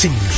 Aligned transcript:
Sin 0.00 0.37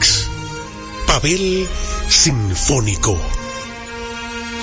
Pavel 1.05 1.67
Sinfónico. 2.07 3.40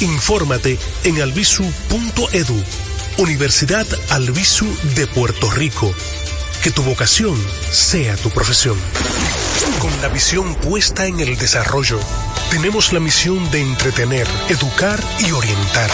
Infórmate 0.00 0.78
en 1.02 1.20
albisu.edu, 1.20 2.62
Universidad 3.16 3.86
Albisu 4.10 4.66
de 4.94 5.08
Puerto 5.08 5.50
Rico. 5.50 5.92
Que 6.62 6.70
tu 6.70 6.82
vocación 6.82 7.36
sea 7.72 8.16
tu 8.16 8.30
profesión. 8.30 8.76
Con 9.80 9.90
la 10.00 10.08
visión 10.08 10.54
puesta 10.56 11.06
en 11.06 11.18
el 11.18 11.36
desarrollo, 11.36 11.98
tenemos 12.50 12.92
la 12.92 13.00
misión 13.00 13.50
de 13.50 13.60
entretener, 13.60 14.26
educar 14.48 15.02
y 15.18 15.32
orientar, 15.32 15.90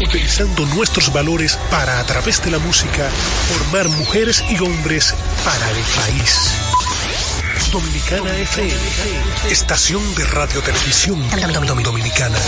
utilizando 0.00 0.66
nuestros 0.66 1.12
valores 1.12 1.58
para, 1.70 1.98
a 1.98 2.04
través 2.04 2.44
de 2.44 2.50
la 2.50 2.58
música, 2.58 3.08
formar 3.48 3.88
mujeres 3.88 4.44
y 4.50 4.62
hombres 4.62 5.14
para 5.44 5.70
el 5.70 5.76
país. 5.76 6.50
Dominicana 7.72 8.36
FM, 8.36 8.74
estación 9.50 10.14
de 10.14 10.24
radio 10.24 10.60
televisión 10.60 11.22
dominicana. 11.82 12.38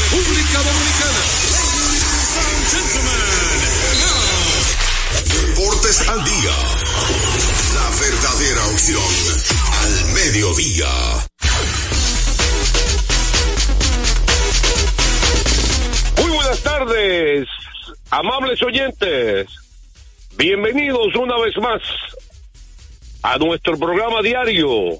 República 0.00 0.58
Dominicana. 0.62 1.22
Ladies 1.52 2.04
and 2.40 2.60
gentlemen, 2.72 3.20
now. 4.00 4.24
Deportes 5.28 6.08
al 6.08 6.24
día. 6.24 6.56
La 7.74 7.88
verdadera 8.00 8.66
opción 8.66 9.12
al 9.82 9.92
mediodía. 10.14 10.92
Muy 16.16 16.30
buenas 16.30 16.60
tardes, 16.60 17.46
amables 18.10 18.62
oyentes. 18.62 19.48
Bienvenidos 20.36 21.14
una 21.14 21.38
vez 21.38 21.56
más 21.58 21.82
a 23.22 23.36
nuestro 23.36 23.78
programa 23.78 24.22
diario 24.22 24.98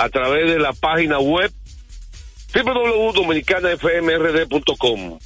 a 0.00 0.08
través 0.08 0.50
de 0.50 0.58
la 0.58 0.72
página 0.72 1.18
web 1.18 1.52
www.dominicanafmrd.com 2.54 5.18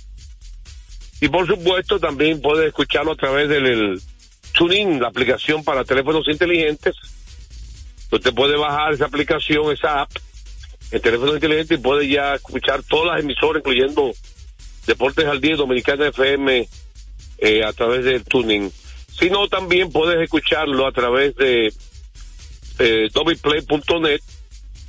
y 1.21 1.29
por 1.29 1.47
supuesto 1.47 2.01
también 2.01 2.43
puedes 2.43 2.67
escucharlo 2.67 3.13
a 3.13 3.17
través 3.17 3.49
del 3.49 3.67
el 3.67 4.03
TuneIn, 4.53 5.01
la 5.01 5.07
aplicación 5.09 5.63
para 5.63 5.85
teléfonos 5.85 6.27
inteligentes. 6.29 6.97
Usted 8.11 8.35
puede 8.35 8.57
bajar 8.57 8.95
esa 8.95 9.05
aplicación, 9.07 9.73
esa 9.73 10.01
app, 10.03 10.11
el 10.91 11.01
teléfono 11.01 11.35
inteligente 11.35 11.75
y 11.75 11.79
puede 11.79 12.09
ya 12.09 12.35
escuchar 12.35 12.83
todas 12.83 13.15
las 13.15 13.23
emisoras, 13.25 13.61
incluyendo 13.61 14.13
Deportes 14.87 15.25
al 15.27 15.41
Día 15.41 15.57
Dominicana 15.57 16.09
FM 16.09 16.69
eh, 17.39 17.65
a 17.65 17.73
través 17.73 18.05
del 18.05 18.23
tuning. 18.25 18.71
Si 19.19 19.31
no, 19.31 19.49
también 19.49 19.91
puedes 19.91 20.21
escucharlo 20.21 20.87
a 20.87 20.93
través 20.93 21.35
de 21.37 21.73
eh, 22.81 23.09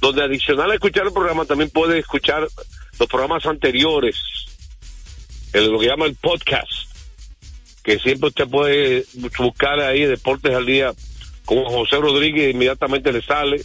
donde 0.06 0.24
adicional 0.24 0.70
a 0.70 0.76
escuchar 0.76 1.08
el 1.08 1.14
programa 1.14 1.46
también 1.46 1.72
puedes 1.72 1.98
escuchar 1.98 2.48
los 3.00 3.10
programas 3.10 3.46
anteriores, 3.48 4.16
el, 5.52 5.72
lo 5.72 5.80
que 5.80 5.88
llama 5.88 6.06
el 6.06 6.16
podcast, 6.16 6.72
que 7.84 7.98
siempre 7.98 8.30
usted 8.30 8.48
puede 8.48 9.06
buscar 9.38 9.80
ahí 9.80 10.06
Deportes 10.06 10.54
al 10.54 10.66
Día 10.66 10.94
con 11.44 11.64
José 11.66 11.98
Rodríguez, 11.98 12.54
inmediatamente 12.54 13.12
le 13.12 13.24
sale 13.24 13.64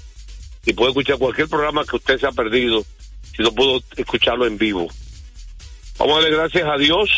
y 0.65 0.73
puede 0.73 0.91
escuchar 0.91 1.19
cualquier 1.19 1.49
programa 1.49 1.85
que 1.85 1.97
usted 1.97 2.19
se 2.19 2.27
ha 2.27 2.33
perdido 2.33 2.85
si 3.37 3.43
no 3.43 3.53
pudo 3.53 3.83
escucharlo 3.97 4.47
en 4.47 4.57
vivo. 4.57 4.89
Vamos 5.99 6.19
a 6.19 6.21
darle 6.23 6.37
gracias 6.37 6.65
a 6.67 6.79
Dios 6.79 7.11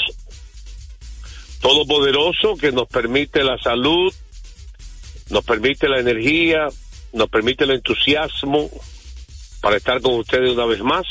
Todopoderoso 1.60 2.56
que 2.56 2.72
nos 2.72 2.88
permite 2.88 3.44
la 3.44 3.56
salud, 3.58 4.12
nos 5.30 5.44
permite 5.44 5.88
la 5.88 6.00
energía, 6.00 6.66
nos 7.12 7.28
permite 7.28 7.62
el 7.62 7.70
entusiasmo 7.70 8.68
para 9.62 9.76
estar 9.76 10.02
con 10.02 10.16
ustedes 10.16 10.50
una 10.50 10.66
vez 10.66 10.82
más. 10.82 11.06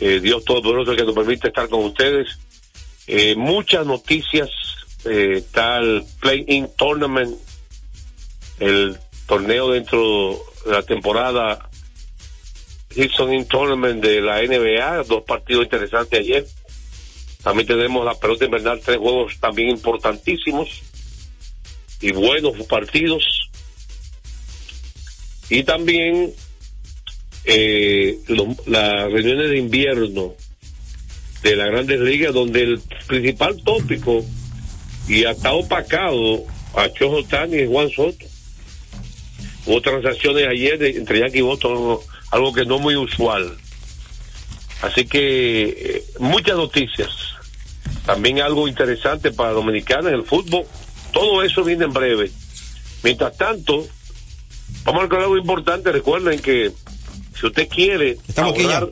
Eh, 0.00 0.20
Dios 0.20 0.44
Todopoderoso 0.44 0.96
que 0.96 1.04
nos 1.04 1.14
permite 1.14 1.48
estar 1.48 1.68
con 1.68 1.84
ustedes. 1.84 2.38
Eh, 3.06 3.34
muchas 3.36 3.84
noticias, 3.84 4.48
eh, 5.04 5.44
el 5.54 6.04
Play-In 6.20 6.70
Tournament, 6.78 7.36
el 8.60 8.96
torneo 9.26 9.72
dentro 9.72 10.40
de 10.64 10.72
la 10.72 10.82
temporada 10.82 11.68
Houston 12.94 13.34
In 13.34 13.46
Tournament 13.46 14.02
de 14.02 14.20
la 14.20 14.40
NBA, 14.42 15.02
dos 15.02 15.24
partidos 15.24 15.64
interesantes 15.64 16.20
ayer. 16.20 16.46
También 17.42 17.66
tenemos 17.66 18.04
la 18.04 18.14
pelota 18.14 18.44
invernal, 18.44 18.80
tres 18.80 18.98
juegos 18.98 19.38
también 19.40 19.70
importantísimos 19.70 20.82
y 22.00 22.12
buenos 22.12 22.54
partidos. 22.66 23.50
Y 25.50 25.62
también 25.64 26.32
eh, 27.44 28.18
las 28.66 29.10
reuniones 29.10 29.50
de 29.50 29.58
invierno 29.58 30.34
de 31.42 31.56
la 31.56 31.66
Grandes 31.66 32.00
Ligas, 32.00 32.32
donde 32.32 32.62
el 32.62 32.80
principal 33.06 33.62
tópico 33.62 34.24
y 35.06 35.24
hasta 35.24 35.52
opacado 35.52 36.44
a 36.74 36.88
Chojo 36.90 37.22
Tani 37.24 37.58
y 37.58 37.66
Juan 37.66 37.90
Soto. 37.90 38.26
Hubo 39.66 39.80
transacciones 39.80 40.46
ayer 40.48 40.82
entre 40.82 41.20
Yankee 41.20 41.38
y 41.38 41.42
Boston, 41.42 41.98
algo 42.30 42.52
que 42.52 42.64
no 42.64 42.78
muy 42.78 42.96
usual. 42.96 43.56
Así 44.82 45.06
que 45.06 45.64
eh, 45.64 46.04
muchas 46.18 46.56
noticias. 46.56 47.10
También 48.04 48.40
algo 48.40 48.68
interesante 48.68 49.32
para 49.32 49.52
Dominicana 49.52 50.10
en 50.10 50.16
el 50.16 50.24
fútbol. 50.24 50.64
Todo 51.12 51.42
eso 51.42 51.64
viene 51.64 51.84
en 51.84 51.92
breve. 51.92 52.30
Mientras 53.02 53.36
tanto, 53.36 53.86
Vamos 54.84 55.00
a 55.00 55.02
recordar 55.04 55.24
algo 55.24 55.38
importante. 55.38 55.92
Recuerden 55.92 56.40
que 56.40 56.72
si 57.38 57.46
usted 57.46 57.68
quiere. 57.68 58.18
Estamos 58.28 58.54
aquí 58.54 58.62
ya. 58.64 58.86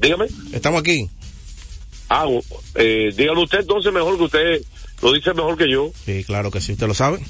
Dígame. 0.00 0.26
Estamos 0.52 0.80
aquí. 0.80 1.08
Ah, 2.08 2.26
eh, 2.74 3.12
dígalo 3.16 3.42
usted 3.42 3.60
entonces 3.60 3.92
mejor 3.92 4.16
que 4.16 4.24
usted 4.24 4.62
lo 5.02 5.12
dice 5.12 5.32
mejor 5.32 5.56
que 5.56 5.70
yo. 5.70 5.92
Sí, 6.04 6.24
claro 6.24 6.50
que 6.50 6.60
sí, 6.60 6.72
usted 6.72 6.86
lo 6.86 6.94
sabe. 6.94 7.20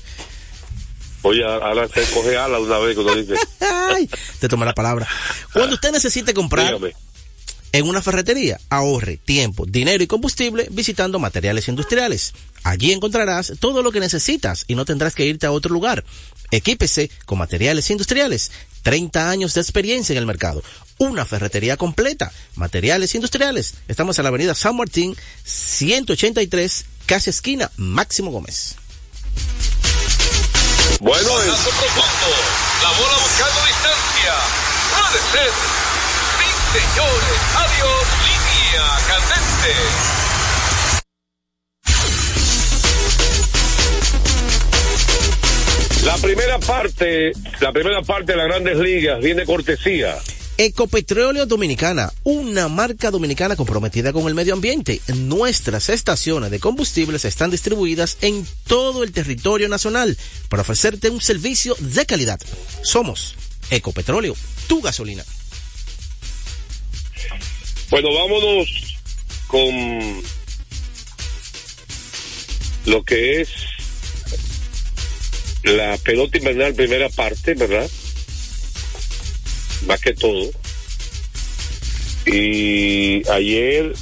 Oye, 1.22 1.44
ahora 1.44 1.86
se 1.88 2.02
coge 2.14 2.36
ala 2.36 2.58
una 2.58 2.78
vez 2.78 2.94
que 2.94 3.00
uno 3.02 3.14
dice. 3.14 3.34
Ay, 3.60 4.08
te 4.38 4.48
toma 4.48 4.64
la 4.64 4.72
palabra. 4.72 5.06
Cuando 5.52 5.74
usted 5.74 5.92
necesite 5.92 6.32
comprar 6.32 6.66
Dígame. 6.66 6.94
en 7.72 7.86
una 7.86 8.00
ferretería, 8.00 8.58
ahorre 8.70 9.18
tiempo, 9.18 9.66
dinero 9.66 10.02
y 10.02 10.06
combustible 10.06 10.68
visitando 10.70 11.18
materiales 11.18 11.68
industriales. 11.68 12.32
Allí 12.62 12.92
encontrarás 12.92 13.52
todo 13.60 13.82
lo 13.82 13.92
que 13.92 14.00
necesitas 14.00 14.64
y 14.66 14.74
no 14.74 14.86
tendrás 14.86 15.14
que 15.14 15.26
irte 15.26 15.46
a 15.46 15.52
otro 15.52 15.72
lugar. 15.72 16.04
Equípese 16.50 17.10
con 17.26 17.38
materiales 17.38 17.90
industriales. 17.90 18.50
30 18.82 19.30
años 19.30 19.54
de 19.54 19.60
experiencia 19.60 20.12
en 20.12 20.18
el 20.18 20.26
mercado. 20.26 20.62
Una 20.98 21.24
ferretería 21.24 21.76
completa. 21.76 22.30
Materiales 22.56 23.14
industriales. 23.14 23.74
Estamos 23.88 24.18
en 24.18 24.24
la 24.24 24.28
avenida 24.28 24.54
San 24.54 24.76
Martín, 24.76 25.16
183, 25.44 26.84
casi 27.06 27.30
esquina, 27.30 27.70
Máximo 27.76 28.30
Gómez. 28.30 28.76
Bueno, 31.00 31.28
profundo. 31.28 32.28
La 32.82 32.90
bola 32.90 33.16
buscando 33.22 33.60
distancia. 33.66 34.34
Puede 34.92 35.20
ser. 35.32 35.50
Sí, 36.36 36.78
señores. 36.78 37.40
Adiós. 37.56 38.04
Línea 38.26 38.86
candente. 39.08 40.29
La 46.04 46.16
primera 46.16 46.58
parte, 46.58 47.32
la 47.60 47.72
primera 47.72 48.02
parte 48.02 48.32
de 48.32 48.38
las 48.38 48.46
grandes 48.46 48.78
ligas 48.78 49.20
viene 49.20 49.44
cortesía. 49.44 50.16
Ecopetróleo 50.56 51.46
Dominicana, 51.46 52.12
una 52.22 52.68
marca 52.68 53.10
dominicana 53.10 53.56
comprometida 53.56 54.12
con 54.12 54.26
el 54.26 54.34
medio 54.34 54.52
ambiente. 54.52 55.00
Nuestras 55.14 55.88
estaciones 55.88 56.50
de 56.50 56.60
combustibles 56.60 57.24
están 57.24 57.50
distribuidas 57.50 58.18
en 58.20 58.46
todo 58.66 59.02
el 59.02 59.12
territorio 59.12 59.68
nacional 59.68 60.16
para 60.48 60.62
ofrecerte 60.62 61.08
un 61.08 61.20
servicio 61.20 61.74
de 61.78 62.04
calidad. 62.04 62.38
Somos 62.82 63.36
Ecopetróleo, 63.70 64.36
tu 64.66 64.82
gasolina. 64.82 65.24
Bueno, 67.88 68.08
vámonos 68.12 68.98
con 69.46 70.22
lo 72.86 73.02
que 73.02 73.40
es 73.40 73.48
la 75.62 75.96
pelota 75.98 76.38
invernal 76.38 76.74
primera 76.74 77.08
parte, 77.08 77.54
¿verdad? 77.54 77.88
Más 79.86 80.00
que 80.00 80.14
todo. 80.14 80.50
Y 82.26 83.28
ayer, 83.30 83.94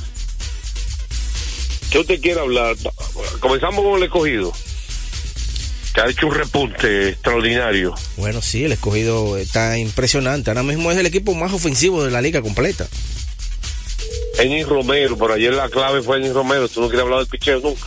¿qué 1.91 1.99
usted 1.99 2.21
quiere 2.21 2.41
hablar? 2.41 2.77
Comenzamos 3.41 3.85
con 3.85 3.97
el 3.97 4.03
escogido, 4.05 4.53
que 5.95 6.01
ha 6.01 6.09
hecho 6.09 6.27
un 6.27 6.35
repunte 6.35 7.11
extraordinario. 7.11 7.95
Bueno, 8.17 8.43
sí, 8.43 8.65
el 8.65 8.73
escogido 8.73 9.37
está 9.37 9.79
impresionante. 9.79 10.51
Ahora 10.51 10.63
mismo 10.63 10.91
es 10.91 10.99
el 10.99 11.07
equipo 11.07 11.35
más 11.35 11.53
ofensivo 11.53 12.05
de 12.05 12.11
la 12.11 12.21
liga 12.21 12.43
completa. 12.43 12.89
Enis 14.39 14.67
Romero, 14.67 15.17
por 15.17 15.33
ayer 15.33 15.55
la 15.55 15.69
clave 15.69 16.03
fue 16.03 16.19
Enis 16.19 16.33
Romero, 16.33 16.69
tú 16.69 16.81
no 16.81 16.89
quieres 16.89 17.05
hablar 17.05 17.21
del 17.21 17.29
picheo 17.29 17.61
nunca. 17.61 17.87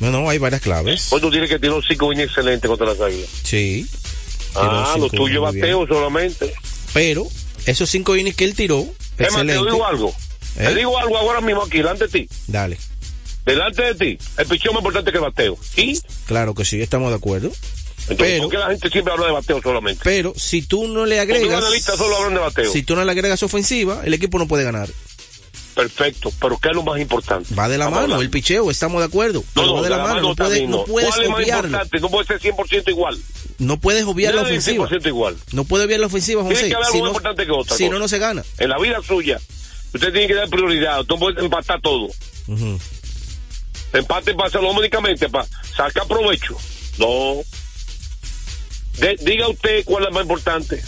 No, 0.00 0.10
no, 0.10 0.28
hay 0.28 0.38
varias 0.38 0.60
claves. 0.60 1.12
Hoy 1.12 1.20
tú 1.20 1.30
tienes 1.30 1.48
que 1.48 1.58
tirar 1.58 1.80
cinco 1.86 2.12
innings 2.12 2.28
excelentes 2.28 2.68
contra 2.68 2.86
las 2.86 3.00
águilas. 3.00 3.28
Sí. 3.42 3.86
Ah, 4.54 4.96
lo 4.98 5.08
tuyo 5.08 5.40
bateo 5.42 5.86
solamente. 5.86 6.52
Pero 6.92 7.26
esos 7.66 7.88
cinco 7.90 8.14
innings 8.16 8.36
que 8.36 8.44
él 8.44 8.54
tiró, 8.54 8.80
Es 8.80 8.86
más, 8.86 8.96
te 9.18 9.24
excelente. 9.24 9.64
digo 9.72 9.86
algo. 9.86 10.14
¿Eh? 10.56 10.64
Te 10.68 10.74
digo 10.76 10.98
algo 10.98 11.18
ahora 11.18 11.40
mismo 11.40 11.62
aquí, 11.62 11.78
delante 11.78 12.06
de 12.06 12.10
ti. 12.10 12.28
Dale. 12.46 12.78
Delante 13.44 13.82
de 13.82 13.94
ti, 13.94 14.18
el 14.38 14.46
picheo 14.46 14.70
es 14.70 14.74
más 14.74 14.80
importante 14.80 15.10
que 15.10 15.18
el 15.18 15.22
bateo. 15.24 15.58
¿Y? 15.76 16.00
Claro 16.26 16.54
que 16.54 16.64
sí, 16.64 16.80
estamos 16.80 17.10
de 17.10 17.16
acuerdo. 17.16 17.48
Entonces, 18.08 18.16
Pero- 18.16 18.42
¿por 18.42 18.50
qué 18.50 18.58
la 18.58 18.66
gente 18.68 18.90
siempre 18.90 19.12
habla 19.12 19.26
de 19.26 19.32
bateo 19.32 19.60
solamente? 19.62 20.00
Pero 20.04 20.34
si 20.36 20.62
tú 20.62 20.86
no 20.88 21.06
le 21.06 21.20
agregas, 21.20 21.58
analistas 21.58 21.96
solo 21.96 22.16
hablan 22.16 22.34
de 22.34 22.40
bateo. 22.40 22.70
si 22.72 22.82
tú 22.82 22.94
no 22.94 23.04
le 23.04 23.10
agregas 23.10 23.42
ofensiva, 23.42 24.02
el 24.04 24.14
equipo 24.14 24.38
no 24.38 24.46
puede 24.46 24.62
ganar. 24.64 24.88
Perfecto, 25.74 26.30
pero 26.40 26.56
¿qué 26.58 26.68
es 26.68 26.74
lo 26.74 26.82
más 26.84 27.00
importante? 27.00 27.52
Va 27.54 27.68
de 27.68 27.78
la 27.78 27.90
mano, 27.90 28.20
el 28.20 28.30
picheo, 28.30 28.70
estamos 28.70 29.00
de 29.00 29.06
acuerdo. 29.06 29.42
No, 29.56 29.66
no, 29.66 29.74
va 29.74 29.82
de 29.82 29.90
la 29.90 29.98
mano, 29.98 30.20
no, 30.20 30.36
puede- 30.36 30.66
no 30.68 30.84
puedes 30.84 31.08
¿Cuál 31.10 31.22
es 31.24 31.30
más 31.30 31.46
importante? 31.48 32.00
No 32.00 32.08
puede 32.10 32.26
ser 32.26 32.40
100% 32.40 32.90
igual. 32.90 33.18
No 33.58 33.78
puedes 33.80 34.04
obviar 34.04 34.34
la 34.34 34.42
ofensiva. 34.42 34.86
100% 34.88 35.08
igual. 35.08 35.36
No 35.52 35.64
puede 35.64 35.84
obviar 35.84 35.98
la 36.00 36.06
ofensiva, 36.06 36.42
Tiene 36.42 36.54
José. 36.56 36.68
que 36.68 36.74
haber 36.76 36.86
Si 36.88 37.00
no, 37.00 37.08
importante 37.08 37.44
que 37.46 37.52
otra 37.52 37.76
si 37.76 37.84
no, 37.84 37.90
cosa. 37.90 37.98
no 38.00 38.08
se 38.08 38.18
gana. 38.18 38.44
En 38.58 38.68
la 38.70 38.78
vida 38.78 39.00
suya, 39.06 39.40
usted 39.92 40.12
tiene 40.12 40.28
que 40.28 40.34
dar 40.34 40.48
prioridad. 40.48 41.00
Usted 41.00 41.14
no 41.14 41.18
puede 41.18 41.40
empatar 41.44 41.80
todo. 41.80 42.08
Ujú. 42.46 42.78
empate 43.92 44.34
para 44.34 44.48
hacerlo 44.48 44.70
únicamente 44.72 45.28
para 45.28 45.46
sacar 45.76 46.06
provecho. 46.06 46.56
No. 46.98 47.42
De- 48.98 49.16
diga 49.22 49.48
usted 49.48 49.84
cuál 49.84 50.04
es 50.06 50.12
más 50.12 50.22
importante. 50.22 50.82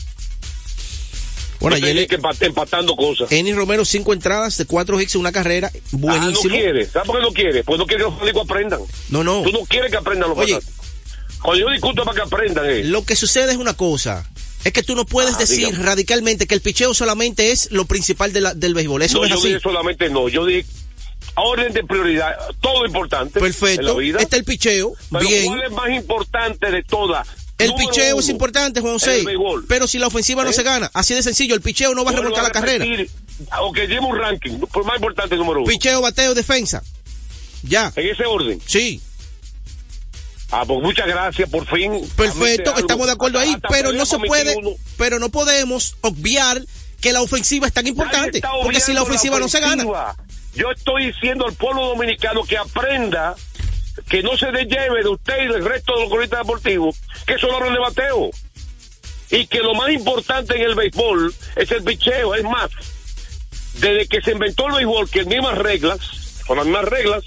Bueno, 1.60 1.76
ayer 1.76 2.06
tiene 2.06 2.06
que 2.06 2.46
empatando 2.46 2.94
cosas. 2.96 3.30
Enis 3.32 3.56
Romero, 3.56 3.84
cinco 3.84 4.12
entradas 4.12 4.56
de 4.58 4.66
cuatro 4.66 5.00
hits 5.00 5.14
en 5.14 5.20
una 5.22 5.32
carrera. 5.32 5.70
Ah, 5.74 5.78
Buenísimo. 5.92 6.54
no 6.54 6.60
quiere. 6.60 6.86
¿Sabe 6.86 7.06
por 7.06 7.16
qué 7.16 7.22
no 7.22 7.32
quiere? 7.32 7.64
Pues 7.64 7.78
no 7.78 7.86
quiere 7.86 8.02
que 8.04 8.08
los 8.10 8.18
fanáticos 8.18 8.42
aprendan. 8.50 8.80
no, 9.10 9.24
no. 9.24 9.42
Tú 9.42 9.52
no 9.52 9.60
quieres 9.64 9.90
que 9.90 9.96
aprendan 9.96 10.28
los 10.30 10.38
Oye. 10.38 10.52
fanáticos. 10.54 10.74
Cuando 11.42 11.60
yo 11.66 11.70
discuto 11.72 12.02
es 12.02 12.06
para 12.06 12.16
que 12.16 12.22
aprendan, 12.22 12.66
eh. 12.70 12.84
Lo 12.84 13.04
que 13.04 13.14
sucede 13.16 13.52
es 13.52 13.58
una 13.58 13.74
cosa. 13.74 14.28
Es 14.64 14.72
que 14.72 14.82
tú 14.82 14.96
no 14.96 15.06
puedes 15.06 15.34
Ah, 15.36 15.38
decir 15.38 15.66
dígame. 15.66 15.84
radicalmente 15.84 16.46
que 16.46 16.54
el 16.54 16.60
picheo 16.60 16.92
solamente 16.92 17.52
es 17.52 17.70
lo 17.70 17.84
principal 17.84 18.32
de 18.32 18.40
la- 18.40 18.54
del 18.54 18.74
béisbol. 18.74 19.02
Eso 19.02 19.18
no, 19.18 19.24
es 19.24 19.30
yo 19.30 19.36
así. 19.38 19.48
dije 19.48 19.60
solamente 19.60 20.08
no. 20.10 20.28
Yo 20.28 20.44
dije 20.44 20.66
orden 21.36 21.72
de 21.72 21.84
prioridad. 21.84 22.34
Todo 22.60 22.84
importante. 22.86 23.38
En 23.38 23.44
la 23.44 23.48
Perfecto. 23.50 23.96
vida. 23.96 24.18
Está 24.20 24.36
el 24.36 24.44
picheo. 24.44 24.94
Pero 25.12 25.28
bien. 25.28 25.46
¿cuál 25.46 25.62
es 25.62 25.70
más 25.70 25.90
importante 25.90 26.70
de 26.70 26.82
todas? 26.82 27.28
El 27.58 27.70
Número 27.70 27.88
picheo 27.88 28.20
es 28.20 28.28
importante, 28.28 28.80
Juan 28.80 28.94
José. 28.94 29.20
el. 29.20 29.28
Pero 29.66 29.86
si 29.86 29.98
la 29.98 30.08
ofensiva 30.08 30.44
no 30.44 30.50
¿Eh? 30.50 30.52
se 30.52 30.62
gana, 30.62 30.90
así 30.92 31.14
de 31.14 31.22
sencillo, 31.22 31.54
el 31.54 31.62
picheo 31.62 31.94
no 31.94 32.04
va 32.04 32.10
a 32.10 32.12
Vuelvo 32.12 32.30
remontar 32.30 32.44
la 32.44 32.50
carrera. 32.50 32.84
Aunque 33.50 33.86
lleve 33.86 34.00
un 34.00 34.16
ranking, 34.16 34.58
por 34.72 34.84
más 34.84 34.96
importante 34.96 35.36
número 35.36 35.60
uno. 35.60 35.68
Picheo, 35.68 36.00
bateo, 36.02 36.34
defensa. 36.34 36.82
Ya. 37.62 37.92
En 37.96 38.06
ese 38.08 38.24
orden. 38.26 38.60
Sí. 38.66 39.00
Ah, 40.50 40.64
pues 40.66 40.80
muchas 40.80 41.06
gracias, 41.06 41.48
por 41.50 41.66
fin. 41.66 41.92
Perfecto, 42.14 42.70
algo. 42.70 42.80
estamos 42.80 43.06
de 43.06 43.12
acuerdo 43.12 43.38
ahí, 43.38 43.54
Hasta 43.54 43.68
pero 43.68 43.92
no 43.92 44.06
se 44.06 44.18
puede, 44.18 44.54
21. 44.54 44.76
pero 44.96 45.18
no 45.18 45.28
podemos 45.30 45.96
obviar 46.02 46.62
que 47.00 47.12
la 47.12 47.20
ofensiva 47.22 47.66
es 47.66 47.72
tan 47.72 47.86
importante, 47.86 48.40
porque 48.62 48.80
si 48.80 48.92
la 48.92 49.02
ofensiva 49.02 49.40
no 49.40 49.48
se 49.48 49.60
gana. 49.60 49.84
Yo 50.54 50.70
estoy 50.70 51.06
diciendo 51.12 51.46
al 51.46 51.52
pueblo 51.54 51.88
dominicano 51.88 52.42
que 52.44 52.56
aprenda, 52.56 53.34
que 54.08 54.22
no 54.22 54.36
se 54.36 54.46
lleve 54.52 55.02
de 55.02 55.08
usted 55.08 55.44
y 55.44 55.48
del 55.48 55.64
resto 55.64 55.94
de 55.94 56.02
los 56.02 56.10
coristas 56.10 56.40
deportivos, 56.40 56.96
que 57.26 57.38
solo 57.38 57.56
hablan 57.56 57.74
de 57.74 57.80
bateo. 57.80 58.30
Y 59.30 59.46
que 59.48 59.58
lo 59.58 59.74
más 59.74 59.90
importante 59.90 60.54
en 60.54 60.62
el 60.62 60.76
béisbol 60.76 61.34
es 61.56 61.70
el 61.72 61.82
picheo. 61.82 62.34
Es 62.34 62.44
más, 62.44 62.70
desde 63.74 64.06
que 64.06 64.22
se 64.22 64.32
inventó 64.32 64.68
el 64.68 64.74
béisbol, 64.74 65.10
que 65.10 65.24
mismas 65.24 65.58
reglas, 65.58 65.98
con 66.46 66.58
las 66.58 66.66
mismas 66.66 66.84
reglas, 66.84 67.24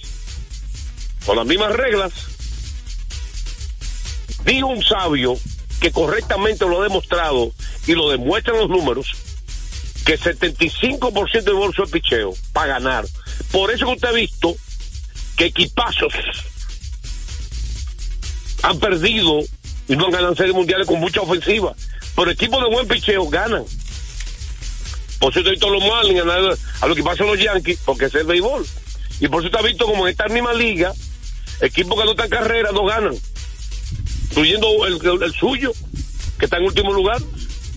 con 1.25 1.35
las 1.35 1.45
mismas 1.45 1.73
reglas, 1.73 2.13
dijo 4.45 4.67
un 4.67 4.83
sabio 4.83 5.37
que 5.81 5.91
correctamente 5.91 6.65
lo 6.65 6.79
ha 6.79 6.83
demostrado 6.83 7.51
y 7.87 7.93
lo 7.93 8.09
demuestran 8.09 8.57
los 8.57 8.69
números, 8.69 9.11
que 10.05 10.17
75% 10.17 11.43
del 11.43 11.53
bolso 11.55 11.83
es 11.83 11.91
picheo 11.91 12.33
para 12.53 12.79
ganar. 12.79 13.05
Por 13.51 13.71
eso 13.71 13.85
que 13.85 13.91
usted 13.93 14.07
ha 14.07 14.13
visto 14.13 14.55
que 15.35 15.45
equipazos 15.45 16.13
han 18.63 18.79
perdido 18.79 19.39
y 19.87 19.95
no 19.95 20.05
han 20.05 20.11
ganado 20.11 20.35
series 20.35 20.55
mundiales 20.55 20.87
con 20.87 20.99
mucha 20.99 21.21
ofensiva. 21.21 21.73
Pero 22.15 22.31
equipos 22.31 22.61
de 22.63 22.69
buen 22.69 22.87
picheo 22.87 23.27
ganan. 23.29 23.63
Por 25.19 25.31
eso 25.31 25.49
visto 25.49 25.67
a 25.67 25.71
los 25.71 25.83
Marlins 25.83 26.23
ganar 26.25 26.57
a 26.81 26.87
lo 26.87 26.95
que 26.95 27.03
pasa 27.03 27.23
los 27.23 27.39
Yankees, 27.39 27.79
porque 27.85 28.05
es 28.05 28.15
el 28.15 28.25
béisbol. 28.25 28.65
Y 29.19 29.27
por 29.27 29.45
eso 29.45 29.57
has 29.57 29.65
visto 29.65 29.85
como 29.85 30.07
en 30.07 30.11
esta 30.11 30.27
misma 30.27 30.53
liga, 30.53 30.93
equipos 31.61 31.99
que 31.99 32.05
no 32.05 32.11
están 32.11 32.29
carrera 32.29 32.71
no 32.71 32.85
ganan. 32.85 33.15
Incluyendo 34.29 34.85
el, 34.85 34.93
el- 35.05 35.23
el 35.23 35.33
suyo, 35.33 35.73
que 36.37 36.45
está 36.45 36.57
en 36.57 36.63
último 36.63 36.93
lugar. 36.93 37.21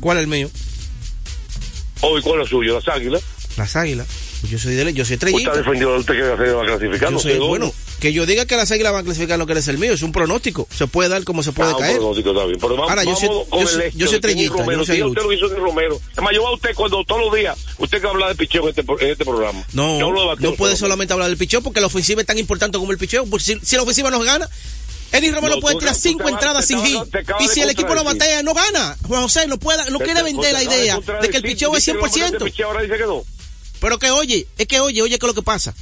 ¿Cuál 0.01 0.19
es 0.19 0.23
el 0.23 0.29
mío? 0.29 0.51
Hoy, 2.03 2.21
¿cuál 2.23 2.41
es 2.41 2.47
el 2.47 2.51
suyo? 2.51 2.75
Las 2.75 2.89
águilas. 2.89 3.23
Las 3.57 3.77
águilas. 3.77 4.07
Yo 4.51 4.59
soy 4.59 4.75
de, 4.75 4.93
yo 4.93 5.05
soy 5.05 5.15
Usted 5.15 5.27
ha 5.27 5.31
estrellita. 5.31 5.57
defendido 5.57 5.95
a 5.95 5.99
usted 5.99 6.15
que 6.15 6.21
se 6.45 6.53
va 6.53 6.63
a 6.63 6.67
clasificar. 6.67 7.11
Yo 7.13 7.19
soy, 7.21 7.39
bueno, 7.39 7.73
que 8.01 8.13
yo 8.13 8.27
diga 8.27 8.45
que 8.45 8.57
las 8.57 8.71
águilas 8.73 8.93
van 8.93 9.03
a 9.03 9.05
clasificar 9.05 9.39
no 9.39 9.47
quiere 9.47 9.61
decir 9.61 9.75
el 9.75 9.79
mío, 9.81 9.93
es 9.93 10.03
un 10.03 10.11
pronóstico. 10.11 10.67
Se 10.77 10.87
puede 10.89 11.09
dar 11.09 11.23
como 11.25 11.43
se 11.45 11.53
puede 11.53 11.71
Ah, 11.71 11.75
un 11.77 11.81
caer. 11.81 11.97
pronóstico 11.99 12.31
está 12.33 12.45
bien. 12.47 12.59
Pero 12.61 12.75
vamos, 12.75 12.91
Ahora, 12.91 13.05
yo 13.05 13.15
soy- 13.17 13.29
vamos 13.29 13.49
yo 13.51 13.67
soy- 13.69 13.91
yo 13.95 14.07
soy 14.07 14.09
que 14.09 14.15
estrellita, 14.17 14.57
Romero, 14.57 14.85
soy 14.85 14.99
lucha. 14.99 15.09
usted 15.11 15.23
lo 15.23 15.29
que 15.29 15.35
hizo 15.37 15.49
Nick 15.49 15.59
Romero. 15.59 16.01
Es 16.17 16.23
más, 16.23 16.35
yo 16.35 16.47
a 16.47 16.55
usted 16.55 16.75
cuando 16.75 17.05
todos 17.05 17.21
los 17.21 17.35
días, 17.35 17.57
usted 17.79 18.01
que 18.01 18.07
habla 18.09 18.29
de 18.29 18.35
picheo 18.35 18.63
en 18.65 18.69
este, 18.71 18.81
en 18.83 19.11
este 19.11 19.25
programa. 19.25 19.65
No, 19.73 19.99
no 20.39 20.55
puede 20.57 20.77
solamente. 20.77 21.13
hablar 21.15 21.29
del 21.29 21.39
picheo 21.39 21.63
porque 21.63 21.81
la 21.81 21.87
ofensiva 21.87 22.21
es 22.21 22.27
tan 22.27 22.39
importante 22.39 22.79
como 22.79 22.91
el 22.93 22.99
picheo. 22.99 23.25
Porque 23.27 23.45
si, 23.45 23.59
si 23.63 23.77
la 23.77 23.83
ofensiva 23.83 24.11
no 24.11 24.21
gana, 24.21 24.49
Eddie 25.13 25.31
Romero 25.31 25.57
No, 25.57 25.61
puede 25.61 25.77
tirar 25.79 25.95
cinco 25.95 26.29
entradas 26.29 26.67
sin 26.67 26.83
hit. 26.85 26.99
Y 27.41 27.49
si 27.49 27.61
el 27.61 27.71
equipo 27.71 27.95
no 27.95 28.03
batea, 28.03 28.43
no 28.43 28.55
gana. 28.55 28.97
Juan 29.07 29.23
José 29.23 29.47
no 29.47 29.59
puede, 29.59 29.91
no 29.91 29.99
quiere 30.01 30.23
vender 30.23 30.53
la 30.53 30.63
idea 30.65 30.99
de 31.21 31.29
que 31.29 31.37
el 31.37 31.43
picheo 31.43 31.77
es 31.77 31.85
Dice 31.85 31.93
que 31.93 31.99
los 31.99 32.05
hombres 32.07 32.31
100%. 32.33 32.39
de 32.45 32.51
picheo 32.51 32.67
ahora 32.67 32.83
dice 32.83 32.97
que 32.99 33.05
no. 33.07 33.23
Pero 33.83 33.99
que 33.99 34.11
oye, 34.11 34.47
es 34.57 34.67
que 34.67 34.81
oye, 34.81 35.03
oye, 35.03 35.19
que 35.19 35.27
lo 35.27 35.35
que 35.35 35.43
pasa. 35.43 35.75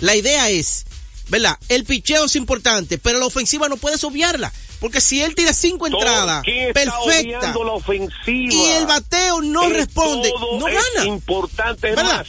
La 0.00 0.14
idea 0.14 0.48
es, 0.50 0.84
¿verdad? 1.28 1.58
El 1.68 1.84
picheo 1.84 2.26
es 2.26 2.36
importante, 2.36 2.98
pero 2.98 3.18
la 3.18 3.26
ofensiva 3.26 3.68
no 3.68 3.76
puedes 3.78 4.04
obviarla. 4.04 4.52
Porque 4.78 5.00
si 5.00 5.22
él 5.22 5.34
tira 5.34 5.54
cinco 5.54 5.86
entradas, 5.86 6.42
¿quién 6.44 6.68
está 6.68 6.80
perfecta, 6.84 7.00
obviando 7.00 7.64
la 7.64 7.72
ofensiva? 7.72 8.54
y 8.54 8.64
el 8.72 8.86
bateo 8.86 9.40
no 9.40 9.64
Es 9.64 9.72
responde, 9.72 10.30
no 10.60 10.68
es 10.68 10.74
gana. 10.94 11.06
importante 11.08 11.90
es 11.90 11.96
más. 11.96 12.28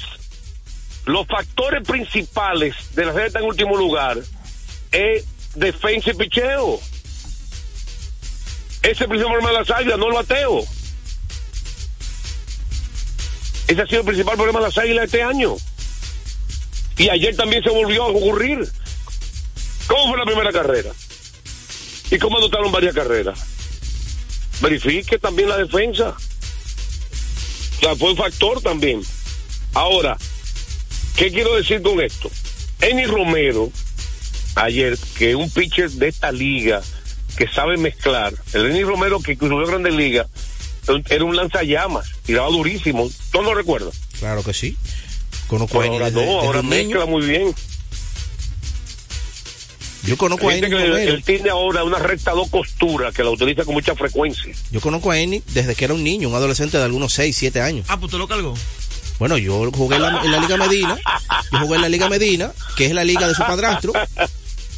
Los 1.06 1.28
factores 1.28 1.86
principales 1.86 2.74
de 2.96 3.06
la 3.06 3.26
está 3.26 3.40
en 3.40 3.46
último 3.46 3.76
lugar 3.78 4.18
es 4.92 5.26
defensa 5.56 6.12
y 6.12 6.14
picheo. 6.14 6.80
Ese 8.82 8.92
es 8.92 9.02
el 9.02 9.08
principal 9.10 9.34
problema 9.34 9.50
de 9.52 9.60
las 9.66 9.70
águilas, 9.78 10.00
no 10.00 10.08
el 10.08 10.14
bateo. 10.14 10.64
Ese 13.68 13.82
ha 13.82 13.86
sido 13.86 14.00
el 14.00 14.06
principal 14.06 14.36
problema 14.36 14.60
de 14.60 14.66
las 14.68 14.78
águilas 14.78 15.06
este 15.06 15.22
año. 15.22 15.56
Y 16.98 17.10
ayer 17.10 17.36
también 17.36 17.64
se 17.64 17.70
volvió 17.70 18.04
a 18.04 18.08
ocurrir. 18.08 18.60
¿Cómo 19.88 20.08
fue 20.10 20.18
la 20.18 20.26
primera 20.26 20.52
carrera? 20.52 20.92
¿Y 22.10 22.18
cómo 22.18 22.38
anotaron 22.38 22.72
varias 22.72 22.96
carreras? 22.96 23.40
Verifique 24.62 25.20
también 25.20 25.50
la 25.50 25.58
defensa. 25.58 26.16
O 27.78 27.80
sea, 27.80 27.96
fue 27.96 28.12
un 28.12 28.18
factor 28.18 28.62
también. 28.62 29.02
Ahora, 29.74 30.18
¿qué 31.16 31.32
quiero 31.32 31.56
decir 31.56 31.82
con 31.82 32.02
esto? 32.02 32.32
Eni 32.82 33.06
Romero, 33.06 33.72
ayer, 34.56 34.98
que 35.18 35.36
un 35.36 35.50
pitcher 35.52 35.92
de 35.92 36.08
esta 36.08 36.32
liga, 36.32 36.82
que 37.38 37.48
sabe 37.48 37.78
mezclar, 37.78 38.34
el 38.54 38.72
Eni 38.72 38.84
Romero 38.84 39.20
que 39.20 39.34
incluyó 39.34 39.68
Grandes 39.68 39.94
Ligas, 39.94 40.28
era 41.10 41.24
un 41.24 41.36
lanzallamas, 41.36 42.08
tiraba 42.26 42.50
durísimo, 42.50 43.10
¿tú 43.32 43.42
lo 43.42 43.54
recuerdas? 43.54 43.96
Claro 44.20 44.44
que 44.44 44.54
sí. 44.54 44.78
Conozco 45.48 45.80
a 45.80 45.84
Pero 45.84 45.94
Eni 45.96 46.04
ahora 46.04 46.12
desde, 46.12 46.26
no, 46.26 46.34
desde 46.34 46.46
ahora 46.48 46.62
mezcla 46.62 47.06
muy 47.06 47.26
bien. 47.26 47.56
Yo 50.04 50.18
conozco 50.18 50.50
a 50.50 50.56
Eni 50.56 50.74
él, 50.74 51.24
tiene 51.26 51.50
ahora 51.50 51.84
una 51.84 52.00
recta 52.00 52.32
dos 52.32 52.50
costuras 52.50 53.14
que 53.14 53.24
la 53.24 53.30
utiliza 53.30 53.66
con 53.66 53.74
mucha 53.74 53.96
frecuencia. 53.96 54.54
Yo 54.72 54.80
conozco 54.80 55.12
a 55.12 55.20
Eni 55.20 55.44
desde 55.54 55.76
que 55.76 55.86
era 55.86 55.94
un 55.94 56.04
niño, 56.04 56.30
un 56.30 56.36
adolescente 56.36 56.78
de 56.78 56.84
algunos 56.84 57.14
6, 57.14 57.36
7 57.36 57.62
años. 57.62 57.86
Ah, 57.90 58.00
pues 58.00 58.12
tú 58.12 58.18
lo 58.18 58.28
cargó. 58.28 58.54
Bueno, 59.20 59.38
yo 59.38 59.70
jugué 59.72 59.96
en 59.96 60.02
la, 60.04 60.22
en 60.24 60.32
la 60.32 60.40
Liga 60.40 60.58
Medina. 60.58 60.98
Yo 61.52 61.60
jugué 61.60 61.76
en 61.76 61.82
la 61.82 61.90
Liga 61.90 62.08
Medina, 62.08 62.52
que 62.76 62.86
es 62.86 62.94
la 62.94 63.04
liga 63.04 63.28
de 63.28 63.34
su 63.34 63.42
padrastro. 63.42 63.94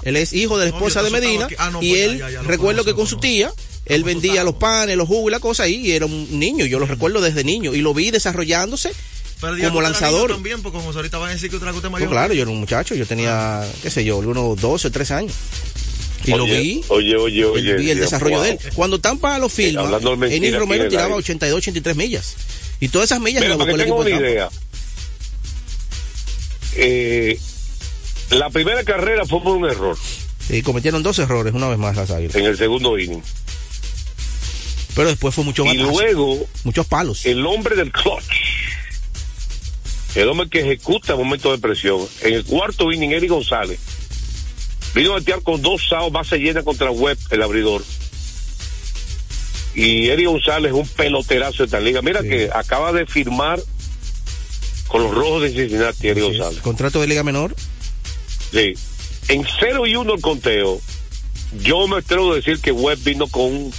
Él 0.04 0.16
es 0.16 0.34
hijo 0.34 0.58
de 0.58 0.66
la 0.66 0.72
No, 0.72 0.78
esposa 0.78 1.04
de 1.04 1.10
Medina. 1.10 1.48
Ah, 1.58 1.70
no, 1.72 1.82
y 1.82 1.90
pues 1.90 2.02
él, 2.02 2.20
ya, 2.20 2.30
ya, 2.30 2.42
lo 2.42 2.48
recuerdo 2.48 2.86
que 2.86 2.94
con 2.94 3.06
su 3.06 3.18
tía, 3.18 3.52
él 3.90 4.04
vendía 4.06 4.44
los 4.44 4.56
panes, 4.56 4.96
los 4.96 5.08
jugos 5.08 5.30
y 5.30 5.32
la 5.32 5.40
cosa 5.40 5.64
ahí. 5.64 5.76
Y 5.88 5.92
era 5.92 6.06
un 6.06 6.40
niño. 6.40 6.66
Yo 6.66 6.80
lo 6.80 6.86
recuerdo 6.86 7.20
desde 7.22 7.44
niño. 7.44 7.74
Y 7.76 7.82
lo 7.82 7.94
vi 7.94 8.12
desarrollándose 8.12 8.92
Pero 9.42 9.56
diga, 9.56 9.70
como 9.70 9.82
lanzador. 9.82 10.32
También, 10.32 10.62
porque 10.62 10.78
como 10.78 10.92
ahorita 10.92 11.18
van 11.18 11.32
a 11.32 11.34
decir 11.34 11.50
que 11.50 11.58
otra 11.58 11.72
cosa 11.74 11.88
No, 11.88 11.92
mayor. 11.92 12.10
claro, 12.10 12.34
yo 12.34 12.44
era 12.44 12.52
un 12.52 12.60
muchacho. 12.60 12.96
Yo 12.96 13.06
tenía, 13.06 13.68
qué 13.82 13.90
sé 13.90 14.06
yo, 14.06 14.20
algunos 14.20 14.60
12 14.62 14.88
o 14.88 14.92
13 14.92 15.14
años. 15.16 15.34
Y 16.26 16.32
lo 16.32 16.46
vi. 16.46 16.82
Oye, 16.90 17.16
oye, 17.18 17.46
oye. 17.46 17.74
vi 17.76 17.90
el 17.90 17.98
Dios, 17.98 18.12
desarrollo 18.12 18.36
wow. 18.38 18.44
de 18.46 18.52
él. 18.52 18.60
Cuando 18.76 19.00
Tampa 19.00 19.40
lo 19.40 19.50
filma, 19.50 19.84
mentira 20.00 20.36
Eni 20.36 20.48
aquí 20.48 20.58
Romero 20.58 20.88
tiraba 20.88 21.08
aire. 21.08 21.20
82, 21.20 21.58
83 21.58 21.96
millas. 21.96 22.36
Y 22.80 22.90
todas 22.90 23.10
esas 23.10 23.20
millas 23.22 23.42
Mira, 23.42 23.56
las 23.58 23.68
el 23.68 23.82
equipo 23.82 23.96
una 23.96 24.06
de 24.06 24.12
Tampa. 24.12 24.30
idea, 24.30 24.50
eh, 26.76 27.40
la 28.32 28.50
primera 28.50 28.84
carrera 28.84 29.26
fue 29.26 29.42
por 29.42 29.58
un 29.58 29.66
error 29.70 29.98
Sí, 30.48 30.62
cometieron 30.62 31.04
dos 31.04 31.18
errores 31.20 31.54
una 31.54 31.68
vez 31.68 31.78
más 31.78 31.96
las 31.96 32.10
águilas. 32.12 32.36
en 32.36 32.46
el 32.46 32.58
segundo 32.58 32.98
inning. 32.98 33.22
Pero 35.00 35.12
después 35.12 35.34
fue 35.34 35.46
mucho 35.46 35.64
Y 35.64 35.78
batazo, 35.78 35.92
luego, 35.92 36.46
muchos 36.66 36.86
palos. 36.86 37.26
el 37.26 37.46
hombre 37.46 37.78
del 37.78 37.90
clutch, 37.90 38.34
el 40.16 40.28
hombre 40.28 40.50
que 40.50 40.60
ejecuta 40.60 41.16
momentos 41.16 41.54
de 41.54 41.58
presión, 41.66 42.06
en 42.22 42.34
el 42.34 42.44
cuarto 42.44 42.92
inning, 42.92 43.12
Eric 43.14 43.30
González, 43.30 43.80
vino 44.94 45.12
a 45.12 45.20
batear 45.20 45.42
con 45.42 45.62
dos 45.62 45.88
saos 45.88 46.12
base 46.12 46.38
llena 46.38 46.64
contra 46.64 46.92
Webb, 46.92 47.18
el 47.32 47.42
abridor. 47.42 47.82
Y 49.74 50.10
Eric 50.10 50.26
González 50.28 50.74
es 50.74 50.78
un 50.78 50.86
peloterazo 50.86 51.60
de 51.60 51.66
esta 51.66 51.80
liga. 51.80 52.02
Mira 52.02 52.22
Sí. 52.22 52.28
que 52.28 52.50
acaba 52.54 52.92
de 52.92 53.06
firmar 53.06 53.62
con 54.90 55.04
los 55.04 55.16
rojos 55.16 55.44
de 55.44 55.52
Cincinnati, 55.52 56.10
Eric 56.10 56.24
es. 56.26 56.38
González. 56.38 56.60
Contrato 56.62 57.00
de 57.00 57.08
liga 57.08 57.24
menor. 57.24 57.56
Sí. 58.52 58.74
En 59.30 59.46
0 59.62 59.88
y 59.88 59.96
1 59.96 60.14
el 60.16 60.20
conteo, 60.22 60.82
yo 61.62 61.88
me 61.88 62.00
atrevo 62.00 62.34
a 62.34 62.36
decir 62.36 62.60
que 62.60 62.74
Webb 62.74 63.00
vino 63.06 63.28
con 63.28 63.44
un 63.44 63.74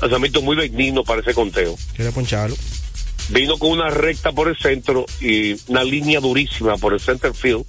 lanzamiento 0.00 0.42
muy 0.42 0.56
benigno 0.56 1.04
para 1.04 1.20
ese 1.20 1.34
conteo. 1.34 1.76
Quiere 1.94 2.12
poncharlo. 2.12 2.56
Vino 3.30 3.58
con 3.58 3.70
una 3.70 3.90
recta 3.90 4.32
por 4.32 4.48
el 4.48 4.56
centro 4.56 5.04
y 5.20 5.56
una 5.70 5.84
línea 5.84 6.20
durísima 6.20 6.76
por 6.76 6.94
el 6.94 7.00
center 7.00 7.34
field, 7.34 7.64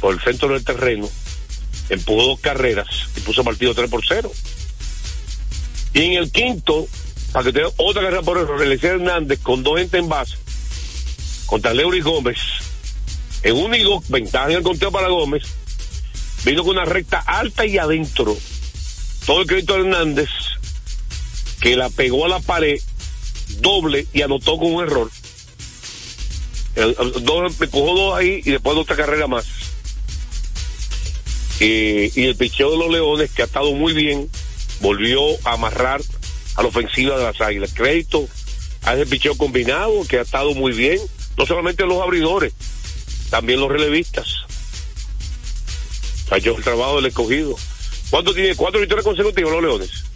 por 0.00 0.14
el 0.14 0.20
centro 0.20 0.48
del 0.48 0.64
terreno. 0.64 1.08
Empujó 1.88 2.22
dos 2.22 2.40
carreras 2.40 2.88
y 3.16 3.20
puso 3.20 3.44
partido 3.44 3.74
3 3.74 3.90
por 3.90 4.02
0. 4.06 4.32
Y 5.94 6.00
en 6.00 6.12
el 6.14 6.32
quinto, 6.32 6.88
para 7.32 7.44
que 7.44 7.52
tenga 7.52 7.68
otra 7.76 8.02
carrera 8.02 8.22
por 8.22 8.38
error, 8.38 8.62
Eliseo 8.62 8.94
Hernández 8.94 9.40
con 9.40 9.62
dos 9.62 9.78
gente 9.78 9.98
en 9.98 10.08
base, 10.08 10.36
contra 11.44 11.74
Leury 11.74 12.00
Gómez, 12.00 12.38
en 13.42 13.82
dos, 13.82 14.08
ventaja 14.08 14.50
en 14.50 14.58
el 14.58 14.62
conteo 14.62 14.90
para 14.90 15.08
Gómez, 15.08 15.42
vino 16.44 16.62
con 16.62 16.76
una 16.76 16.84
recta 16.84 17.18
alta 17.18 17.66
y 17.66 17.76
adentro. 17.76 18.36
Todo 19.26 19.42
el 19.42 19.46
crédito 19.46 19.76
Hernández, 19.76 20.30
que 21.62 21.76
la 21.76 21.88
pegó 21.88 22.26
a 22.26 22.28
la 22.28 22.40
pared, 22.40 22.78
doble 23.60 24.06
y 24.12 24.22
anotó 24.22 24.58
con 24.58 24.74
un 24.74 24.82
error. 24.82 25.10
Dos, 26.74 27.60
empujó 27.60 27.94
dos 27.94 28.18
ahí 28.18 28.42
y 28.44 28.50
después 28.50 28.76
otra 28.76 28.96
carrera 28.96 29.28
más. 29.28 29.46
Y, 31.60 32.20
y 32.20 32.26
el 32.26 32.36
picheo 32.36 32.72
de 32.72 32.78
los 32.78 32.90
Leones, 32.90 33.30
que 33.30 33.42
ha 33.42 33.44
estado 33.44 33.72
muy 33.72 33.92
bien, 33.92 34.28
volvió 34.80 35.20
a 35.44 35.52
amarrar 35.52 36.02
a 36.56 36.62
la 36.62 36.68
ofensiva 36.68 37.16
de 37.16 37.24
las 37.24 37.40
Águilas. 37.40 37.72
Crédito 37.72 38.28
a 38.82 38.94
ese 38.94 39.06
picheo 39.06 39.36
combinado, 39.36 40.04
que 40.08 40.18
ha 40.18 40.22
estado 40.22 40.54
muy 40.54 40.72
bien, 40.72 40.98
no 41.38 41.46
solamente 41.46 41.86
los 41.86 42.02
abridores, 42.02 42.52
también 43.30 43.60
los 43.60 43.70
relevistas. 43.70 44.26
Ha 46.30 46.38
hecho 46.38 46.56
el 46.56 46.64
trabajo 46.64 46.96
del 46.96 47.06
escogido. 47.06 47.54
¿Cuánto 48.10 48.34
tiene? 48.34 48.56
¿Cuatro 48.56 48.80
victorias 48.80 49.04
consecutivas 49.04 49.52
los 49.52 49.62
Leones? 49.62 50.11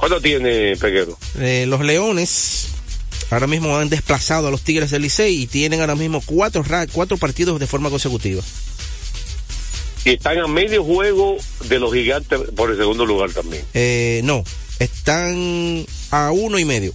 ¿Cuánto 0.00 0.20
tiene 0.20 0.76
Peguero? 0.76 1.16
Eh, 1.38 1.66
los 1.68 1.82
Leones 1.82 2.68
ahora 3.30 3.46
mismo 3.46 3.76
han 3.76 3.90
desplazado 3.90 4.48
a 4.48 4.50
los 4.50 4.62
Tigres 4.62 4.90
del 4.90 5.02
Licey 5.02 5.42
y 5.42 5.46
tienen 5.46 5.80
ahora 5.82 5.94
mismo 5.94 6.22
cuatro, 6.24 6.64
cuatro 6.92 7.18
partidos 7.18 7.60
de 7.60 7.66
forma 7.66 7.90
consecutiva. 7.90 8.42
Y 10.06 10.10
están 10.14 10.38
a 10.38 10.46
medio 10.48 10.82
juego 10.82 11.36
de 11.68 11.78
los 11.78 11.92
gigantes 11.92 12.40
por 12.56 12.70
el 12.70 12.78
segundo 12.78 13.04
lugar 13.04 13.30
también. 13.30 13.62
Eh, 13.74 14.22
no, 14.24 14.42
están 14.78 15.84
a 16.10 16.30
uno 16.30 16.58
y 16.58 16.64
medio. 16.64 16.94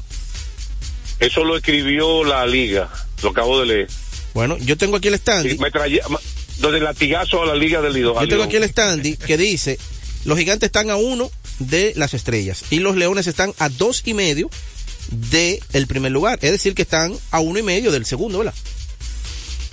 Eso 1.19 1.43
lo 1.43 1.55
escribió 1.57 2.23
la 2.23 2.45
liga, 2.47 2.89
lo 3.21 3.29
acabo 3.29 3.59
de 3.59 3.65
leer. 3.67 3.87
Bueno, 4.33 4.57
yo 4.57 4.75
tengo 4.77 4.97
aquí 4.97 5.09
el 5.09 5.13
Y 5.13 5.17
standing. 5.17 5.59
me 5.59 5.69
traía, 5.69 6.03
donde 6.57 6.79
latigazo 6.79 7.43
a 7.43 7.45
la 7.45 7.55
liga 7.55 7.81
del 7.81 7.93
Lido. 7.93 8.19
Yo 8.19 8.27
tengo 8.27 8.43
aquí 8.43 8.55
el 8.55 8.67
standing 8.67 9.15
que 9.15 9.37
dice, 9.37 9.77
los 10.25 10.37
gigantes 10.37 10.67
están 10.67 10.89
a 10.89 10.95
uno 10.95 11.29
de 11.59 11.93
las 11.95 12.13
estrellas 12.13 12.63
y 12.69 12.79
los 12.79 12.95
leones 12.95 13.27
están 13.27 13.53
a 13.59 13.69
dos 13.69 14.01
y 14.05 14.13
medio 14.13 14.49
de 15.09 15.61
el 15.73 15.87
primer 15.87 16.11
lugar. 16.11 16.39
Es 16.41 16.51
decir, 16.51 16.73
que 16.75 16.81
están 16.81 17.13
a 17.31 17.39
uno 17.39 17.59
y 17.59 17.63
medio 17.63 17.91
del 17.91 18.05
segundo, 18.05 18.39
¿verdad? 18.39 18.53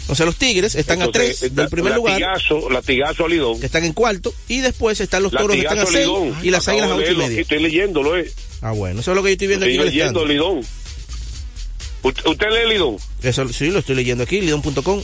O 0.08 0.14
sea, 0.16 0.26
los 0.26 0.36
tigres 0.36 0.74
están 0.74 1.00
a 1.00 1.10
tres 1.12 1.54
del 1.54 1.68
primer 1.68 1.94
lugar, 1.94 2.20
Latigazo, 2.20 2.68
latigazo 2.70 3.24
a 3.24 3.28
Lidón. 3.28 3.60
que 3.60 3.66
están 3.66 3.84
en 3.84 3.92
cuarto, 3.92 4.34
y 4.48 4.58
después 4.60 5.00
están 5.00 5.22
los 5.22 5.30
toros 5.32 5.52
que 5.56 5.62
están 5.62 5.78
a 5.78 5.84
Latigazo 5.84 5.92
seis 5.92 6.06
Lidón. 6.06 6.36
y 6.44 6.50
las 6.50 6.66
águilas 6.68 6.90
a 6.90 6.94
ocho 6.96 7.12
y 7.12 7.16
medio. 7.16 7.40
Estoy 7.40 7.60
leyéndolo, 7.60 8.16
eh. 8.18 8.30
Ah, 8.62 8.72
bueno, 8.72 9.00
eso 9.00 9.12
es 9.12 9.16
lo 9.16 9.22
que 9.22 9.28
yo 9.30 9.32
estoy 9.32 9.46
viendo 9.48 9.64
Estoy 9.66 9.78
aquí 9.78 9.88
el 9.88 9.96
leyendo. 9.96 10.26
Lidón. 10.26 10.60
¿Usted, 12.02 12.26
usted 12.26 12.46
lee 12.50 12.68
Lidón? 12.74 12.96
Eso 13.22 13.48
sí, 13.52 13.70
lo 13.70 13.78
estoy 13.78 13.94
leyendo 13.94 14.24
aquí, 14.24 14.40
lidón.com. 14.40 15.02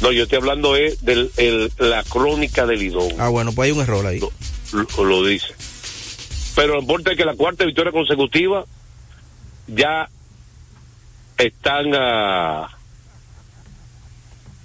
No, 0.00 0.12
yo 0.12 0.22
estoy 0.24 0.38
hablando 0.38 0.76
es 0.76 1.02
de 1.04 1.68
la 1.78 2.04
crónica 2.04 2.66
de 2.66 2.76
Lidón. 2.76 3.08
Ah, 3.18 3.28
bueno, 3.28 3.52
pues 3.52 3.66
hay 3.66 3.72
un 3.72 3.80
error 3.82 4.06
ahí. 4.06 4.20
Lo- 4.72 5.04
lo 5.04 5.24
dice. 5.24 5.48
Pero 6.54 6.74
lo 6.74 6.80
importante 6.80 7.12
es 7.12 7.16
que 7.18 7.24
la 7.24 7.34
cuarta 7.34 7.64
victoria 7.64 7.92
consecutiva 7.92 8.64
ya 9.66 10.08
están 11.38 11.94
a, 11.94 12.68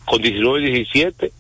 con 0.06 0.22
19-17. 0.22 1.32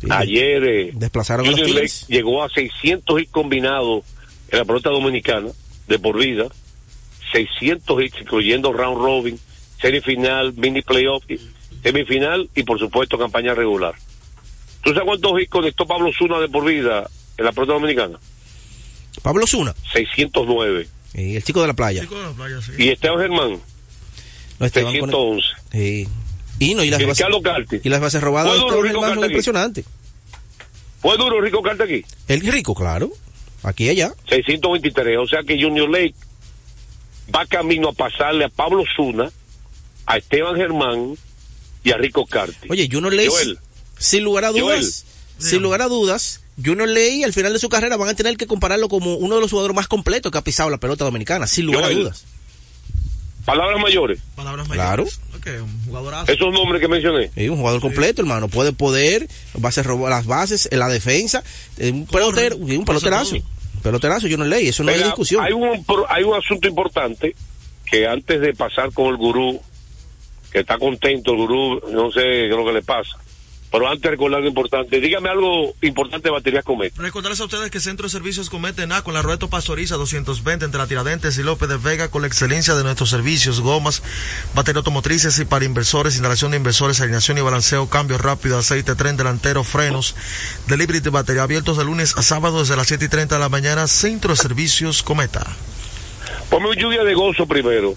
Sí, 0.00 0.06
Ayer 0.10 0.64
eh, 0.64 0.90
Desplazaron 0.94 1.46
a 1.46 1.50
los 1.50 1.58
Junior 1.60 1.74
Lake 1.76 1.88
tigres. 1.88 2.06
llegó 2.08 2.42
a 2.42 2.48
600 2.50 3.20
hits 3.20 3.30
combinados 3.30 4.04
en 4.50 4.58
la 4.58 4.64
pelota 4.64 4.90
dominicana 4.90 5.48
de 5.88 5.98
por 5.98 6.18
vida. 6.18 6.46
600 7.32 8.02
hits, 8.02 8.20
incluyendo 8.20 8.72
round 8.72 8.98
robin, 8.98 9.38
serie 9.80 10.00
final, 10.00 10.52
mini 10.54 10.82
playoff, 10.82 11.24
y- 11.30 11.40
semifinal 11.82 12.48
y 12.54 12.62
por 12.62 12.78
supuesto 12.78 13.18
campaña 13.18 13.54
regular. 13.54 13.94
¿Tú 14.82 14.90
sabes 14.90 15.04
cuántos 15.06 15.40
hits 15.40 15.50
conectó 15.50 15.86
Pablo 15.86 16.10
Zuna 16.16 16.38
de 16.40 16.48
por 16.48 16.64
vida 16.64 17.08
en 17.38 17.44
la 17.44 17.52
pelota 17.52 17.72
dominicana? 17.74 18.18
Pablo 19.22 19.46
Zuna, 19.46 19.74
609. 19.92 20.88
eh, 21.14 21.36
el 21.36 21.44
chico 21.44 21.60
de 21.62 21.66
la 21.68 21.74
playa. 21.74 22.02
Chico 22.02 22.16
de 22.18 22.22
la 22.24 22.32
playa, 22.32 22.60
sí. 22.62 22.72
Y 22.78 22.88
Esteban 22.90 23.18
Germán, 23.18 23.60
No, 24.58 24.66
Esteban 24.66 24.98
con- 24.98 25.10
611. 25.10 25.46
Sí. 25.72 26.08
Y 26.58 26.74
no, 26.74 26.84
y 26.84 26.90
las 26.90 27.00
Y 27.00 27.04
bases, 27.04 27.26
y 27.84 27.88
las 27.88 28.00
bases 28.00 28.22
robadas 28.22 28.52
de 28.52 28.58
¿Fue 28.58 28.60
duro 28.60 28.76
Esteban 28.76 28.88
Rico 28.88 29.00
Germán 29.00 29.14
son 29.20 29.24
impresionantes. 29.30 29.84
¿Fue 31.02 31.16
duro 31.18 31.40
Rico 31.40 31.62
Carta 31.62 31.84
aquí? 31.84 32.04
El 32.28 32.40
rico, 32.40 32.74
claro. 32.74 33.10
Aquí 33.62 33.84
y 33.84 33.88
allá. 33.90 34.14
623. 34.28 35.18
O 35.18 35.26
sea 35.26 35.42
que 35.42 35.60
Junior 35.60 35.88
Lake 35.90 36.14
va 37.34 37.44
camino 37.46 37.88
a 37.90 37.92
pasarle 37.92 38.44
a 38.44 38.48
Pablo 38.48 38.84
Zuna, 38.96 39.30
a 40.06 40.16
Esteban 40.16 40.56
Germán 40.56 41.16
y 41.84 41.90
a 41.90 41.96
Rico 41.98 42.24
Carti. 42.26 42.68
Oye, 42.70 42.88
Junior 42.90 43.12
Ley, 43.12 43.26
Joel. 43.28 43.58
sin 43.98 44.24
lugar 44.24 44.44
a 44.46 44.48
Joel. 44.52 44.62
dudas, 44.80 45.04
sin 45.38 45.62
lugar 45.62 45.82
a 45.82 45.88
dudas, 45.88 46.40
Junior 46.64 46.88
Ley 46.88 47.22
al 47.22 47.32
final 47.32 47.52
de 47.52 47.58
su 47.58 47.68
carrera 47.68 47.96
van 47.96 48.08
a 48.08 48.14
tener 48.14 48.36
que 48.36 48.46
compararlo 48.46 48.88
como 48.88 49.14
uno 49.16 49.34
de 49.34 49.40
los 49.42 49.50
jugadores 49.50 49.74
más 49.76 49.88
completos 49.88 50.32
que 50.32 50.38
ha 50.38 50.42
pisado 50.44 50.70
la 50.70 50.78
pelota 50.78 51.04
dominicana, 51.04 51.46
sin 51.46 51.66
lugar 51.66 51.84
Joel. 51.84 51.96
a 51.96 52.00
dudas. 52.00 52.24
Palabras 53.44 53.80
mayores. 53.80 54.18
Palabras 54.34 54.66
Claro. 54.68 55.04
mayores. 55.04 55.20
Ok, 55.36 55.46
un 55.62 55.84
jugadorazo. 55.86 56.32
Esos 56.32 56.52
nombres 56.52 56.80
que 56.80 56.88
mencioné. 56.88 57.30
Es 57.36 57.48
un 57.48 57.58
jugador 57.58 57.80
completo, 57.80 58.20
hermano. 58.22 58.48
Puede 58.48 58.72
poder, 58.72 59.28
bases 59.54 59.86
robar 59.86 60.10
las 60.10 60.26
bases, 60.26 60.68
en 60.72 60.80
la 60.80 60.88
defensa, 60.88 61.44
eh, 61.78 61.92
un 61.92 62.06
pelotero, 62.06 62.56
un 62.56 62.84
peloterazo. 62.84 63.36
Peloterazo, 63.84 64.22
Junior 64.28 64.48
Ley, 64.48 64.66
eso 64.68 64.82
no 64.82 64.90
hay 64.90 64.96
Mira, 64.96 65.08
discusión. 65.08 65.44
Hay 65.44 65.52
un, 65.52 65.84
pro- 65.84 66.06
hay 66.10 66.24
un 66.24 66.34
asunto 66.34 66.66
importante 66.66 67.36
que 67.88 68.08
antes 68.08 68.40
de 68.40 68.52
pasar 68.52 68.90
con 68.92 69.06
el 69.08 69.16
gurú, 69.16 69.60
que 70.50 70.60
está 70.60 70.76
contento 70.78 71.30
el 71.30 71.36
gurú, 71.36 71.80
no 71.92 72.10
sé 72.10 72.20
qué 72.22 72.44
es 72.46 72.50
lo 72.56 72.64
que 72.64 72.72
le 72.72 72.82
pasa, 72.82 73.16
pero 73.70 73.88
antes 73.88 74.10
recordar 74.10 74.38
algo 74.38 74.48
importante, 74.48 75.00
dígame 75.00 75.28
algo 75.28 75.74
importante 75.82 76.28
de 76.28 76.32
baterías 76.32 76.64
Comet. 76.64 76.96
Recordarles 76.96 77.40
a 77.40 77.44
ustedes 77.44 77.70
que 77.70 77.80
Centro 77.80 78.04
de 78.04 78.10
Servicios 78.10 78.50
Comete 78.50 78.86
NA 78.86 79.02
con 79.02 79.14
la 79.14 79.22
Rueto 79.22 79.48
Pastoriza 79.48 79.96
220 79.96 80.64
entre 80.64 80.78
la 80.78 80.86
Tiradentes 80.86 81.38
y 81.38 81.42
López 81.42 81.68
de 81.68 81.76
Vega 81.76 82.08
con 82.08 82.22
la 82.22 82.28
excelencia 82.28 82.74
de 82.74 82.84
nuestros 82.84 83.10
servicios, 83.10 83.60
gomas, 83.60 84.02
batería 84.54 84.78
automotrices 84.78 85.38
y 85.38 85.44
para 85.44 85.64
inversores, 85.64 86.14
instalación 86.14 86.52
de 86.52 86.58
inversores, 86.58 87.00
alineación 87.00 87.38
y 87.38 87.42
balanceo, 87.42 87.88
cambio 87.88 88.18
rápido, 88.18 88.58
aceite, 88.58 88.94
tren 88.94 89.16
delantero, 89.16 89.64
frenos, 89.64 90.14
delivery 90.68 91.00
de 91.00 91.10
batería 91.10 91.42
abiertos 91.42 91.76
de 91.76 91.84
lunes 91.84 92.16
a 92.16 92.22
sábado 92.22 92.60
desde 92.60 92.76
las 92.76 92.86
7 92.86 93.04
y 93.04 93.08
30 93.08 93.34
de 93.34 93.40
la 93.40 93.48
mañana, 93.48 93.86
Centro 93.86 94.30
de 94.30 94.36
Servicios 94.36 95.02
Cometa. 95.02 95.46
Ponme 96.50 96.68
un 96.68 96.76
lluvia 96.76 97.02
de 97.04 97.14
gozo 97.14 97.46
primero. 97.46 97.94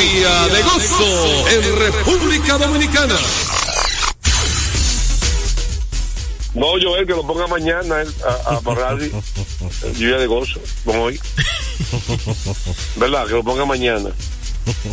Día 0.00 0.48
de 0.48 0.62
gozo 0.62 1.48
en 1.50 1.78
República 1.78 2.56
Dominicana. 2.56 3.18
No, 6.54 6.68
Joel, 6.80 7.06
que 7.06 7.12
lo 7.12 7.26
ponga 7.26 7.46
mañana 7.46 8.02
a, 8.26 8.54
a 8.54 8.60
Parradi. 8.62 9.10
Lluvia 9.98 10.16
de 10.16 10.26
gozo, 10.26 10.58
como 10.86 11.02
hoy. 11.02 11.20
¿Verdad? 12.96 13.26
Que 13.26 13.34
lo 13.34 13.44
ponga 13.44 13.66
mañana. 13.66 14.08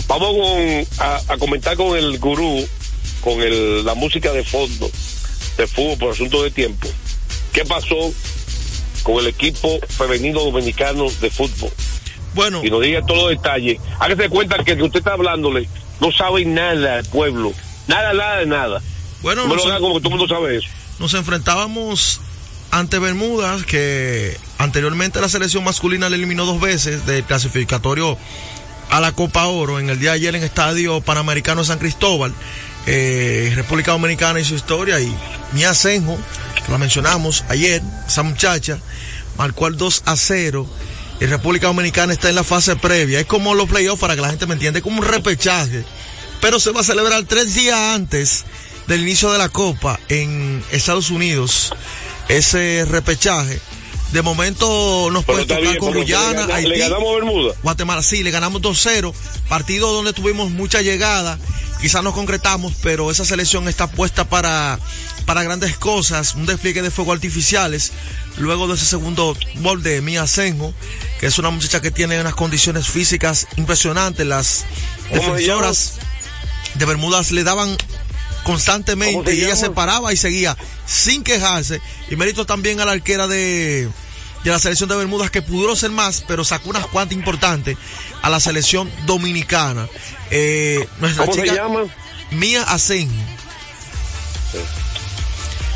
Vamos 0.07 0.85
a 0.99 1.37
comentar 1.39 1.77
con 1.77 1.97
el 1.97 2.19
gurú, 2.19 2.67
con 3.21 3.39
el, 3.39 3.85
la 3.85 3.93
música 3.93 4.33
de 4.33 4.43
fondo 4.43 4.91
de 5.55 5.67
fútbol 5.67 5.97
por 5.99 6.11
asunto 6.11 6.43
de 6.43 6.51
tiempo. 6.51 6.89
¿Qué 7.53 7.63
pasó 7.63 8.11
con 9.03 9.19
el 9.19 9.27
equipo 9.27 9.79
femenino 9.87 10.41
dominicano 10.41 11.05
de 11.21 11.31
fútbol? 11.31 11.71
Bueno, 12.38 12.62
Y 12.63 12.70
nos 12.70 12.82
diga 12.82 13.01
todos 13.06 13.24
los 13.24 13.29
detalles. 13.32 13.79
Hágase 14.00 14.29
cuenta 14.29 14.63
que 14.63 14.72
el 14.72 14.77
que 14.77 14.84
usted 14.84 15.00
está 15.00 15.13
hablándole 15.13 15.67
no 16.00 16.12
sabe 16.13 16.46
nada 16.46 16.96
del 16.98 17.06
pueblo. 17.06 17.51
Nada, 17.88 18.13
nada 18.13 18.38
de 18.38 18.46
nada. 18.46 18.82
bueno, 19.22 19.44
No 19.44 19.50
lo 19.50 19.56
nos- 19.58 19.65
haga 19.65 19.79
como 19.79 19.96
que 19.96 20.01
todo 20.01 20.13
el 20.13 20.20
mundo 20.20 20.34
sabe 20.34 20.58
eso. 20.58 20.67
Nos 21.00 21.13
enfrentábamos 21.15 22.22
ante 22.72 23.00
Bermudas, 23.00 23.64
que 23.66 24.38
anteriormente 24.57 25.20
la 25.22 25.29
selección 25.29 25.64
masculina 25.64 26.09
le 26.09 26.16
eliminó 26.18 26.46
dos 26.46 26.59
veces 26.61 27.05
del 27.05 27.24
clasificatorio 27.24 28.18
a 28.90 29.00
la 29.01 29.11
Copa 29.11 29.46
Oro 29.48 29.79
en 29.79 29.90
el 29.90 30.00
día 30.00 30.11
de 30.11 30.16
ayer 30.18 30.35
en 30.35 30.44
Estadio 30.44 31.01
Panamericano 31.01 31.61
de 31.61 31.68
San 31.68 31.79
Cristóbal. 31.79 32.33
Eh, 32.85 33.51
República 33.55 33.92
Dominicana 33.92 34.40
y 34.40 34.46
su 34.46 34.55
historia 34.55 35.00
y 35.01 35.14
Mia 35.53 35.74
Senjo, 35.74 36.18
que 36.66 36.72
la 36.72 36.77
mencionamos 36.77 37.44
ayer, 37.50 37.81
esa 38.07 38.24
muchacha, 38.24 38.79
marcó 39.38 39.68
el 39.68 39.75
2 39.77 40.03
a 40.05 40.16
0 40.16 40.68
y 41.20 41.25
República 41.25 41.68
Dominicana 41.68 42.14
está 42.14 42.30
en 42.30 42.36
la 42.36 42.44
fase 42.44 42.75
previa. 42.75 43.20
Es 43.20 43.25
como 43.25 43.56
los 43.56 43.68
playoffs 43.70 44.00
para 44.00 44.16
que 44.16 44.22
la 44.22 44.30
gente 44.30 44.46
me 44.46 44.53
entienda, 44.53 44.80
es 44.80 44.84
como 44.84 45.00
un 45.01 45.06
repechaje 45.08 45.84
pero 46.40 46.60
se 46.60 46.70
va 46.72 46.82
a 46.82 46.84
celebrar 46.84 47.24
tres 47.24 47.56
días 47.56 47.75
antes 47.96 48.46
del 48.86 49.01
inicio 49.01 49.32
de 49.32 49.40
la 49.40 49.50
Copa 49.50 50.00
en 50.08 50.64
Estados 50.72 51.10
Unidos, 51.10 51.74
ese 52.30 52.86
repechaje. 52.88 53.60
De 54.12 54.22
momento 54.22 55.10
nos 55.12 55.25
Pero 55.25 55.38
puede 55.40 55.48
tocar 55.48 55.62
bien, 55.64 55.77
con 55.77 55.94
Guyana, 55.94 56.30
le, 56.32 56.38
gana- 56.42 56.56
Haití, 56.56 56.70
le 56.70 56.77
ganamos 56.77 57.16
Bermuda. 57.16 57.53
Guatemala. 57.64 58.01
Sí, 58.03 58.22
le 58.24 58.30
ganamos 58.32 58.62
2-0, 58.62 59.14
partido 59.50 59.92
donde 59.92 60.14
tuvimos 60.14 60.51
mucha 60.51 60.82
llegada, 60.82 61.40
quizás 61.82 62.03
no 62.03 62.14
concretamos, 62.14 62.74
pero 62.84 63.10
esa 63.12 63.25
selección 63.25 63.68
está 63.68 63.88
puesta 63.88 64.24
para, 64.30 64.80
para 65.25 65.42
grandes 65.44 65.75
cosas, 65.77 66.36
un 66.36 66.46
despliegue 66.46 66.84
de 66.84 66.92
fuegos 66.92 67.16
artificiales. 67.16 67.92
Luego 68.38 68.68
de 68.68 68.75
ese 68.75 68.86
segundo 68.86 69.36
gol 69.56 69.82
de 69.82 70.01
Mia 70.01 70.27
Senjo, 70.27 70.72
que 71.20 71.27
es 71.27 71.40
una 71.40 71.50
muchacha 71.50 71.82
que 71.82 71.92
tiene 71.92 72.20
unas 72.20 72.36
condiciones 72.36 72.88
físicas 72.88 73.48
impresionantes, 73.58 74.25
las 74.25 74.66
¿Cómo 75.10 75.22
se 75.22 75.30
defensoras 75.32 75.94
de 76.75 76.86
Bermudas 76.86 77.32
le 77.32 77.44
daban 77.44 77.75
¿Cómo 77.75 78.44
constantemente 78.44 79.32
se 79.32 79.38
y 79.38 79.44
ella 79.44 79.56
se 79.56 79.70
paraba 79.72 80.14
y 80.14 80.18
seguía 80.18 80.56
sin 80.86 81.24
quejarse. 81.24 81.82
Y 82.10 82.16
mérito 82.16 82.46
también 82.46 82.80
a 82.80 82.86
la 82.86 82.94
arquera 82.94 83.27
de, 83.27 83.90
de 84.44 84.51
la 84.51 84.60
selección 84.60 84.88
de 84.90 84.96
Bermudas 84.96 85.32
que 85.32 85.42
pudo 85.42 85.75
ser 85.75 85.92
más, 85.92 86.24
pero 86.27 86.46
sacó 86.46 86.70
unas 86.70 86.88
cuantas 86.88 87.18
importantes 87.18 87.77
a 88.22 88.30
la 88.30 88.40
selección 88.40 88.90
dominicana. 89.06 89.88
Eh, 90.32 90.88
nuestra 91.00 91.25
¿Cómo 91.25 91.36
se 91.36 91.44
chica 91.44 91.56
llama? 91.56 91.82
Mía 92.32 92.64
Asenjo. 92.64 93.14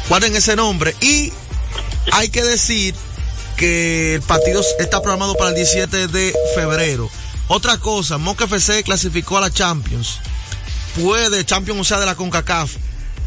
Guarden 0.07 0.35
ese 0.35 0.55
nombre. 0.55 0.95
Y 1.01 1.31
hay 2.11 2.29
que 2.29 2.43
decir 2.43 2.95
que 3.61 4.15
el 4.15 4.23
partido 4.23 4.59
está 4.79 5.01
programado 5.03 5.35
para 5.35 5.51
el 5.51 5.55
17 5.55 6.07
de 6.07 6.33
febrero. 6.55 7.11
Otra 7.47 7.77
cosa, 7.77 8.17
Moca 8.17 8.45
FC 8.45 8.81
clasificó 8.81 9.37
a 9.37 9.41
la 9.41 9.53
Champions. 9.53 10.17
Puede, 10.99 11.45
Champions 11.45 11.79
o 11.81 11.83
sea 11.83 11.99
de 11.99 12.07
la 12.07 12.15
CONCACAF. 12.15 12.71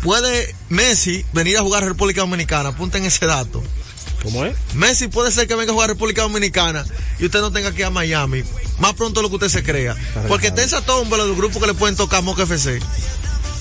Puede 0.03 0.57
Messi 0.71 1.25
venir 1.33 1.57
a 1.57 1.61
jugar 1.61 1.85
a 1.85 1.87
República 1.87 2.23
Dominicana. 2.23 2.71
Apunten 2.71 3.05
ese 3.05 3.25
dato. 3.27 3.63
¿Cómo 4.25 4.45
es? 4.45 4.57
Messi 4.75 5.07
puede 5.07 5.31
ser 5.31 5.47
que 5.47 5.55
venga 5.55 5.71
a 5.71 5.75
jugar 5.75 5.91
a 5.91 5.93
República 5.93 6.23
Dominicana 6.23 6.85
y 7.21 7.27
usted 7.27 7.41
no 7.41 7.53
tenga 7.53 7.71
que 7.71 7.83
ir 7.83 7.87
a 7.87 7.91
Miami. 7.91 8.43
Más 8.81 8.95
pronto 8.95 9.21
de 9.21 9.23
lo 9.23 9.29
que 9.29 9.37
usted 9.37 9.61
se 9.61 9.63
crea. 9.63 9.95
Porque 10.27 10.49
está 10.49 10.65
esa 10.65 10.81
tómbola 10.81 11.25
del 11.27 11.37
grupo 11.37 11.61
que 11.61 11.69
le 11.69 11.75
pueden 11.75 11.95
tocar 11.95 12.19
a 12.19 12.23
Moca 12.23 12.43
FC. 12.43 12.81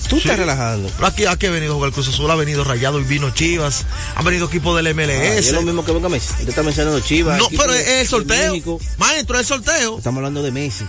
Tú 0.08 0.16
estás 0.18 0.38
relajando. 0.38 0.90
Pero 0.94 1.06
aquí, 1.06 1.24
aquí 1.26 1.46
ha 1.46 1.50
venido 1.50 1.72
a 1.72 1.76
jugar 1.76 1.92
Cruz 1.92 2.08
Azul, 2.08 2.30
ha 2.30 2.34
venido 2.34 2.62
Rayado 2.64 3.00
y 3.00 3.04
vino 3.04 3.30
Chivas, 3.30 3.84
han 4.14 4.24
venido 4.24 4.46
equipos 4.46 4.76
del 4.76 4.86
Ah, 4.86 4.90
MLS. 4.90 5.38
es 5.48 5.52
lo 5.52 5.62
mismo 5.62 5.84
que 5.84 5.92
venga 5.92 6.08
Messi. 6.08 6.30
Usted 6.32 6.48
está 6.50 6.62
mencionando 6.62 7.00
Chivas. 7.00 7.38
no, 7.38 7.48
pero 7.50 7.72
es 7.74 7.88
el 7.88 8.06
sorteo. 8.08 8.78
Maestro, 8.98 9.36
es 9.36 9.40
el 9.42 9.46
sorteo. 9.46 9.98
Estamos 9.98 10.18
hablando 10.18 10.42
de 10.42 10.50
Messi, 10.52 10.84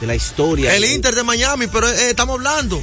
de 0.00 0.06
la 0.06 0.14
historia. 0.14 0.74
El 0.74 0.82
de- 0.82 0.92
Inter 0.94 1.14
de 1.14 1.22
Miami, 1.22 1.66
pero 1.68 1.88
eh, 1.88 2.10
estamos 2.10 2.34
hablando. 2.36 2.82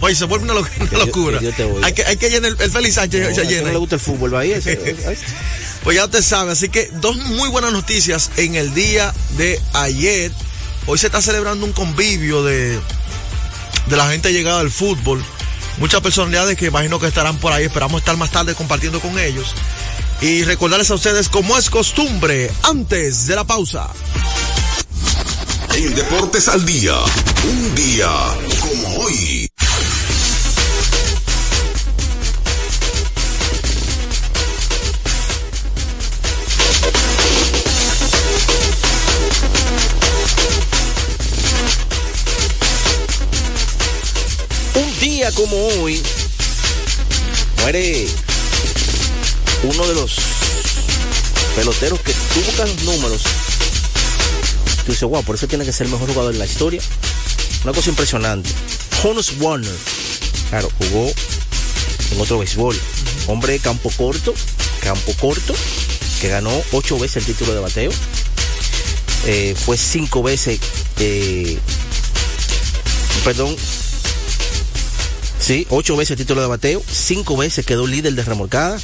Oye, 0.00 0.14
se 0.14 0.24
vuelve 0.24 0.44
una, 0.44 0.54
lo- 0.54 0.60
una 0.90 0.98
locura. 1.06 1.38
que 1.38 1.44
Dios 1.44 1.56
te 1.56 1.64
oiga. 1.64 1.86
Hay 1.86 1.92
que, 1.94 2.04
hay 2.04 2.16
que 2.16 2.28
llenar 2.28 2.50
el, 2.52 2.60
el 2.60 2.70
Félix 2.70 2.94
Sánchez 2.96 3.28
No, 3.30 3.34
se 3.34 3.44
llena. 3.46 3.62
no 3.68 3.72
le 3.72 3.78
gusta 3.78 3.94
el 3.94 4.00
fútbol, 4.00 4.34
va 4.34 4.40
ahí. 4.40 4.52
ese- 4.52 4.72
ese- 4.90 5.16
Pues 5.84 5.96
ya 5.96 6.04
usted 6.04 6.22
sabe, 6.22 6.52
así 6.52 6.68
que 6.68 6.90
dos 7.00 7.16
muy 7.16 7.48
buenas 7.48 7.72
noticias 7.72 8.30
en 8.36 8.56
el 8.56 8.74
día 8.74 9.14
de 9.38 9.60
ayer. 9.74 10.32
Hoy 10.86 10.98
se 10.98 11.06
está 11.06 11.20
celebrando 11.22 11.64
un 11.66 11.72
convivio 11.72 12.44
de, 12.44 12.78
de 13.88 13.96
la 13.96 14.10
gente 14.10 14.32
llegada 14.32 14.60
al 14.60 14.70
fútbol. 14.70 15.22
Muchas 15.78 16.00
personalidades 16.00 16.56
que 16.56 16.66
imagino 16.66 16.98
que 16.98 17.06
estarán 17.06 17.38
por 17.38 17.52
ahí. 17.52 17.64
Esperamos 17.64 18.00
estar 18.00 18.16
más 18.16 18.30
tarde 18.30 18.54
compartiendo 18.54 19.00
con 19.00 19.18
ellos. 19.18 19.54
Y 20.20 20.44
recordarles 20.44 20.90
a 20.90 20.94
ustedes, 20.94 21.28
como 21.28 21.58
es 21.58 21.68
costumbre, 21.68 22.50
antes 22.62 23.26
de 23.26 23.36
la 23.36 23.44
pausa. 23.44 23.88
En 25.74 25.94
Deportes 25.94 26.48
al 26.48 26.64
Día, 26.64 26.94
un 27.44 27.74
día 27.74 28.10
como 28.60 28.96
hoy. 28.96 29.45
Como 45.32 45.56
hoy, 45.82 46.02
muere 47.60 48.06
uno 49.62 49.86
de 49.88 49.94
los 49.94 50.16
peloteros 51.56 52.00
que 52.00 52.12
tú 52.12 52.40
buscas 52.44 52.68
los 52.68 52.82
números 52.84 53.22
Tú 54.86 54.92
dices, 54.92 55.08
wow, 55.08 55.24
por 55.24 55.34
eso 55.34 55.48
tiene 55.48 55.64
que 55.64 55.72
ser 55.72 55.86
el 55.86 55.92
mejor 55.92 56.08
jugador 56.08 56.32
de 56.32 56.38
la 56.38 56.46
historia. 56.46 56.80
Una 57.64 57.72
cosa 57.72 57.90
impresionante. 57.90 58.48
Honus 59.02 59.32
Warner, 59.40 59.74
claro, 60.48 60.70
jugó 60.78 61.12
en 62.12 62.20
otro 62.20 62.38
béisbol. 62.38 62.78
Hombre 63.26 63.54
de 63.54 63.58
campo 63.58 63.90
corto, 63.96 64.32
campo 64.80 65.12
corto, 65.20 65.54
que 66.20 66.28
ganó 66.28 66.52
ocho 66.70 66.96
veces 67.00 67.16
el 67.16 67.24
título 67.24 67.52
de 67.52 67.60
bateo. 67.60 67.90
Eh, 69.26 69.56
fue 69.56 69.76
cinco 69.76 70.22
veces, 70.22 70.60
eh, 71.00 71.58
perdón, 73.24 73.56
sí, 75.46 75.66
ocho 75.70 75.96
veces 75.96 76.16
título 76.16 76.40
de 76.40 76.48
bateo, 76.48 76.82
cinco 76.90 77.36
veces 77.36 77.64
quedó 77.64 77.86
líder 77.86 78.14
de 78.14 78.24
remolcadas. 78.24 78.82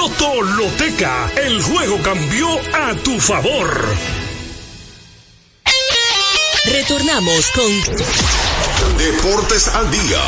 Lotoloteca, 0.00 1.30
el 1.36 1.62
juego 1.62 2.00
cambió 2.02 2.48
a 2.72 2.94
tu 3.04 3.20
favor. 3.20 3.86
Retornamos 6.64 7.50
con 7.50 8.96
Deportes 8.96 9.68
al 9.68 9.90
día. 9.90 10.22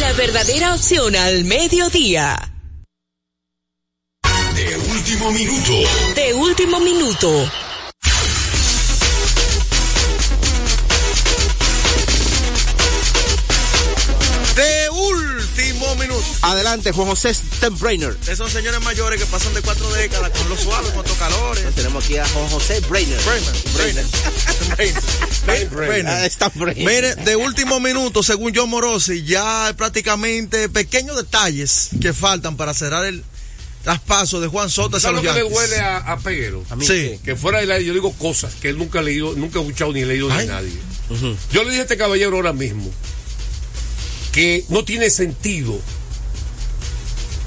la 0.00 0.12
verdadera 0.14 0.74
opción 0.74 1.14
al 1.14 1.44
mediodía. 1.44 2.36
De 4.56 4.76
último 4.76 5.30
minuto. 5.30 5.72
De 6.16 6.34
último 6.34 6.80
minuto. 6.80 7.48
Adelante, 16.46 16.92
Juan 16.92 17.08
José 17.08 17.34
Steinbrenner. 17.34 18.16
Esos 18.28 18.52
señores 18.52 18.80
mayores 18.82 19.20
que 19.20 19.26
pasan 19.26 19.52
de 19.52 19.62
cuatro 19.62 19.90
décadas 19.92 20.30
con 20.30 20.48
los 20.48 20.60
suaves, 20.60 20.92
con 20.92 21.04
los 21.04 21.16
calores. 21.18 21.74
Tenemos 21.74 22.04
aquí 22.04 22.18
a 22.18 22.28
Juan 22.28 22.48
José 22.48 22.78
Brainer. 22.88 23.18
Brainer, 23.24 23.54
Brainer. 23.74 25.66
Brainer. 25.70 26.06
Ah, 26.06 26.24
Steinbrenner. 26.30 26.76
Mire, 26.86 27.14
de 27.16 27.34
último 27.34 27.80
minuto, 27.80 28.22
según 28.22 28.52
John 28.54 28.70
Morosi, 28.70 29.24
ya 29.24 29.66
hay 29.66 29.72
prácticamente 29.72 30.68
pequeños 30.68 31.16
detalles 31.16 31.88
que 32.00 32.12
faltan 32.12 32.56
para 32.56 32.74
cerrar 32.74 33.04
el 33.06 33.24
traspaso 33.82 34.40
de 34.40 34.46
Juan 34.46 34.70
Soto 34.70 35.00
¿Sabes 35.00 35.22
lo 35.24 35.32
que 35.32 35.38
le 35.38 35.44
huele 35.44 35.80
a, 35.80 35.96
a 35.98 36.18
Peguero? 36.18 36.64
A 36.70 36.76
mí, 36.76 36.86
Sí. 36.86 37.18
Que 37.24 37.34
fuera 37.34 37.58
del 37.58 37.72
aire 37.72 37.84
yo 37.84 37.92
digo 37.92 38.12
cosas 38.12 38.54
que 38.54 38.68
él 38.68 38.78
nunca 38.78 39.00
ha 39.00 39.02
leído, 39.02 39.34
nunca 39.34 39.58
ha 39.58 39.62
escuchado 39.62 39.92
ni 39.92 40.04
leído 40.04 40.30
Ay. 40.30 40.46
de 40.46 40.52
nadie. 40.52 40.72
Yo 41.52 41.64
le 41.64 41.70
dije 41.70 41.80
a 41.80 41.82
este 41.82 41.96
caballero 41.96 42.36
ahora 42.36 42.52
mismo 42.52 42.88
que 44.30 44.64
no 44.68 44.84
tiene 44.84 45.08
sentido 45.10 45.80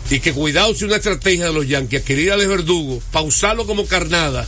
y 0.09 0.19
que 0.19 0.33
cuidado 0.33 0.73
si 0.73 0.85
una 0.85 0.95
estrategia 0.95 1.45
de 1.45 1.53
los 1.53 1.67
Yankees 1.67 2.01
adquirir 2.01 2.31
a 2.31 2.35
Verdugo, 2.35 3.01
pausarlo 3.11 3.67
como 3.67 3.85
carnada 3.85 4.47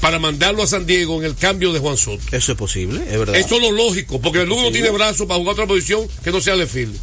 para 0.00 0.18
mandarlo 0.18 0.62
a 0.62 0.66
San 0.66 0.86
Diego 0.86 1.18
en 1.18 1.24
el 1.24 1.36
cambio 1.36 1.72
de 1.72 1.78
Juan 1.78 1.96
Soto. 1.96 2.22
Eso 2.32 2.52
es 2.52 2.58
posible, 2.58 3.02
es 3.08 3.18
verdad. 3.18 3.36
Eso 3.36 3.56
es 3.56 3.62
lo 3.62 3.72
lógico, 3.72 4.20
porque 4.20 4.38
Verdugo 4.38 4.62
no 4.62 4.72
tiene 4.72 4.90
brazos 4.90 5.26
para 5.26 5.38
jugar 5.38 5.54
otra 5.54 5.66
posición 5.66 6.06
que 6.22 6.30
no 6.30 6.40
sea 6.40 6.56
left 6.56 6.72
field. 6.72 6.96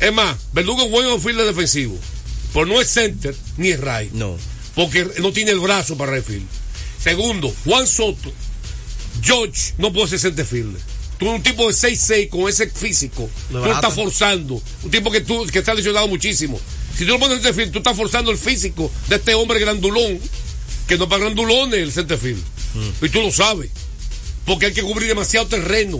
Es 0.00 0.12
más, 0.12 0.36
Verdugo 0.52 0.82
es 0.84 0.90
bueno 0.90 1.14
en 1.14 1.20
field 1.20 1.40
defensivo, 1.40 1.96
pero 2.52 2.66
no 2.66 2.80
es 2.80 2.88
center 2.88 3.34
ni 3.56 3.68
es 3.68 3.80
right. 3.80 4.12
No. 4.12 4.36
Porque 4.74 5.06
no 5.18 5.32
tiene 5.32 5.50
el 5.50 5.60
brazo 5.60 5.96
para 5.96 6.12
right 6.12 6.24
field. 6.24 6.46
Segundo, 7.02 7.54
Juan 7.64 7.86
Soto, 7.86 8.32
George 9.22 9.74
no 9.78 9.92
puede 9.92 10.08
ser 10.08 10.20
center 10.20 10.46
fielder. 10.46 10.80
Tú 11.20 11.28
un 11.30 11.42
tipo 11.42 11.68
de 11.68 11.74
6'6 11.74 12.28
con 12.30 12.48
ese 12.48 12.68
físico, 12.68 13.28
tú 13.50 13.70
estás 13.74 13.94
forzando. 13.94 14.60
Un 14.82 14.90
tipo 14.90 15.10
que 15.12 15.20
tú 15.20 15.46
que 15.46 15.58
está 15.60 15.74
lesionado 15.74 16.08
muchísimo. 16.08 16.58
Si 16.96 17.04
tú 17.04 17.12
lo 17.12 17.18
pones 17.20 17.36
en 17.36 17.42
center 17.44 17.54
field, 17.54 17.72
tú 17.72 17.78
estás 17.78 17.96
forzando 17.96 18.30
el 18.32 18.38
físico 18.38 18.90
de 19.08 19.16
este 19.16 19.34
hombre 19.34 19.60
grandulón, 19.60 20.18
que 20.88 20.96
no 20.98 21.08
para 21.08 21.24
grandulones 21.24 21.78
el 21.80 21.92
center 21.92 22.18
field. 22.18 22.42
Y 23.02 23.08
tú 23.10 23.20
lo 23.20 23.30
sabes. 23.30 23.70
Porque 24.46 24.66
hay 24.66 24.72
que 24.72 24.82
cubrir 24.82 25.08
demasiado 25.08 25.46
terreno. 25.46 25.98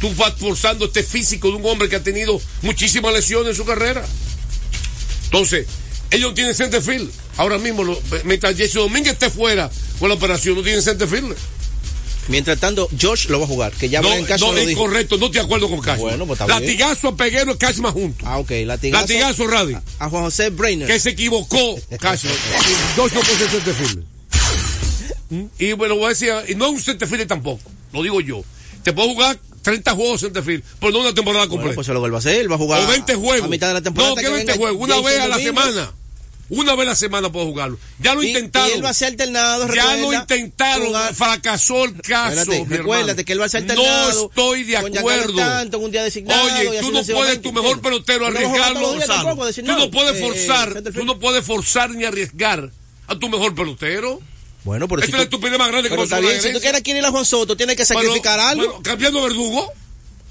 Tú 0.00 0.14
vas 0.14 0.34
forzando 0.38 0.86
este 0.86 1.02
físico 1.02 1.48
de 1.48 1.56
un 1.56 1.66
hombre 1.66 1.88
que 1.88 1.96
ha 1.96 2.02
tenido 2.02 2.40
muchísimas 2.62 3.12
lesiones 3.12 3.50
en 3.50 3.56
su 3.56 3.64
carrera. 3.64 4.04
Entonces, 5.24 5.66
ellos 6.10 6.30
no 6.30 6.34
tienen 6.34 6.54
center 6.54 6.82
field. 6.82 7.10
Ahora 7.36 7.58
mismo, 7.58 7.82
lo- 7.84 8.00
mientras 8.24 8.56
Jesse 8.56 8.74
Domínguez 8.74 9.14
esté 9.14 9.30
fuera 9.30 9.70
con 9.98 10.08
la 10.08 10.14
operación, 10.14 10.54
no 10.56 10.62
tienen 10.62 10.82
center 10.82 11.08
field. 11.08 11.34
Mientras 12.28 12.58
tanto, 12.60 12.88
Josh 13.00 13.26
lo 13.28 13.38
va 13.40 13.44
a 13.46 13.48
jugar, 13.48 13.72
que 13.72 13.88
ya 13.88 14.00
No, 14.00 14.08
Brian 14.08 14.24
Cashman 14.24 14.50
no 14.50 14.54
lo 14.56 14.60
es 14.62 14.68
dijo. 14.68 14.80
correcto, 14.82 15.18
no 15.18 15.28
de 15.28 15.40
acuerdo 15.40 15.68
con 15.68 15.80
Cashman. 15.80 16.00
Bueno, 16.10 16.26
pues 16.26 16.40
está 16.40 16.46
bien. 16.58 16.60
Latigazo 16.68 17.08
a 17.08 17.16
Peguero 17.16 17.52
y 17.52 17.56
Cashman 17.56 17.92
juntos. 17.92 18.26
Ah, 18.28 18.38
ok, 18.38 18.50
latigazo. 18.64 19.02
Latigazo, 19.02 19.46
Radi. 19.48 19.76
A 19.98 20.08
Juan 20.08 20.22
José 20.24 20.50
Brainer. 20.50 20.86
Que 20.86 20.98
se 21.00 21.10
equivocó 21.10 21.76
Cashman. 22.00 22.34
Dos 22.96 23.12
no 23.12 23.20
puede 23.20 23.36
ser 23.38 23.48
center 23.50 23.74
field. 23.74 24.04
Y 25.58 25.72
bueno, 25.72 25.96
voy 25.96 26.04
a 26.06 26.08
decir, 26.10 26.30
y 26.48 26.54
no 26.54 26.66
es 26.66 26.72
un 26.72 26.80
center 26.80 27.08
field 27.08 27.26
tampoco, 27.26 27.62
lo 27.92 28.02
digo 28.02 28.20
yo. 28.20 28.44
Te 28.84 28.92
puedo 28.92 29.08
jugar 29.08 29.38
30 29.62 29.92
juegos 29.92 30.20
center 30.20 30.42
field, 30.42 30.62
pero 30.78 30.92
no 30.92 31.00
una 31.00 31.14
temporada 31.14 31.46
Bueno, 31.46 31.50
completa. 31.62 31.74
pues 31.76 31.86
se 31.86 31.92
lo 31.94 32.00
vuelve 32.00 32.16
a 32.16 32.18
hacer, 32.18 32.36
él 32.36 32.50
va 32.50 32.56
a 32.56 32.58
jugar 32.58 32.82
o 32.82 32.86
20 32.86 33.14
juegos. 33.14 33.44
a 33.44 33.48
mitad 33.48 33.68
de 33.68 33.74
la 33.74 33.80
temporada. 33.80 34.10
No, 34.10 34.16
que 34.16 34.26
hasta 34.26 34.34
20 34.36 34.52
venga 34.52 34.62
juegos, 34.62 34.82
una 34.84 34.94
Jason 34.96 35.04
vez 35.10 35.20
a 35.20 35.28
la 35.28 35.36
Domínguez. 35.38 35.64
semana. 35.64 35.92
Una 36.54 36.74
vez 36.74 36.86
a 36.86 36.90
la 36.90 36.96
semana 36.96 37.32
puede 37.32 37.46
jugarlo. 37.46 37.78
Ya 37.98 38.14
lo 38.14 38.22
Y- 38.22 38.28
intentaron. 38.28 38.68
y 38.70 38.72
él 38.74 38.84
va 38.84 38.90
a 38.90 38.94
ser 38.94 39.08
alternado, 39.08 39.66
Ya 39.74 39.84
lo 39.84 39.92
recuerda, 40.00 40.20
intentaron, 40.22 40.92
con- 40.92 41.14
fracasó 41.14 41.84
el 41.84 42.00
caso. 42.02 42.40
Espérate, 42.40 42.64
mi 42.66 42.76
recuérdate 42.76 43.10
hermano. 43.10 43.24
que 43.26 43.32
él 43.32 43.40
va 43.40 43.44
a 43.44 43.48
ser 43.48 43.62
alternado. 43.62 44.12
No 44.14 44.26
estoy 44.28 44.62
de 44.64 44.76
acuerdo. 44.76 45.38
Stanton, 45.40 45.84
un 45.84 45.90
día 45.90 46.02
designado, 46.04 46.42
Oye, 46.44 46.80
tú 46.80 46.92
no 46.92 47.02
puedes, 47.04 47.42
tu 47.42 47.52
mejor 47.52 47.76
¿entiendes? 47.76 47.82
pelotero, 47.82 48.30
no 48.30 48.38
jugar 48.38 48.44
arriesgarlo. 48.46 48.80
todos 48.80 48.82
los 48.82 48.96
días 48.96 49.08
Gonzalo. 49.08 49.28
tampoco, 49.28 49.52
Tú 49.52 49.62
no 49.84 49.90
puedes 49.90 50.16
Eh, 50.16 50.20
forzar, 50.20 50.72
center 50.74 50.92
tú 50.92 51.04
no 51.04 51.18
puedes 51.18 51.44
forzar 51.46 51.90
ni 51.90 52.04
arriesgar 52.04 52.70
a 53.08 53.18
tu 53.18 53.28
mejor 53.28 53.54
pelotero. 53.54 54.20
Bueno, 54.64 54.86
pero 54.86 55.00
Esa 55.00 55.06
si 55.06 55.12
es 55.12 55.18
la 55.18 55.24
estupidez 55.24 55.58
más 55.58 55.68
grande 55.68 55.88
que 55.88 55.94
pero 55.94 56.04
está 56.04 56.20
bien, 56.20 56.40
si 56.40 56.52
tú 56.52 56.60
quieres 56.60 56.78
adquirir 56.80 57.04
a 57.04 57.10
Juan 57.10 57.24
Soto, 57.24 57.56
tienes 57.56 57.74
que 57.76 57.84
sacrificar 57.84 58.36
Bueno, 58.38 58.48
algo. 58.50 58.66
bueno, 58.74 58.82
cambiando 58.84 59.22
Verdugo. 59.22 59.72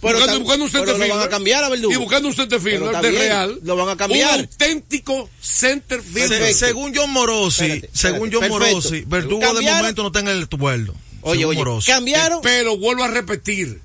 Pero 0.01 0.17
buscando, 0.17 0.39
buscando 0.39 0.65
un 0.65 0.71
pero 0.71 0.85
center 0.85 1.07
lo 1.07 1.15
van 1.15 1.27
a 1.27 1.29
cambiar 1.29 1.63
a 1.63 1.69
Verdugo. 1.69 1.93
Y 1.93 1.97
buscando 1.97 2.27
un 2.27 2.33
center 2.33 2.59
fielder 2.59 3.01
de 3.01 3.09
bien, 3.11 3.21
Real. 3.21 3.59
lo 3.63 3.75
van 3.75 3.89
a 3.89 3.97
cambiar. 3.97 4.33
Un 4.33 4.39
auténtico 4.41 5.29
center 5.39 6.01
fielder. 6.01 6.53
Según 6.53 6.93
John 6.95 7.11
Morosi, 7.11 7.65
Espérate, 7.65 7.89
según 7.93 8.31
John 8.33 8.49
Morosi. 8.49 9.03
Verdugo 9.05 9.53
de 9.53 9.61
momento 9.61 10.01
no 10.01 10.07
está 10.07 10.19
en 10.21 10.27
el 10.29 10.45
vuelo. 10.47 10.95
Oye, 11.21 11.45
oye, 11.45 11.57
Morosi. 11.57 11.91
cambiaron. 11.91 12.41
Pero 12.41 12.77
vuelvo 12.77 13.03
a 13.03 13.09
repetir. 13.09 13.79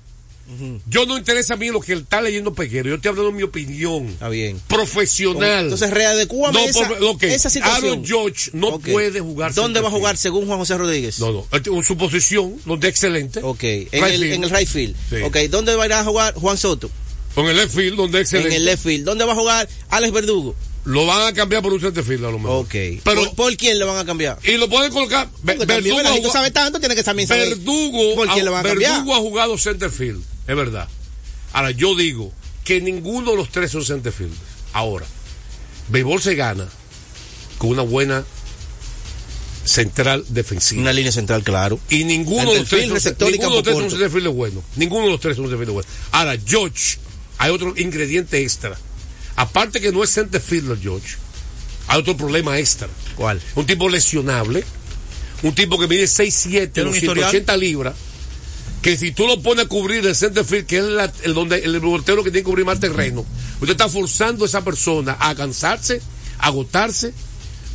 Yo 0.87 1.05
no 1.05 1.17
interesa 1.17 1.55
a 1.55 1.57
mí 1.57 1.67
lo 1.69 1.81
que 1.81 1.93
él 1.93 1.99
está 1.99 2.21
leyendo 2.21 2.53
Peguero. 2.53 2.89
Yo 2.89 2.95
estoy 2.95 3.09
hablando 3.09 3.31
de 3.31 3.37
mi 3.37 3.43
opinión 3.43 4.07
Está 4.07 4.29
bien. 4.29 4.59
profesional. 4.67 5.65
Entonces, 5.65 5.89
readecúame 5.91 6.59
No, 6.99 7.17
esa, 7.21 7.49
situación. 7.49 7.85
Aaron 7.85 8.05
George 8.05 8.51
no 8.53 8.79
puede 8.79 9.19
jugar 9.19 9.53
¿Dónde 9.53 9.81
va 9.81 9.89
a 9.89 9.91
jugar 9.91 10.17
según 10.17 10.47
Juan 10.47 10.59
José 10.59 10.77
Rodríguez? 10.77 11.19
No, 11.19 11.31
no. 11.31 11.47
En 11.51 11.83
su 11.83 11.97
posición, 11.97 12.55
donde 12.65 12.87
excelente. 12.87 13.41
Ok, 13.43 13.63
en 13.63 13.87
Right 13.91 14.03
el, 14.05 14.19
field. 14.21 14.33
en 14.33 14.43
el 14.43 14.49
right 14.49 14.67
field. 14.67 14.95
Sí. 15.09 15.15
Ok, 15.23 15.37
¿dónde 15.49 15.75
va 15.75 15.83
a 15.83 15.85
ir 15.87 15.93
a 15.93 16.03
jugar 16.03 16.33
Juan 16.35 16.57
Soto? 16.57 16.89
Con 17.35 17.47
el 17.47 17.55
left 17.55 17.75
field, 17.75 17.97
donde 17.97 18.21
es 18.21 18.23
excelente. 18.23 18.55
En 18.55 18.61
el 18.61 18.65
left 18.65 18.83
field. 18.83 19.05
¿Dónde 19.05 19.25
va 19.25 19.33
a 19.33 19.35
jugar 19.35 19.69
Alex 19.89 20.13
Verdugo? 20.13 20.55
Lo 20.85 21.05
van 21.05 21.27
a 21.27 21.33
cambiar 21.33 21.61
por 21.61 21.73
un 21.73 21.81
center 21.81 22.01
field 22.03 22.23
a 22.23 22.31
lo 22.31 22.39
mejor. 22.39 22.63
Ok. 22.65 22.71
Pero, 22.71 23.01
¿Por, 23.03 23.35
por 23.35 23.57
quién 23.57 23.77
le 23.77 23.83
van 23.83 23.97
a 23.97 24.05
cambiar? 24.05 24.39
y 24.43 24.53
lo 24.53 24.69
pueden 24.69 24.91
colocar. 24.91 25.29
Porque 25.45 25.65
también 25.65 25.97
Verdugo, 25.97 26.29
ha 26.29 26.31
sabe 26.31 26.49
tanto, 26.51 26.79
tiene 26.79 26.95
que 26.95 27.03
también 27.03 27.27
saber. 27.27 27.49
Verdugo, 27.49 28.15
¿Por 28.15 28.29
quién 28.31 28.45
le 28.45 28.51
van 28.51 28.65
a 28.65 28.69
cambiar? 28.69 28.91
Verdugo 28.93 29.13
ha 29.15 29.19
jugado 29.19 29.57
center 29.57 29.91
field, 29.91 30.23
es 30.47 30.55
verdad. 30.55 30.87
Ahora, 31.53 31.71
yo 31.71 31.95
digo 31.95 32.31
que 32.63 32.81
ninguno 32.81 33.31
de 33.31 33.37
los 33.37 33.49
tres 33.49 33.71
son 33.71 33.83
center 33.85 34.11
field. 34.13 34.33
Ahora, 34.73 35.05
béisbol 35.89 36.21
se 36.21 36.35
gana 36.35 36.67
con 37.57 37.69
una 37.71 37.81
buena 37.81 38.25
central 39.63 40.23
defensiva. 40.29 40.81
Una 40.81 40.93
línea 40.93 41.11
central, 41.11 41.43
claro. 41.43 41.79
Y 41.89 42.03
ninguno 42.05 42.51
de 42.51 42.59
los 42.59 42.69
Centerfield, 42.69 42.69
tres, 42.69 42.87
son- 42.87 42.95
receptor 42.95 43.31
ninguno 43.31 43.61
de 43.61 43.71
los 43.81 43.93
tres 43.93 44.11
field 44.11 44.27
bueno. 44.29 44.63
Ninguno 44.75 45.05
de 45.05 45.11
los 45.11 45.19
tres 45.19 45.35
son 45.35 45.45
center 45.45 45.59
field 45.59 45.71
bueno. 45.73 45.89
Ahora, 46.11 46.37
George, 46.45 46.97
hay 47.37 47.51
otro 47.51 47.73
ingrediente 47.77 48.41
extra. 48.41 48.77
Aparte 49.35 49.81
que 49.81 49.91
no 49.91 50.03
es 50.03 50.09
center 50.11 50.41
fielder, 50.41 50.79
George, 50.81 51.15
hay 51.87 51.99
otro 51.99 52.15
problema 52.17 52.57
extra. 52.59 52.87
¿Cuál? 53.15 53.41
Un 53.55 53.65
tipo 53.65 53.89
lesionable, 53.89 54.63
un 55.43 55.53
tipo 55.53 55.77
que 55.77 55.87
mide 55.87 56.05
6'7, 56.05 56.71
¿Tiene 56.71 56.89
un 56.89 56.95
280 56.95 57.57
libras, 57.57 57.95
que 58.81 58.95
si 58.97 59.11
tú 59.11 59.27
lo 59.27 59.41
pones 59.41 59.65
a 59.65 59.67
cubrir 59.67 60.05
el 60.05 60.15
center 60.15 60.45
field, 60.45 60.65
que 60.65 60.77
es 60.77 60.83
la- 60.83 61.11
el 61.23 61.33
donde 61.33 61.57
el 61.57 61.79
voltero 61.79 62.23
que 62.23 62.29
tiene 62.31 62.43
que 62.43 62.49
cubrir 62.49 62.65
más 62.65 62.79
terreno, 62.79 63.25
usted 63.59 63.71
está 63.71 63.89
forzando 63.89 64.45
a 64.45 64.47
esa 64.47 64.63
persona 64.63 65.17
a 65.19 65.35
cansarse, 65.35 66.01
a 66.39 66.47
agotarse, 66.47 67.13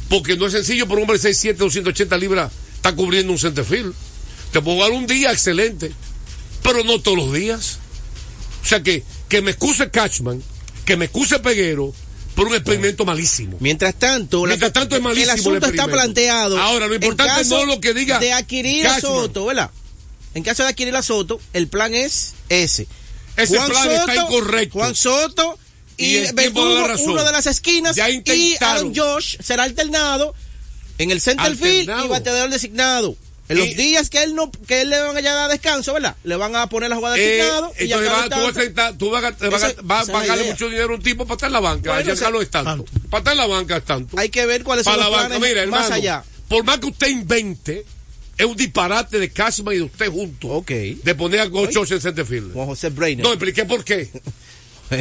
porque 0.08 0.36
no 0.36 0.46
es 0.46 0.52
sencillo 0.52 0.86
por 0.86 0.96
un 0.98 1.02
hombre 1.02 1.18
de 1.18 1.22
6'7, 1.30 1.54
280 1.56 2.16
libras, 2.18 2.52
está 2.76 2.94
cubriendo 2.94 3.32
un 3.32 3.38
center 3.38 3.64
field. 3.64 3.92
Te 4.52 4.60
puedo 4.60 4.76
jugar 4.76 4.92
un 4.92 5.06
día 5.06 5.32
excelente, 5.32 5.92
pero 6.62 6.84
no 6.84 7.00
todos 7.00 7.16
los 7.18 7.32
días. 7.32 7.78
O 8.62 8.66
sea 8.66 8.82
que, 8.82 9.02
que 9.28 9.42
me 9.42 9.50
excuse 9.50 9.90
Cashman, 9.90 10.42
que 10.84 10.96
me 10.96 11.06
excuse 11.06 11.38
Peguero, 11.40 11.92
por 12.34 12.46
un 12.46 12.54
experimento 12.54 13.04
malísimo. 13.04 13.56
Mientras 13.60 13.94
tanto, 13.96 14.46
la- 14.46 14.50
Mientras 14.50 14.72
tanto 14.72 14.96
es 14.96 15.02
malísimo 15.02 15.32
el 15.32 15.38
asunto 15.40 15.66
el 15.66 15.70
está 15.74 15.86
planteado. 15.88 16.58
Ahora, 16.58 16.86
lo 16.86 16.94
importante 16.94 17.44
no 17.48 17.66
lo 17.66 17.80
que 17.80 17.92
diga 17.92 18.18
De 18.18 18.32
adquirir 18.32 18.86
a 18.86 18.94
Cashman. 18.94 19.12
Soto, 19.12 19.46
¿verdad? 19.46 19.70
En 20.34 20.42
caso 20.42 20.62
de 20.62 20.70
adquirir 20.70 20.94
a 20.96 21.02
Soto, 21.02 21.40
el 21.52 21.68
plan 21.68 21.94
es 21.94 22.34
ese. 22.48 22.86
Ese 23.36 23.56
plan 23.58 23.90
está 23.90 24.14
incorrecto. 24.16 24.78
Juan 24.78 24.94
Soto 24.94 25.58
y, 25.96 26.16
Y 26.18 26.32
Verdugo, 26.32 26.86
uno 27.04 27.24
de 27.24 27.32
las 27.32 27.46
esquinas. 27.46 27.96
Y. 27.98 28.56
Aaron 28.60 28.94
Josh 28.94 29.36
será 29.42 29.64
alternado 29.64 30.34
en 30.98 31.10
el 31.10 31.20
center 31.20 31.54
field 31.56 31.80
Alternado. 31.90 32.06
y 32.06 32.08
bateador 32.08 32.50
designado. 32.50 33.16
En 33.48 33.58
los 33.58 33.66
Y- 33.68 33.74
días 33.74 34.08
que 34.08 34.22
él 34.22 34.34
no, 34.34 34.50
que 34.66 34.82
él 34.82 34.88
le 34.90 34.98
van 35.00 35.16
a 35.16 35.20
dar 35.34 35.50
descanso, 35.50 35.92
¿verdad? 35.92 36.16
Le 36.24 36.36
van 36.36 36.54
a 36.56 36.68
poner 36.68 36.88
la 36.88 36.96
jugada 36.96 37.18
Eh, 37.18 37.20
designado 37.20 37.72
y 37.78 37.82
entonces 37.92 38.08
va- 38.10 38.14
tú 38.14 38.14
vas 38.14 38.22
a, 38.22 38.48
Stanton- 38.48 38.62
sentar- 38.62 38.98
tú 38.98 39.10
vas 39.10 39.24
a, 39.24 39.32
te 39.36 39.48
vas 39.48 39.62
a- 39.62 39.68
Esa- 39.68 39.80
vas 39.82 39.98
a 39.98 40.02
esa 40.02 40.02
es 40.02 40.06
la 40.08 40.12
pagarle 40.20 40.42
idea. 40.44 40.52
mucho 40.54 40.68
dinero 40.68 40.92
a 40.92 40.96
un 40.96 41.02
tipo 41.02 41.24
para 41.26 41.34
estar 41.34 41.46
en 41.48 41.52
la 41.52 41.60
banca. 41.60 41.90
Bueno, 41.90 42.00
a 42.00 42.04
Giancarlo 42.04 42.38
ese- 42.38 42.44
Stanton. 42.46 42.84
Para 43.10 43.18
estar 43.18 43.32
en 43.32 43.38
la 43.38 43.46
banca 43.46 43.76
es 43.76 43.84
tanto. 43.84 44.18
Hay 44.18 44.28
que 44.30 44.46
ver 44.46 44.62
cuáles 44.64 44.84
son 44.84 44.94
para 44.94 45.04
los 45.04 45.10
la 45.12 45.16
banca. 45.22 45.36
planes 45.38 45.48
Mira, 45.54 45.66
más 45.66 45.80
hermano, 45.86 45.94
allá. 45.96 46.24
por 46.48 46.64
más 46.64 46.78
que 46.78 46.86
usted 46.86 47.08
invente, 47.08 47.84
es 48.42 48.50
un 48.50 48.56
disparate 48.56 49.18
de 49.18 49.30
Cashman 49.30 49.74
y 49.74 49.78
de 49.78 49.82
usted 49.84 50.08
juntos. 50.10 50.50
Ok. 50.52 50.70
De 50.70 51.14
poner 51.14 51.40
a 51.40 51.46
Gocho 51.46 51.84
en 51.88 52.00
center 52.00 52.26
field. 52.26 52.52
Juan 52.52 52.66
José 52.66 52.90
Brainer. 52.90 53.24
No, 53.24 53.30
expliqué 53.32 53.64
por 53.64 53.84
qué. 53.84 54.10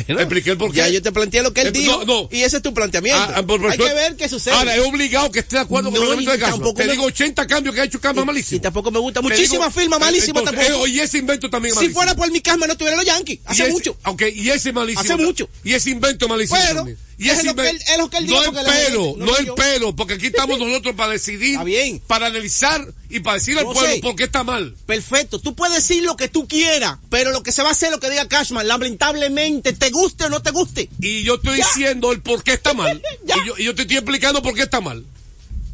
Bueno, 0.07 0.21
expliqué 0.21 0.55
por 0.55 0.71
qué. 0.71 0.77
Ya 0.77 0.87
yo 0.87 1.01
te 1.01 1.11
planteé 1.11 1.43
lo 1.43 1.51
que 1.51 1.59
él 1.63 1.67
Eh, 1.67 1.71
dijo 1.71 2.05
no, 2.05 2.21
no. 2.21 2.29
y 2.31 2.43
ese 2.43 2.55
es 2.57 2.63
tu 2.63 2.73
planteamiento. 2.73 3.19
Ah, 3.21 3.33
ah, 3.35 3.43
por- 3.45 3.59
por 3.59 3.71
Hay 3.71 3.77
que 3.77 3.93
ver 3.93 4.15
qué 4.15 4.29
sucede. 4.29 4.53
Ahora, 4.53 4.73
es 4.73 4.81
obligado 4.87 5.29
que 5.31 5.39
esté 5.39 5.57
de 5.57 5.63
acuerdo 5.63 5.91
con 5.91 5.99
No, 5.99 6.13
el 6.13 6.19
reglamento 6.19 6.31
de 6.31 6.37
y 6.37 6.39
Cashman. 6.39 6.73
Te 6.75 6.85
me- 6.85 6.91
digo 6.93 7.03
80 7.03 7.45
cambios 7.45 7.75
que 7.75 7.81
ha 7.81 7.83
hecho 7.83 7.99
Cashman 7.99 8.23
y 8.23 8.27
malísimo. 8.27 8.61
tampoco 8.61 8.89
me 8.89 8.99
gusta. 8.99 9.21
Muchísimas 9.21 9.73
firmas 9.73 9.99
malísimas 9.99 10.45
tampoco. 10.45 10.85
eh, 10.87 10.91
y 10.91 10.99
ese 11.01 11.17
invento 11.17 11.49
también 11.49 11.73
es 11.73 11.79
si 11.79 11.85
malísimo. 11.87 11.99
fuera 11.99 12.15
por 12.15 12.31
mi 12.31 12.39
Casma 12.39 12.67
no 12.67 12.77
tuviera 12.77 12.95
los 12.95 13.05
Yankees. 13.05 13.39
Y 13.39 13.41
Hace 13.43 13.63
ese- 13.63 13.71
mucho. 13.73 13.97
Ok, 14.05 14.21
y 14.33 14.49
ese 14.49 14.69
es 14.69 14.75
malísimo. 14.75 15.01
Hace 15.01 15.17
mucho. 15.17 15.49
Y 15.65 15.73
ese 15.73 15.89
invento 15.89 16.29
malísimo 16.29 16.57
Bueno, 16.57 16.75
también. 16.75 16.97
Y 17.23 17.29
es 17.29 17.43
lo 17.43 17.55
que 17.55 17.69
él- 17.69 17.77
es 17.87 17.97
lo 17.97 18.09
que 18.09 18.17
él 18.17 18.25
dijo 18.27 18.43
No 18.45 18.51
la 18.51 18.63
pero, 18.63 19.13
no 19.17 19.25
no 19.27 19.41
yo. 19.41 19.55
pero, 19.55 19.95
porque 19.95 20.15
aquí 20.15 20.27
estamos 20.27 20.57
nosotros 20.59 20.95
para 20.95 21.11
decidir, 21.11 21.51
Está 21.51 21.63
bien. 21.63 21.99
para 22.07 22.27
analizar 22.27 22.85
y 23.09 23.19
para 23.19 23.37
decir 23.37 23.57
al 23.59 23.65
No 23.65 23.73
pueblo 23.73 23.93
sé. 23.93 23.99
por 24.01 24.15
qué 24.15 24.23
está 24.23 24.43
mal. 24.43 24.75
Perfecto. 24.85 25.39
Tú 25.39 25.53
puedes 25.55 25.75
decir 25.75 26.03
lo 26.03 26.15
que 26.17 26.27
tú 26.29 26.47
quieras, 26.47 26.97
pero 27.09 27.31
lo 27.31 27.43
que 27.43 27.51
se 27.51 27.61
va 27.61 27.69
a 27.69 27.71
hacer 27.73 27.87
es 27.89 27.93
lo 27.95 27.99
que 27.99 28.09
diga 28.09 28.27
Cashman. 28.27 28.67
Lamentablemente, 28.67 29.73
te 29.73 29.89
guste 29.91 30.25
o 30.25 30.29
no 30.29 30.41
te 30.41 30.51
guste. 30.51 30.89
Y 30.99 31.23
yo 31.23 31.35
estoy 31.35 31.59
Ya. 31.59 31.65
diciendo 31.67 32.11
el 32.11 32.21
por 32.21 32.43
qué 32.43 32.53
está 32.53 32.73
mal. 32.73 33.01
Ya. 33.23 33.35
y, 33.43 33.47
yo, 33.47 33.53
y 33.57 33.63
yo 33.65 33.75
te 33.75 33.83
estoy 33.83 33.97
explicando 33.97 34.41
por 34.41 34.53
qué 34.55 34.63
está 34.63 34.81
mal. 34.81 35.05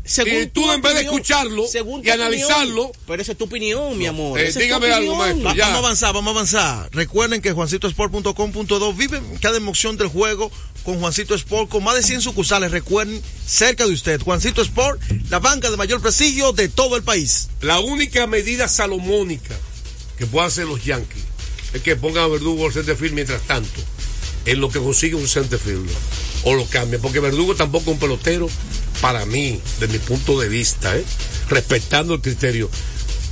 Según 0.03 0.41
Y 0.43 0.45
tú 0.47 0.71
en 0.71 0.81
vez 0.81 0.93
de 0.95 1.01
escucharlo 1.01 1.67
según 1.67 1.95
y 1.99 2.09
opinión. 2.09 2.21
analizarlo- 2.21 2.91
Pero 3.05 3.21
esa 3.21 3.33
es 3.33 3.37
tu 3.37 3.43
opinión, 3.43 3.97
mi 3.97 4.05
amor. 4.05 4.39
Eh, 4.39 4.53
dígame 4.53 4.89
algo, 4.93 5.15
maestro. 5.17 5.43
Va- 5.43 5.53
Ya. 5.53 5.65
Vamos 5.65 5.75
a 5.75 5.79
avanzar, 5.79 6.13
vamos 6.13 6.27
a 6.27 6.31
avanzar. 6.31 6.89
Recuerden 6.93 7.41
que 7.41 7.51
juancitosport.com.do 7.51 8.93
vive 8.93 9.21
cada 9.41 9.57
emoción 9.57 9.97
del 9.97 10.07
juego 10.07 10.49
con 10.87 11.01
Juancito 11.01 11.35
Sport, 11.35 11.69
con 11.69 11.83
más 11.83 11.95
de 11.95 12.01
100 12.01 12.21
sucursales. 12.21 12.71
Recuerden, 12.71 13.21
cerca 13.45 13.85
de 13.85 13.91
usted. 13.91 14.21
Juancito 14.21 14.61
Sport, 14.61 15.01
la 15.29 15.39
banca 15.39 15.69
de 15.69 15.75
mayor 15.75 15.99
prestigio 15.99 16.53
de 16.53 16.69
todo 16.69 16.95
el 16.95 17.03
país. 17.03 17.49
La 17.59 17.81
única 17.81 18.25
medida 18.25 18.69
salomónica 18.69 19.53
que 20.17 20.25
puedan 20.25 20.47
hacer 20.47 20.65
los 20.65 20.81
Yankees 20.85 21.25
es 21.73 21.81
que 21.81 21.97
pongan 21.97 22.23
a 22.23 22.27
Verdugo 22.27 22.67
al 22.67 22.71
center 22.71 22.95
field 22.95 23.15
mientras 23.15 23.41
tanto, 23.41 23.81
en 24.45 24.61
lo 24.61 24.69
que 24.69 24.79
consigue 24.79 25.15
un 25.15 25.27
center 25.27 25.59
field. 25.59 25.89
O 26.45 26.55
lo 26.55 26.65
cambien, 26.67 27.01
porque 27.01 27.19
Verdugo 27.19 27.53
tampoco 27.53 27.91
es 27.91 27.95
un 27.95 27.99
pelotero, 27.99 28.49
para 29.01 29.25
mí, 29.25 29.59
de 29.81 29.89
mi 29.89 29.97
punto 29.97 30.39
de 30.39 30.47
vista, 30.47 30.95
¿eh? 30.95 31.03
respetando 31.49 32.13
el 32.13 32.21
criterio. 32.21 32.69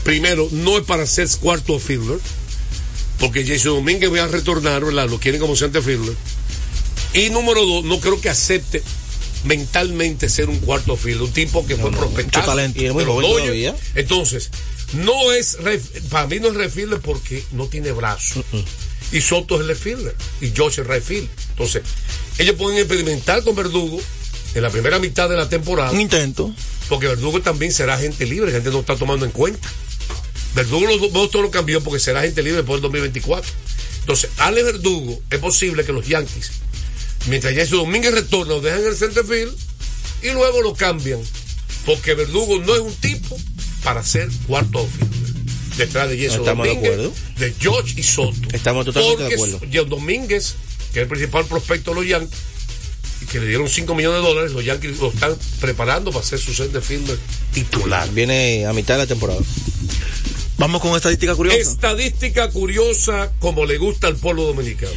Primero, 0.03 0.49
no 0.51 0.77
es 0.77 0.83
para 0.83 1.07
ser 1.07 1.29
cuarto 1.39 1.79
fielder, 1.79 2.19
porque 3.17 3.47
Jason 3.47 3.75
Domínguez 3.75 4.11
va 4.11 4.25
a 4.25 4.27
retornar, 4.27 4.83
¿verdad? 4.83 5.09
Lo 5.09 5.21
quieren 5.21 5.39
como 5.39 5.55
center 5.55 5.81
fielder. 5.81 6.17
Y 7.15 7.29
número 7.29 7.65
dos, 7.65 7.83
no 7.85 7.99
creo 7.99 8.19
que 8.19 8.29
acepte 8.29 8.83
mentalmente 9.45 10.27
ser 10.29 10.49
un 10.49 10.59
cuarto 10.59 10.95
fielder, 10.95 11.23
un 11.23 11.31
tipo 11.33 11.65
que 11.65 11.75
fue 11.75 11.91
prospectado. 11.91 12.45
talento. 12.47 12.81
Y 12.81 12.85
es 12.85 12.93
muy 12.93 13.05
joven. 13.05 13.75
Entonces, 13.95 14.49
no 14.93 15.31
es, 15.31 15.57
para 16.09 16.27
mí 16.27 16.39
no 16.39 16.47
es 16.49 16.55
refielder 16.55 16.99
porque 16.99 17.43
no 17.51 17.67
tiene 17.67 17.91
brazo. 17.91 18.43
Y 19.11 19.21
Soto 19.21 19.55
es 19.55 19.61
el 19.61 19.67
left 19.67 19.83
fielder 19.83 20.15
y 20.41 20.51
Josh 20.55 20.79
es 20.79 21.03
field. 21.03 21.29
Entonces, 21.51 21.83
ellos 22.37 22.55
pueden 22.55 22.79
experimentar 22.79 23.43
con 23.43 23.55
Verdugo 23.55 24.01
en 24.55 24.61
la 24.61 24.69
primera 24.69 24.99
mitad 24.99 25.29
de 25.29 25.35
la 25.35 25.47
temporada, 25.47 25.91
Un 25.91 26.01
intento. 26.01 26.53
porque 26.89 27.07
Verdugo 27.07 27.41
también 27.41 27.71
será 27.71 27.97
gente 27.97 28.25
libre, 28.25 28.51
gente 28.51 28.71
no 28.71 28.79
está 28.79 28.95
tomando 28.95 29.25
en 29.25 29.31
cuenta. 29.31 29.69
Verdugo 30.55 30.87
los 30.87 31.11
Boston 31.11 31.43
lo 31.43 31.51
cambió 31.51 31.81
porque 31.81 31.99
será 31.99 32.21
gente 32.21 32.41
libre 32.41 32.57
después 32.57 32.77
del 32.77 32.83
2024. 32.83 33.51
Entonces, 33.99 34.29
Ale 34.37 34.63
Verdugo, 34.63 35.21
es 35.29 35.39
posible 35.39 35.83
que 35.83 35.91
los 35.91 36.07
Yankees, 36.07 36.51
mientras 37.27 37.53
Jesús 37.53 37.79
Domínguez 37.79 38.13
retorna, 38.13 38.53
lo 38.53 38.61
dejan 38.61 38.81
en 38.81 38.87
el 38.87 38.95
center 38.95 39.25
field 39.25 39.53
y 40.23 40.29
luego 40.31 40.61
lo 40.61 40.73
cambian. 40.73 41.19
Porque 41.85 42.13
Verdugo 42.15 42.59
no 42.59 42.73
es 42.73 42.81
un 42.81 42.93
tipo 42.95 43.37
para 43.83 44.03
ser 44.03 44.29
cuarto 44.47 44.79
outfielder. 44.79 45.35
Detrás 45.77 46.09
de 46.09 46.17
Jesús 46.17 46.39
Estamos 46.39 46.65
de 46.65 46.73
Domínguez, 46.73 46.93
acuerdo. 46.93 47.13
de 47.37 47.53
George 47.59 47.93
y 47.97 48.03
Soto. 48.03 48.49
Estamos 48.53 48.85
totalmente 48.85 49.17
porque 49.17 49.29
de 49.29 49.35
acuerdo. 49.35 49.59
Jesús 49.71 49.89
Domínguez, 49.89 50.55
que 50.93 50.99
es 50.99 51.03
el 51.03 51.07
principal 51.09 51.45
prospecto 51.45 51.91
de 51.91 51.95
los 52.01 52.07
Yankees, 52.07 52.39
y 53.21 53.25
que 53.25 53.39
le 53.39 53.47
dieron 53.47 53.69
5 53.69 53.93
millones 53.93 54.21
de 54.21 54.27
dólares, 54.27 54.51
los 54.51 54.63
Yankees 54.65 54.97
lo 54.99 55.11
están 55.11 55.37
preparando 55.59 56.11
para 56.11 56.25
ser 56.25 56.39
su 56.39 56.53
center 56.53 56.81
fielder 56.81 57.17
titular. 57.53 58.09
Viene 58.11 58.65
a 58.65 58.73
mitad 58.73 58.95
de 58.95 58.99
la 58.99 59.07
temporada. 59.07 59.39
Vamos 60.57 60.81
con 60.81 60.95
estadística 60.95 61.35
curiosa. 61.35 61.57
Estadística 61.57 62.49
curiosa 62.49 63.31
como 63.39 63.65
le 63.65 63.77
gusta 63.77 64.07
al 64.07 64.15
pueblo 64.15 64.43
dominicano. 64.43 64.93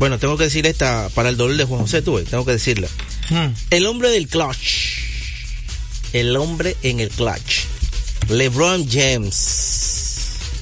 Bueno, 0.00 0.18
tengo 0.18 0.36
que 0.38 0.44
decir 0.44 0.66
esta 0.66 1.08
para 1.14 1.28
el 1.28 1.36
dolor 1.36 1.56
de 1.58 1.64
Juan 1.64 1.82
José, 1.82 2.00
tú 2.02 2.14
ves, 2.14 2.24
tengo 2.28 2.44
que 2.46 2.52
decirla. 2.52 2.88
Hmm. 3.28 3.52
El 3.70 3.86
hombre 3.86 4.08
del 4.10 4.26
clutch. 4.28 4.98
el 6.14 6.34
hombre 6.36 6.76
en 6.82 6.98
el 7.00 7.10
clutch. 7.10 7.66
LeBron 8.30 8.88
James 8.90 9.34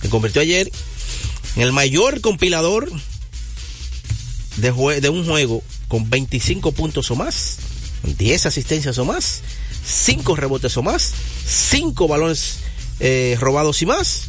se 0.03 0.09
convirtió 0.11 0.42
ayer 0.42 0.70
en 1.57 1.62
el 1.62 1.72
mayor 1.72 2.20
compilador 2.20 2.90
de, 4.57 4.72
jue- 4.72 5.01
de 5.01 5.09
un 5.09 5.24
juego 5.24 5.62
con 5.87 6.11
25 6.11 6.72
puntos 6.72 7.11
o 7.12 7.16
más, 7.16 7.59
10 8.18 8.44
asistencias 8.46 8.98
o 8.98 9.05
más, 9.05 9.42
5 9.87 10.35
rebotes 10.37 10.77
o 10.77 10.83
más, 10.83 11.12
5 11.46 12.09
balones 12.09 12.57
eh, 13.01 13.37
robados 13.40 13.81
y 13.83 13.87
más. 13.87 14.24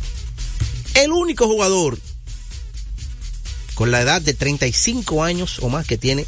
El 0.94 1.12
único 1.12 1.48
jugador 1.48 1.98
con 3.80 3.92
la 3.92 4.02
edad 4.02 4.22
de 4.22 4.34
35 4.34 5.24
años 5.24 5.60
o 5.62 5.70
más 5.70 5.88
que 5.88 5.98
tiene 5.98 6.26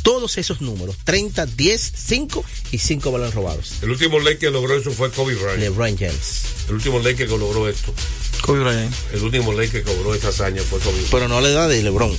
todos 0.00 0.38
esos 0.38 0.62
números, 0.62 0.96
30, 1.04 1.44
10, 1.44 1.92
5 1.94 2.42
y 2.72 2.78
5 2.78 3.12
balones 3.12 3.34
robados. 3.34 3.74
El 3.82 3.90
último 3.90 4.18
ley 4.18 4.38
que 4.38 4.50
logró 4.50 4.74
eso 4.78 4.90
fue 4.90 5.10
Kobe 5.10 5.34
Bryant. 5.34 5.60
LeBron 5.60 5.98
James. 5.98 6.44
El 6.68 6.76
último 6.76 6.98
ley 7.00 7.14
que 7.14 7.26
logró 7.26 7.68
esto. 7.68 7.92
Kobe 8.40 8.60
Bryant. 8.60 8.94
El 9.12 9.24
último 9.24 9.52
ley 9.52 9.68
que 9.68 9.82
cobró 9.82 10.14
esta 10.14 10.28
hazaña 10.28 10.62
fue 10.62 10.78
Kobe 10.78 10.92
Bryant. 10.92 11.10
Pero 11.10 11.28
no 11.28 11.38
la 11.42 11.50
edad 11.50 11.68
de 11.68 11.82
LeBron. 11.82 12.16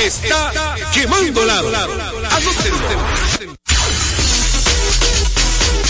Está 0.00 0.74
quemando 0.92 1.44
lado. 1.44 1.70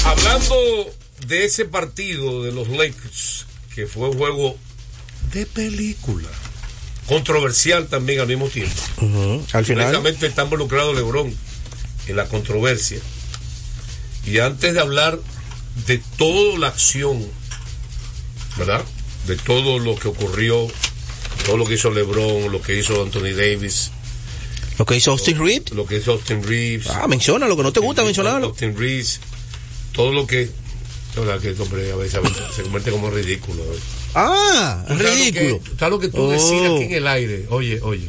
Hablando 0.04 0.94
de 1.26 1.44
ese 1.44 1.64
partido 1.64 2.42
de 2.42 2.52
los 2.52 2.68
Lakers, 2.68 3.46
que 3.74 3.86
fue 3.86 4.08
un 4.08 4.18
juego 4.18 4.56
de 5.32 5.46
película, 5.46 6.28
controversial 7.06 7.86
también 7.86 8.20
al 8.20 8.26
mismo 8.26 8.48
tiempo. 8.48 8.82
Al 9.52 9.64
final. 9.64 9.86
Precisamente 9.86 10.26
está 10.26 10.44
involucrado 10.44 10.92
LeBron 10.92 11.34
en 12.06 12.16
la 12.16 12.26
controversia. 12.26 12.98
Y 14.26 14.38
antes 14.38 14.74
de 14.74 14.80
hablar 14.80 15.18
de 15.86 16.02
toda 16.16 16.58
la 16.58 16.68
acción, 16.68 17.26
¿verdad? 18.56 18.84
De 19.26 19.36
todo 19.36 19.78
lo 19.78 19.96
que 19.96 20.08
ocurrió, 20.08 20.68
todo 21.44 21.56
lo 21.56 21.64
que 21.66 21.74
hizo 21.74 21.90
LeBron, 21.90 22.50
lo 22.52 22.60
que 22.62 22.78
hizo 22.78 23.02
Anthony 23.02 23.32
Davis, 23.36 23.90
Lo 24.78 24.86
que 24.86 24.96
hizo 24.96 25.10
Austin 25.12 25.38
Reed. 25.38 25.68
lo 25.74 25.86
que 25.86 25.96
hizo 25.98 26.12
Austin 26.12 26.42
Reeves. 26.42 26.88
Ah, 26.88 27.06
menciona 27.08 27.46
lo 27.46 27.56
que 27.56 27.62
no 27.62 27.72
te 27.72 27.80
gusta 27.80 28.04
mencionarlo. 28.04 28.48
Austin 28.48 28.76
Reeves, 28.76 29.20
todo 29.92 30.12
lo 30.12 30.26
que. 30.26 30.50
La 31.14 31.20
verdad 31.22 31.40
que 31.42 31.50
este 31.50 31.62
hombre 31.62 31.92
a 31.92 31.96
veces, 31.96 32.14
a 32.14 32.20
veces 32.20 32.38
se 32.56 32.62
convierte 32.62 32.90
como 32.90 33.10
ridículo. 33.10 33.62
¿eh? 33.64 33.78
Ah, 34.14 34.82
sabes 34.88 35.02
lo 35.02 35.10
ridículo. 35.10 35.62
que- 35.62 35.70
Todo 35.70 35.90
lo 35.90 35.98
que 35.98 36.08
tú 36.08 36.22
Oh. 36.22 36.30
decías 36.30 36.70
aquí 36.72 36.84
en 36.84 36.92
el 36.94 37.06
aire, 37.06 37.46
oye, 37.50 37.80
oye. 37.82 38.08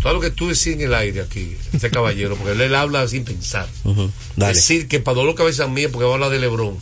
Todo 0.00 0.12
lo 0.14 0.20
que 0.20 0.30
tú 0.30 0.48
decías 0.48 0.76
en 0.76 0.82
el 0.82 0.94
aire 0.94 1.22
aquí, 1.22 1.56
ese 1.72 1.90
caballero, 1.90 2.36
porque 2.36 2.52
él, 2.52 2.60
él 2.60 2.74
habla 2.74 3.08
sin 3.08 3.24
pensar. 3.24 3.66
Ujú, 3.84 4.10
Dale. 4.36 4.54
Decir 4.54 4.86
que 4.86 5.00
para 5.00 5.16
dolor 5.16 5.34
cabeza 5.34 5.66
mía, 5.66 5.88
porque 5.90 6.04
va 6.04 6.10
a 6.12 6.14
hablar 6.14 6.30
de 6.30 6.38
Lebron. 6.38 6.76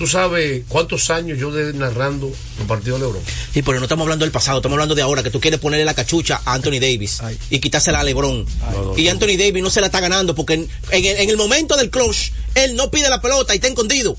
Tú 0.00 0.06
sabes 0.06 0.62
cuántos 0.66 1.10
años 1.10 1.38
yo 1.38 1.52
de 1.52 1.74
narrando 1.74 2.26
un 2.58 2.66
partido 2.66 2.98
de 2.98 3.04
Lebron. 3.04 3.22
Sí, 3.52 3.60
pero 3.60 3.78
no 3.80 3.84
estamos 3.84 4.04
hablando 4.04 4.24
del 4.24 4.32
pasado, 4.32 4.56
estamos 4.60 4.76
hablando 4.76 4.94
de 4.94 5.02
ahora, 5.02 5.22
que 5.22 5.28
tú 5.30 5.40
quieres 5.40 5.60
ponerle 5.60 5.84
la 5.84 5.92
cachucha 5.92 6.40
a 6.46 6.54
Anthony 6.54 6.80
Davis 6.80 7.20
y 7.50 7.58
quitársela 7.58 8.00
a 8.00 8.02
LeBron. 8.02 8.46
y 8.96 9.08
Anthony 9.08 9.36
Davis 9.36 9.62
no 9.62 9.68
se 9.68 9.82
la 9.82 9.88
está 9.88 10.00
ganando 10.00 10.34
porque 10.34 10.54
en, 10.54 10.68
en 10.90 11.04
el, 11.04 11.16
en 11.18 11.28
el 11.28 11.36
momento 11.36 11.76
del 11.76 11.90
clutch, 11.90 12.32
él 12.54 12.76
no 12.76 12.90
pide 12.90 13.10
la 13.10 13.20
pelota 13.20 13.52
y 13.52 13.56
está 13.56 13.68
escondido. 13.68 14.16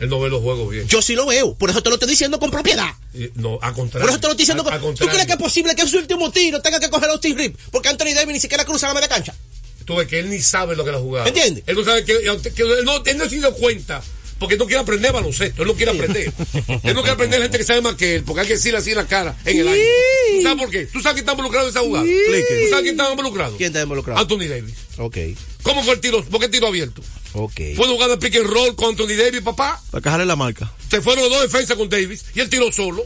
Él 0.00 0.08
no 0.08 0.18
ve 0.18 0.28
los 0.28 0.42
juegos 0.42 0.68
bien. 0.72 0.88
Yo 0.88 1.00
sí 1.00 1.14
lo 1.14 1.24
veo, 1.26 1.54
por 1.54 1.70
eso 1.70 1.84
te 1.84 1.88
lo 1.90 1.94
estoy 1.94 2.08
diciendo 2.08 2.40
con 2.40 2.50
propiedad. 2.50 2.90
No, 3.36 3.60
a 3.62 3.72
contrario. 3.72 4.00
Por 4.08 4.10
eso 4.10 4.18
te 4.20 4.26
lo 4.26 4.32
estoy 4.32 4.38
diciendo. 4.38 4.68
A- 4.68 4.74
a 4.74 4.80
con- 4.80 4.96
¿Tú 4.96 5.06
crees 5.06 5.26
que 5.26 5.32
es 5.34 5.38
posible 5.38 5.76
que 5.76 5.82
en 5.82 5.88
su 5.88 5.98
último 5.98 6.32
tiro 6.32 6.60
tenga 6.60 6.80
que 6.80 6.90
coger 6.90 7.08
a 7.10 7.12
Austin 7.12 7.38
Reed? 7.38 7.52
Porque 7.70 7.88
Anthony 7.88 8.12
Davis 8.12 8.34
ni 8.34 8.40
siquiera 8.40 8.64
cruza 8.64 8.88
la 8.88 8.94
media 8.94 9.06
cancha. 9.08 9.32
Tú 9.84 9.94
ves 9.94 10.08
que 10.08 10.18
él 10.18 10.30
ni 10.30 10.40
sabe 10.40 10.74
lo 10.74 10.84
que 10.84 10.90
la 10.90 10.98
jugada. 10.98 11.28
¿Entiendes? 11.28 11.62
Él 11.68 11.76
no 11.76 11.84
sabe 11.84 12.04
que, 12.04 12.14
que 12.54 12.62
él, 12.62 12.84
no, 12.84 13.04
él 13.04 13.18
no 13.18 13.28
se 13.28 13.36
dio 13.36 13.52
cuenta. 13.54 14.02
Porque 14.42 14.56
no 14.56 14.66
quiere 14.66 14.80
aprender 14.80 15.12
baloncesto, 15.12 15.62
él 15.62 15.68
no 15.68 15.74
quiere 15.74 15.92
aprender. 15.92 16.32
él 16.82 16.94
no 16.94 17.02
quiere 17.02 17.10
aprender 17.12 17.40
gente 17.42 17.58
que 17.58 17.62
sabe 17.64 17.80
más 17.80 17.94
que 17.94 18.16
él, 18.16 18.24
porque 18.24 18.40
hay 18.40 18.46
que 18.48 18.54
decirle 18.54 18.78
así 18.78 18.90
en 18.90 18.96
la 18.96 19.06
cara, 19.06 19.36
en 19.44 19.56
el 19.60 19.68
aire. 19.68 19.86
¿Tú 20.36 20.42
sabes 20.42 20.58
por 20.64 20.70
qué? 20.72 20.86
¿Tú 20.86 21.00
sabes 21.00 21.14
quién 21.14 21.18
está 21.18 21.32
involucrado 21.32 21.66
en 21.68 21.70
esa 21.70 21.80
jugada? 21.80 22.04
¿Tú 22.04 22.10
sabes 22.70 22.82
quién 22.82 22.94
está 22.98 23.10
involucrado? 23.12 23.56
¿Quién 23.56 23.68
está 23.68 23.82
involucrado? 23.82 24.18
Anthony 24.20 24.48
Davis. 24.48 24.74
Ok, 24.98 25.16
¿Cómo 25.62 25.84
fue 25.84 25.94
el 25.94 26.00
tiro? 26.00 26.24
¿Por 26.24 26.40
qué 26.40 26.48
tiro 26.48 26.66
abierto? 26.66 27.02
ok. 27.34 27.54
Fue 27.76 27.84
una 27.86 27.92
jugada 27.94 28.16
de 28.16 28.18
pick 28.18 28.34
and 28.40 28.50
roll 28.50 28.74
con 28.74 28.90
Anthony 28.90 29.14
Davis, 29.16 29.42
papá. 29.42 29.80
Para 29.92 30.02
cajarle 30.02 30.26
la 30.26 30.34
marca. 30.34 30.72
Se 30.90 31.00
fueron 31.00 31.22
los 31.22 31.32
dos 31.32 31.42
defensas 31.42 31.76
con 31.76 31.88
Davis 31.88 32.24
y 32.34 32.40
él 32.40 32.50
tiró 32.50 32.72
solo. 32.72 33.04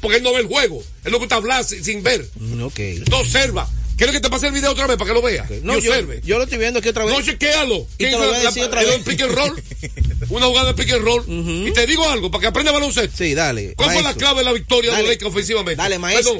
Porque 0.00 0.16
él 0.16 0.22
no 0.22 0.32
ve 0.32 0.40
el 0.40 0.46
juego. 0.46 0.82
Él 1.04 1.12
no 1.12 1.18
gusta 1.18 1.34
hablar 1.34 1.62
sin, 1.62 1.84
sin 1.84 2.02
ver. 2.02 2.26
Mm, 2.36 2.62
Ok. 2.62 2.80
No 3.10 3.18
observa. 3.18 3.68
¿Quieres 4.00 4.14
que 4.16 4.20
te 4.22 4.30
pase 4.30 4.46
el 4.46 4.54
video 4.54 4.70
otra 4.70 4.86
vez 4.86 4.96
para 4.96 5.08
que 5.10 5.12
lo 5.14 5.20
vea? 5.20 5.46
No, 5.62 5.76
y 5.76 5.82
yo, 5.82 5.90
observe. 5.90 6.22
yo 6.24 6.38
lo 6.38 6.44
estoy 6.44 6.56
viendo 6.56 6.78
aquí 6.78 6.88
otra 6.88 7.04
vez. 7.04 7.12
No, 7.14 7.20
chequéalo. 7.20 7.86
Y 7.98 8.04
te 8.04 8.10
lo 8.12 8.16
voy 8.18 8.34
a 8.34 8.40
decir 8.40 8.62
otra 8.62 8.80
vez. 8.82 8.96
Un 8.96 9.04
pick 9.04 9.20
and 9.20 9.32
roll. 9.34 9.62
Una 10.30 10.46
jugada 10.46 10.72
de 10.72 10.82
pick 10.82 10.90
and 10.94 11.04
roll. 11.04 11.22
Y 11.28 11.70
te 11.74 11.86
digo 11.86 12.08
algo, 12.08 12.30
para 12.30 12.40
que 12.40 12.46
aprenda 12.46 12.72
baloncesto. 12.72 13.14
Sí, 13.18 13.34
dale. 13.34 13.74
¿Cuál 13.76 13.90
fue 13.92 14.02
la 14.02 14.14
clave 14.14 14.38
de 14.38 14.44
la 14.46 14.52
victoria 14.54 14.92
de 14.92 14.96
Dale. 14.96 15.02
los 15.02 15.10
Lakers 15.16 15.30
ofensivamente? 15.30 15.76
Dale, 15.82 15.98
maestro. 15.98 16.32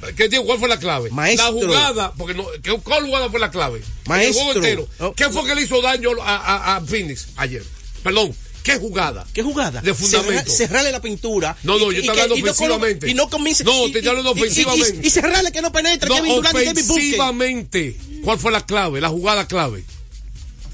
Perdón, 0.00 0.14
¿qué 0.16 0.28
digo? 0.28 0.44
¿Cuál 0.44 0.60
fue 0.60 0.68
la 0.68 0.78
clave? 0.78 1.10
Maestro. 1.10 1.46
La 1.46 1.66
jugada, 1.66 2.12
porque 2.16 2.34
no, 2.34 2.46
¿qué- 2.62 2.78
¿cuál 2.84 3.04
jugada 3.06 3.28
fue 3.30 3.40
la 3.40 3.50
clave? 3.50 3.82
Maestro. 4.06 4.28
El 4.38 4.44
juego 4.44 4.52
entero. 4.54 4.88
Oh. 5.00 5.12
¿Qué 5.12 5.28
fue 5.28 5.44
que 5.44 5.56
le 5.56 5.62
hizo 5.62 5.82
daño 5.82 6.10
a, 6.22 6.36
a, 6.36 6.76
a 6.76 6.80
Phoenix 6.82 7.30
ayer? 7.34 7.64
Perdón, 8.04 8.32
¿qué 8.72 8.78
jugada? 8.78 9.26
¿Qué 9.32 9.42
jugada? 9.42 9.80
De 9.80 9.94
fundamento. 9.94 10.50
Cerra- 10.50 10.56
cerrarle 10.56 10.92
la 10.92 11.00
pintura. 11.00 11.56
No, 11.62 11.78
no, 11.78 11.90
Y- 11.90 11.96
yo 11.96 12.00
estoy 12.00 12.08
hablando 12.10 12.36
y 12.36 12.42
no 12.42 12.54
colo- 12.54 12.74
ofensivamente. 12.74 13.10
Y 13.10 13.14
no 13.14 13.28
comience. 13.30 13.64
No, 13.64 13.72
te 13.90 13.98
estoy 13.98 14.08
hablando 14.08 14.30
ofensivamente. 14.32 15.06
Y, 15.06 15.10
cerrarle 15.10 15.52
que 15.52 15.62
no 15.62 15.72
penetre 15.72 16.08
No, 16.08 16.16
Kevin 16.16 16.34
Durant 16.36 16.54
y 16.54 16.68
ofensivamente. 16.68 17.96
¿Cuál 18.24 18.38
fue 18.38 18.52
la 18.52 18.64
clave? 18.66 19.00
La 19.00 19.08
jugada 19.08 19.46
clave. 19.46 19.84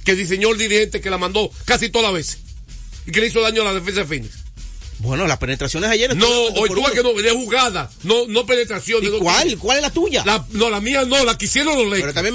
Que 0.05 0.15
diseñó 0.15 0.51
el 0.51 0.59
dirigente 0.59 1.01
que 1.01 1.11
la 1.11 1.19
mandó 1.19 1.51
casi 1.65 1.89
toda 1.89 2.05
la 2.05 2.11
vez. 2.11 2.39
Y 3.07 3.13
que 3.13 3.21
le 3.21 3.27
hizo 3.29 3.41
daño 3.41 3.63
a 3.63 3.65
la 3.67 3.75
defensa 3.75 4.01
de 4.01 4.07
Phoenix. 4.07 4.35
Bueno, 4.99 5.27
las 5.27 5.39
penetraciones 5.39 5.91
ayer. 5.91 6.17
No, 6.17 6.27
hoy 6.29 6.69
tú 6.69 6.83
que 6.95 7.03
no, 7.03 7.13
de 7.13 7.31
jugada, 7.33 7.91
no, 8.05 8.27
no 8.29 8.47
penetración. 8.47 9.01
de 9.03 9.09
¿Y 9.17 9.19
cuál? 9.19 9.59
¿Cuál 9.59 9.79
es 9.79 9.83
la 9.83 9.91
tuya? 9.91 10.23
La, 10.25 10.47
no, 10.53 10.71
la 10.71 10.81
mía 10.81 11.05
no, 11.05 11.23
la 11.25 11.37
que 11.37 11.47
hicieron 11.47 11.75
los 11.77 11.85
Lakers. 11.87 12.03
Pero 12.03 12.15
también 12.15 12.35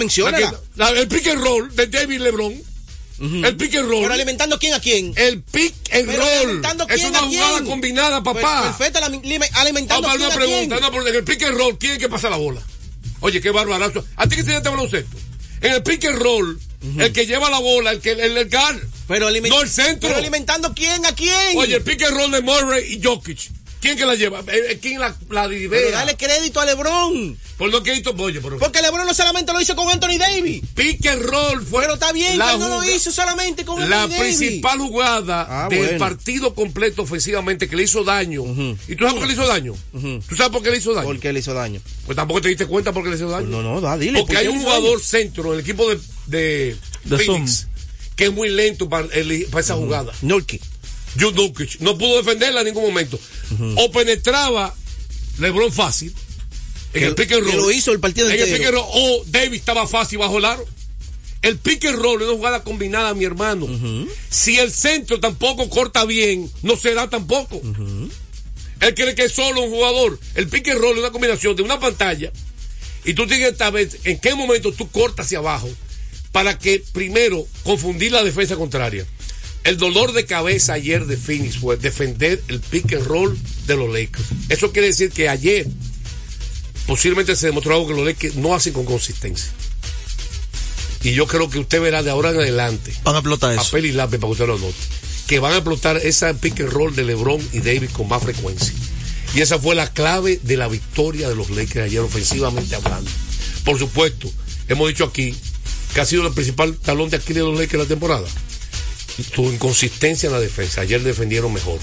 la- 0.75 0.89
el 0.89 1.07
pick 1.07 1.27
and 1.27 1.41
roll 1.43 1.73
de 1.75 1.87
David 1.87 2.19
LeBron. 2.21 2.68
El 3.21 3.57
pick 3.57 3.75
and 3.75 3.89
roll. 3.89 4.01
Pero 4.03 4.13
alimentando 4.13 4.57
quién 4.59 4.73
a 4.73 4.79
quién. 4.79 5.13
El 5.17 5.41
pick 5.43 5.73
and 5.93 6.05
Pero 6.05 6.23
roll. 6.23 6.61
Es 6.89 7.03
una 7.03 7.19
quién. 7.19 7.41
jugada 7.41 7.63
combinada, 7.63 8.23
papá. 8.23 8.61
Per- 8.61 8.71
Perfecto, 8.77 8.99
alimentando 9.55 10.07
Vamos 10.07 10.21
a 10.23 10.25
una 10.27 10.35
pregunta. 10.35 10.79
No, 10.79 10.91
porque 10.91 11.09
en 11.09 11.15
el 11.17 11.23
pick 11.23 11.43
and 11.43 11.57
roll, 11.57 11.77
¿quién 11.77 11.93
es 11.93 11.99
que 11.99 12.07
pasa 12.09 12.29
la 12.29 12.37
bola? 12.37 12.61
Oye, 13.21 13.41
qué 13.41 13.51
barbarazo. 13.51 14.05
¿A 14.15 14.27
ti 14.27 14.35
que 14.37 14.43
te 14.43 14.55
este 14.55 14.69
baloncesto? 14.69 15.17
En 15.61 15.73
el 15.73 15.83
pick 15.83 16.05
and 16.05 16.19
roll, 16.19 16.59
el 16.97 17.11
que 17.11 17.25
lleva 17.25 17.49
la 17.49 17.59
bola, 17.59 17.91
el 17.91 17.99
que 17.99 18.11
el, 18.11 18.37
el. 18.37 18.49
Pero 19.07 19.29
No 19.29 19.61
el 19.61 19.69
centro. 19.69 20.07
Pero 20.07 20.19
alimentando 20.19 20.73
quién 20.73 21.05
a 21.05 21.13
quién. 21.13 21.57
Oye, 21.57 21.75
el 21.75 21.81
pick 21.83 22.01
and 22.03 22.15
roll 22.15 22.31
de 22.31 22.41
Murray 22.41 22.93
y 22.93 23.03
Jokic. 23.03 23.49
¿Quién 23.81 23.97
que 23.97 24.05
la 24.05 24.15
lleva? 24.15 24.41
Eh, 24.41 24.71
eh, 24.71 24.79
¿Quién 24.81 24.99
la, 24.99 25.09
la 25.29 25.47
Pero 25.47 25.49
lidera? 25.49 25.91
dale 25.99 26.17
crédito 26.17 26.59
a 26.59 26.65
LeBron. 26.65 27.37
Por 27.57 27.69
lo 27.69 27.81
que 27.81 27.95
hizo, 27.95 28.11
oye, 28.17 28.41
pero 28.41 28.57
Porque 28.57 28.81
LeBron 28.81 29.05
no 29.07 29.13
solamente 29.13 29.53
lo 29.53 29.61
hizo 29.61 29.75
con 29.75 29.89
Anthony 29.89 30.17
Davis. 30.17 30.61
pick 30.75 31.05
and 31.07 31.21
roll 31.21 31.65
fue 31.65 31.81
Pero 31.83 31.93
está 31.93 32.11
bien, 32.11 32.37
la 32.37 32.51
que 32.53 32.57
no 32.57 32.67
lo 32.67 32.83
hizo 32.83 33.09
solamente 33.11 33.63
con 33.63 33.79
la 33.89 34.03
Anthony 34.03 34.17
Davis. 34.17 34.37
principal 34.37 34.79
jugada 34.79 35.45
Ah, 35.65 35.69
del 35.69 35.79
bueno. 35.79 35.97
partido 35.97 36.53
completo 36.53 37.03
ofensivamente 37.03 37.69
que 37.69 37.75
le 37.77 37.83
hizo 37.83 38.03
daño. 38.03 38.43
¿Y 38.87 38.95
tú 38.95 39.05
sabes 39.05 39.13
por 39.13 39.21
qué 39.21 39.27
le 39.27 39.33
hizo 39.33 39.47
daño? 39.47 39.73
¿Tú 40.27 40.35
sabes 40.35 40.51
por 40.51 40.61
qué 40.63 40.71
le 40.71 40.77
hizo 40.77 40.93
daño? 40.93 41.07
¿Por 41.07 41.19
qué 41.19 41.31
le 41.33 41.39
hizo 41.39 41.53
daño? 41.53 41.81
Pues 42.05 42.15
tampoco 42.17 42.41
te 42.41 42.49
diste 42.49 42.65
cuenta 42.65 42.91
por 42.91 43.03
qué 43.03 43.09
le 43.11 43.15
hizo 43.15 43.29
daño. 43.29 43.47
No, 43.47 43.61
no, 43.63 43.79
da, 43.79 43.97
dile. 43.97 44.19
Porque 44.19 44.33
¿por 44.33 44.41
hay 44.41 44.47
un 44.49 44.57
daño? 44.59 44.65
jugador 44.71 45.01
centro 45.01 45.47
en 45.47 45.53
el 45.53 45.59
equipo 45.61 45.89
de, 45.89 45.99
de, 46.27 46.75
De 47.05 47.17
Phoenix 47.17 47.67
que 48.15 48.25
es 48.25 48.33
muy 48.33 48.49
lento 48.49 48.89
para, 48.89 49.07
el- 49.13 49.47
para 49.49 49.61
esa 49.61 49.75
jugada. 49.75 50.11
Nurkic. 50.21 50.61
Jude 51.17 51.33
Nurkic 51.33 51.79
no 51.79 51.97
pudo 51.97 52.17
defenderla 52.17 52.61
en 52.61 52.67
ningún 52.67 52.83
momento. 52.83 53.19
O 53.77 53.91
penetraba 53.91 54.75
LeBron 55.39 55.71
fácil 55.71 56.13
en 56.93 56.99
Que- 57.01 57.05
el 57.07 57.15
pick 57.15 57.31
and 57.31 57.45
que 57.45 57.51
roll. 57.51 57.61
lo 57.61 57.71
hizo 57.71 57.91
el 57.91 57.99
partido 57.99 58.29
en 58.29 58.33
el 58.39 58.45
pick 58.57 58.65
and 58.65 58.73
roll, 58.75 58.85
o 58.91 59.23
Davis 59.27 59.59
estaba 59.59 59.87
fácil 59.87 60.17
bajo 60.19 60.37
el 60.37 60.45
aro. 60.45 60.65
El 61.41 61.57
pick 61.57 61.85
and 61.85 61.97
roll 61.99 62.21
es 62.21 62.27
una 62.27 62.35
jugada 62.37 62.63
combinada, 62.63 63.13
mi 63.13 63.23
hermano. 63.25 63.65
Si 64.29 64.57
el 64.59 64.71
centro 64.71 65.19
tampoco 65.19 65.69
corta 65.69 66.03
bien, 66.05 66.51
no 66.63 66.75
será 66.75 67.09
tampoco. 67.09 67.61
Él 68.81 68.93
cree 68.95 69.15
que 69.15 69.23
es 69.25 69.31
solo 69.33 69.61
un 69.63 69.69
jugador. 69.71 70.19
El 70.35 70.47
pick 70.47 70.67
and 70.69 70.79
roll 70.81 70.93
es 70.93 70.99
una 70.99 71.11
combinación 71.11 71.55
de 71.55 71.63
una 71.63 71.79
pantalla 71.79 72.31
y 73.05 73.13
tú 73.13 73.25
tienes 73.27 73.51
que 73.51 73.55
saber 73.57 73.89
en 74.03 74.19
qué 74.19 74.35
momento 74.35 74.71
tú 74.73 74.89
cortas 74.89 75.25
hacia 75.27 75.37
abajo 75.39 75.69
para 76.31 76.57
que 76.59 76.83
primero 76.93 77.45
confundir 77.63 78.11
la 78.11 78.23
defensa 78.23 78.55
contraria. 78.55 79.05
El 79.69 79.77
dolor 79.77 80.13
de 80.13 80.25
cabeza 80.25 80.73
ayer 80.73 81.05
de 81.05 81.15
Phoenix 81.15 81.57
fue 81.57 81.77
defender 81.77 82.41
el 82.47 82.59
pick 82.59 82.91
and 82.91 83.05
roll 83.05 83.37
de 83.67 83.75
los 83.75 83.87
Lakers. 83.87 84.25
Eso 84.49 84.71
quiere 84.71 84.87
decir 84.87 85.11
que 85.11 85.29
ayer 85.29 85.67
posiblemente 86.87 87.35
se 87.35 87.45
demostró 87.45 87.75
algo 87.75 87.87
que 87.87 87.93
los 87.93 88.03
Lakers 88.03 88.33
no 88.33 88.55
hacen 88.55 88.73
con 88.73 88.85
consistencia. 88.85 89.51
Y 91.03 91.11
yo 91.13 91.27
creo 91.27 91.51
que 91.51 91.59
usted 91.59 91.79
verá 91.81 92.01
de 92.01 92.09
ahora 92.09 92.31
en 92.31 92.37
adelante 92.37 92.91
Van 93.03 93.13
a 93.13 93.19
explotar 93.19 93.51
eso. 93.51 93.63
papel 93.63 93.85
y 93.85 93.91
lápiz 93.91 94.17
para 94.17 94.29
que 94.29 94.31
usted 94.31 94.47
lo 94.47 94.55
anote, 94.55 94.73
que 95.27 95.37
van 95.37 95.53
a 95.53 95.57
explotar 95.57 95.97
esa 95.97 96.33
pick 96.33 96.61
and 96.61 96.71
roll 96.71 96.95
de 96.95 97.03
LeBron 97.03 97.39
y 97.53 97.59
Davis 97.59 97.91
con 97.91 98.07
más 98.07 98.23
frecuencia. 98.23 98.73
Y 99.35 99.41
esa 99.41 99.59
fue 99.59 99.75
la 99.75 99.93
clave 99.93 100.39
de 100.41 100.57
la 100.57 100.67
victoria 100.67 101.29
de 101.29 101.35
los 101.35 101.51
Lakers 101.51 101.85
ayer 101.85 101.99
ofensivamente 101.99 102.73
hablando. 102.73 103.11
Por 103.63 103.77
supuesto, 103.77 104.31
hemos 104.67 104.87
dicho 104.87 105.03
aquí 105.03 105.35
que 105.93 106.01
ha 106.01 106.05
sido 106.07 106.25
el 106.25 106.33
principal 106.33 106.75
talón 106.75 107.11
de 107.11 107.17
Aquiles 107.17 107.43
de 107.43 107.51
los 107.51 107.59
Lakers 107.59 107.83
la 107.83 107.87
temporada. 107.87 108.27
Su 109.33 109.43
inconsistencia 109.51 110.27
en 110.27 110.33
la 110.33 110.39
defensa. 110.39 110.81
Ayer 110.81 111.01
defendieron 111.03 111.53
mejor. 111.53 111.79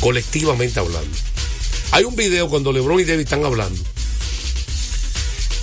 Colectivamente 0.00 0.78
hablando. 0.80 1.16
Hay 1.92 2.04
un 2.04 2.16
video 2.16 2.48
cuando 2.48 2.72
LeBron 2.72 3.00
y 3.00 3.04
Davis 3.04 3.24
están 3.24 3.44
hablando. 3.44 3.80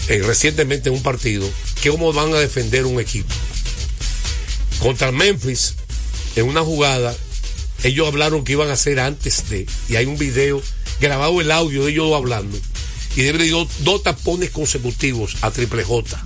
eh, 0.09 0.21
recientemente 0.25 0.89
en 0.89 0.95
un 0.95 1.03
partido. 1.03 1.49
Que 1.81 1.89
cómo 1.89 2.11
van 2.13 2.33
a 2.33 2.39
defender 2.39 2.85
un 2.85 2.99
equipo. 2.99 3.33
Contra 4.79 5.11
Memphis, 5.11 5.75
en 6.35 6.45
una 6.45 6.61
jugada, 6.61 7.15
ellos 7.83 8.07
hablaron 8.07 8.43
que 8.43 8.53
iban 8.53 8.69
a 8.69 8.73
hacer 8.73 8.99
antes 8.99 9.49
de. 9.49 9.65
Y 9.89 9.95
hay 9.95 10.05
un 10.05 10.17
video 10.17 10.61
grabado 10.99 11.39
el 11.41 11.51
audio 11.51 11.85
de 11.85 11.91
ellos 11.91 12.13
hablando. 12.13 12.57
Y 13.15 13.23
Davis 13.23 13.41
le 13.41 13.45
dio 13.45 13.67
dos 13.79 14.03
tapones 14.03 14.49
consecutivos 14.49 15.35
a 15.41 15.51
Triple 15.51 15.83
J 15.83 16.25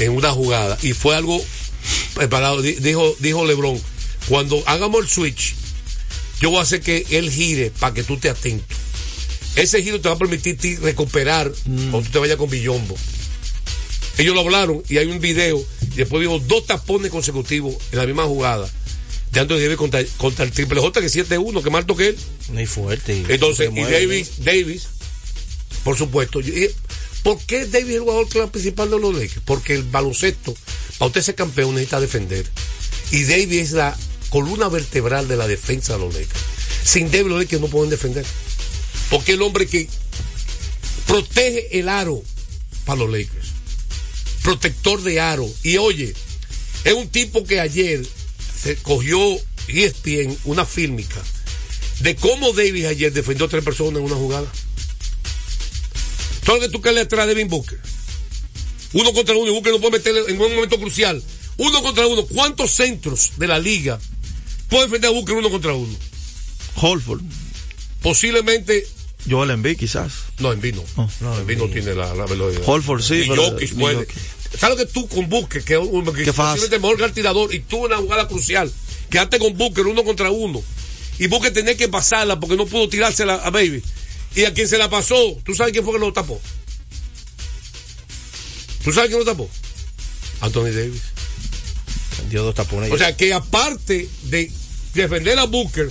en 0.00 0.10
una 0.10 0.32
jugada 0.32 0.76
y 0.82 0.92
fue 0.92 1.14
algo 1.14 1.40
preparado. 2.14 2.62
Di- 2.62 2.74
Dijo, 2.74 3.14
dijo 3.20 3.44
LeBron, 3.44 3.80
cuando 4.28 4.62
hagamos 4.66 5.02
el 5.04 5.08
switch, 5.10 5.54
yo 6.40 6.50
voy 6.50 6.58
a 6.60 6.62
hacer 6.62 6.80
que 6.80 7.04
él 7.10 7.30
gire 7.30 7.70
para 7.78 7.94
que 7.94 8.02
tú 8.02 8.16
te 8.16 8.28
atento. 8.30 8.64
Ese 9.56 9.82
giro 9.82 10.00
te 10.00 10.08
va 10.08 10.14
a 10.16 10.18
permitir 10.18 10.56
ti 10.58 10.76
recuperar 10.76 11.52
cuando 11.64 12.02
tú 12.02 12.10
te 12.10 12.18
vayas 12.18 12.36
con 12.36 12.50
Billombo. 12.50 12.96
Ellos 14.18 14.34
lo 14.34 14.40
hablaron 14.42 14.82
y 14.88 14.98
hay 14.98 15.06
un 15.06 15.20
video 15.20 15.64
y 15.82 15.96
después 15.96 16.20
dijo 16.20 16.38
dos 16.40 16.66
tapones 16.66 17.10
consecutivos 17.10 17.74
en 17.92 17.98
la 17.98 18.06
misma 18.06 18.24
jugada 18.24 18.68
de 19.32 19.40
Anthony 19.40 19.58
Davis 19.58 19.76
contra, 19.76 20.04
contra 20.18 20.44
el 20.44 20.52
Triple 20.52 20.80
J 20.80 21.00
que 21.00 21.06
7-1, 21.08 21.62
que 21.62 21.70
más 21.70 21.80
alto 21.80 21.96
que 21.96 22.08
él. 22.08 22.16
Muy 22.50 22.66
fuerte. 22.66 23.24
Entonces, 23.28 23.70
y 23.72 23.80
Davis, 23.92 24.30
Davis, 24.44 24.86
por 25.82 25.96
supuesto. 25.98 26.40
yo- 26.40 26.52
¿Por 27.24 27.38
qué 27.40 27.64
Davis 27.66 27.88
es 27.90 27.94
el 27.96 28.00
jugador 28.00 28.50
principal 28.50 28.90
de 28.90 28.98
los 29.00 29.14
Lakers? 29.14 29.40
Porque 29.44 29.74
el 29.74 29.82
baloncesto, 29.82 30.54
para 30.98 31.08
usted 31.08 31.22
ser 31.22 31.34
campeón, 31.34 31.74
necesita 31.74 32.00
defender. 32.00 32.46
Y 33.10 33.24
Davis 33.24 33.60
es 33.60 33.72
la 33.72 33.96
columna 34.30 34.68
vertebral 34.68 35.28
de 35.28 35.36
la 35.36 35.46
defensa 35.46 35.94
de 35.94 36.00
los 36.00 36.14
Lakers. 36.14 36.40
Sin 36.84 37.10
Davis, 37.10 37.28
los 37.28 37.40
Lakers 37.40 37.62
no 37.62 37.68
pueden 37.68 37.90
defender. 37.90 38.24
Porque 39.10 39.32
el 39.32 39.42
hombre 39.42 39.66
que 39.66 39.88
protege 41.06 41.78
el 41.78 41.88
aro 41.88 42.22
para 42.84 43.00
los 43.00 43.10
Lakers. 43.10 43.48
Protector 44.42 45.02
de 45.02 45.20
aro. 45.20 45.48
Y 45.62 45.76
oye, 45.76 46.14
es 46.84 46.92
un 46.92 47.08
tipo 47.08 47.44
que 47.44 47.60
ayer 47.60 48.04
se 48.62 48.76
cogió 48.76 49.18
ESPN 49.68 50.36
una 50.44 50.64
fílmica 50.64 51.22
de 52.00 52.16
cómo 52.16 52.52
Davis 52.52 52.86
ayer 52.86 53.12
defendió 53.12 53.46
a 53.46 53.48
tres 53.48 53.64
personas 53.64 54.00
en 54.00 54.04
una 54.04 54.16
jugada. 54.16 54.50
Todo 56.44 56.56
lo 56.56 56.62
que 56.62 56.68
tú 56.68 56.80
crees 56.80 57.06
atrás 57.06 57.26
de 57.26 57.34
Devin 57.34 57.48
Booker. 57.48 57.80
Uno 58.94 59.12
contra 59.12 59.34
uno 59.36 59.48
y 59.50 59.52
Booker 59.52 59.72
no 59.72 59.80
puede 59.80 59.98
meterle 59.98 60.20
en 60.28 60.40
un 60.40 60.54
momento 60.54 60.78
crucial. 60.78 61.22
Uno 61.56 61.82
contra 61.82 62.06
uno. 62.06 62.24
¿Cuántos 62.26 62.70
centros 62.72 63.32
de 63.36 63.46
la 63.46 63.58
liga 63.58 64.00
puede 64.68 64.84
defender 64.86 65.10
a 65.10 65.12
Booker 65.12 65.34
uno 65.36 65.50
contra 65.50 65.74
uno? 65.74 65.94
Holford. 66.76 67.20
Posiblemente. 68.02 68.86
Joel 69.28 69.50
Embiid 69.50 69.78
quizás. 69.78 70.12
No, 70.38 70.52
en 70.52 70.60
vino. 70.60 70.82
Oh. 70.96 71.08
no, 71.20 71.38
en 71.38 71.46
vino 71.46 71.66
tiene 71.68 71.94
la, 71.94 72.14
la 72.14 72.26
velocidad. 72.26 72.62
Holford 72.66 73.02
sí, 73.02 73.14
Y 73.24 73.28
pero- 73.28 73.50
Jokic 73.50 73.74
puede. 73.74 74.06
¿Sabes 74.58 74.78
lo 74.78 74.86
que 74.86 74.92
tú 74.92 75.08
con 75.08 75.28
Booker, 75.28 75.64
que 75.64 75.72
es 75.74 75.80
un 75.80 76.04
que 76.04 76.32
posiblemente 76.32 76.76
el 76.76 76.82
mejor 76.82 76.96
que 76.96 77.04
el 77.04 77.12
tirador, 77.12 77.52
y 77.52 77.58
tú 77.60 77.78
en 77.78 77.84
una 77.86 77.96
jugada 77.96 78.28
crucial, 78.28 78.72
quedaste 79.10 79.40
con 79.40 79.56
Booker 79.58 79.84
uno 79.86 80.04
contra 80.04 80.30
uno, 80.30 80.62
y 81.18 81.26
Booker 81.26 81.52
tenía 81.52 81.76
que 81.76 81.88
pasarla 81.88 82.38
porque 82.38 82.56
no 82.56 82.64
pudo 82.66 82.88
tirársela 82.88 83.34
a 83.34 83.50
Baby. 83.50 83.82
Y 84.36 84.44
a 84.44 84.54
quien 84.54 84.68
se 84.68 84.78
la 84.78 84.88
pasó, 84.88 85.16
¿tú 85.44 85.54
sabes 85.54 85.72
quién 85.72 85.84
fue 85.84 85.94
que 85.94 85.98
lo 85.98 86.12
tapó? 86.12 86.40
¿Tú 88.84 88.92
sabes 88.92 89.08
quién 89.08 89.20
lo 89.20 89.24
tapó? 89.24 89.48
Anthony 90.40 90.70
Davis. 90.70 91.02
Dio 92.28 92.42
dos 92.42 92.54
tapones. 92.54 92.92
O 92.92 92.98
sea 92.98 93.16
que 93.16 93.32
aparte 93.32 94.08
de 94.24 94.50
defender 94.92 95.38
a 95.38 95.44
Booker, 95.44 95.90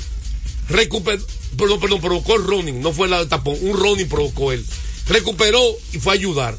recuperó, 0.70 1.26
perdón, 1.58 1.80
perdón, 1.80 2.02
provocó 2.02 2.36
el 2.36 2.44
running, 2.44 2.82
no 2.82 2.94
fue 2.94 3.08
la 3.08 3.28
tapón, 3.28 3.58
un 3.62 3.78
running 3.78 4.08
provocó 4.08 4.52
él. 4.52 4.64
Recuperó 5.08 5.62
y 5.92 6.00
fue 6.00 6.14
a 6.14 6.16
ayudar. 6.16 6.58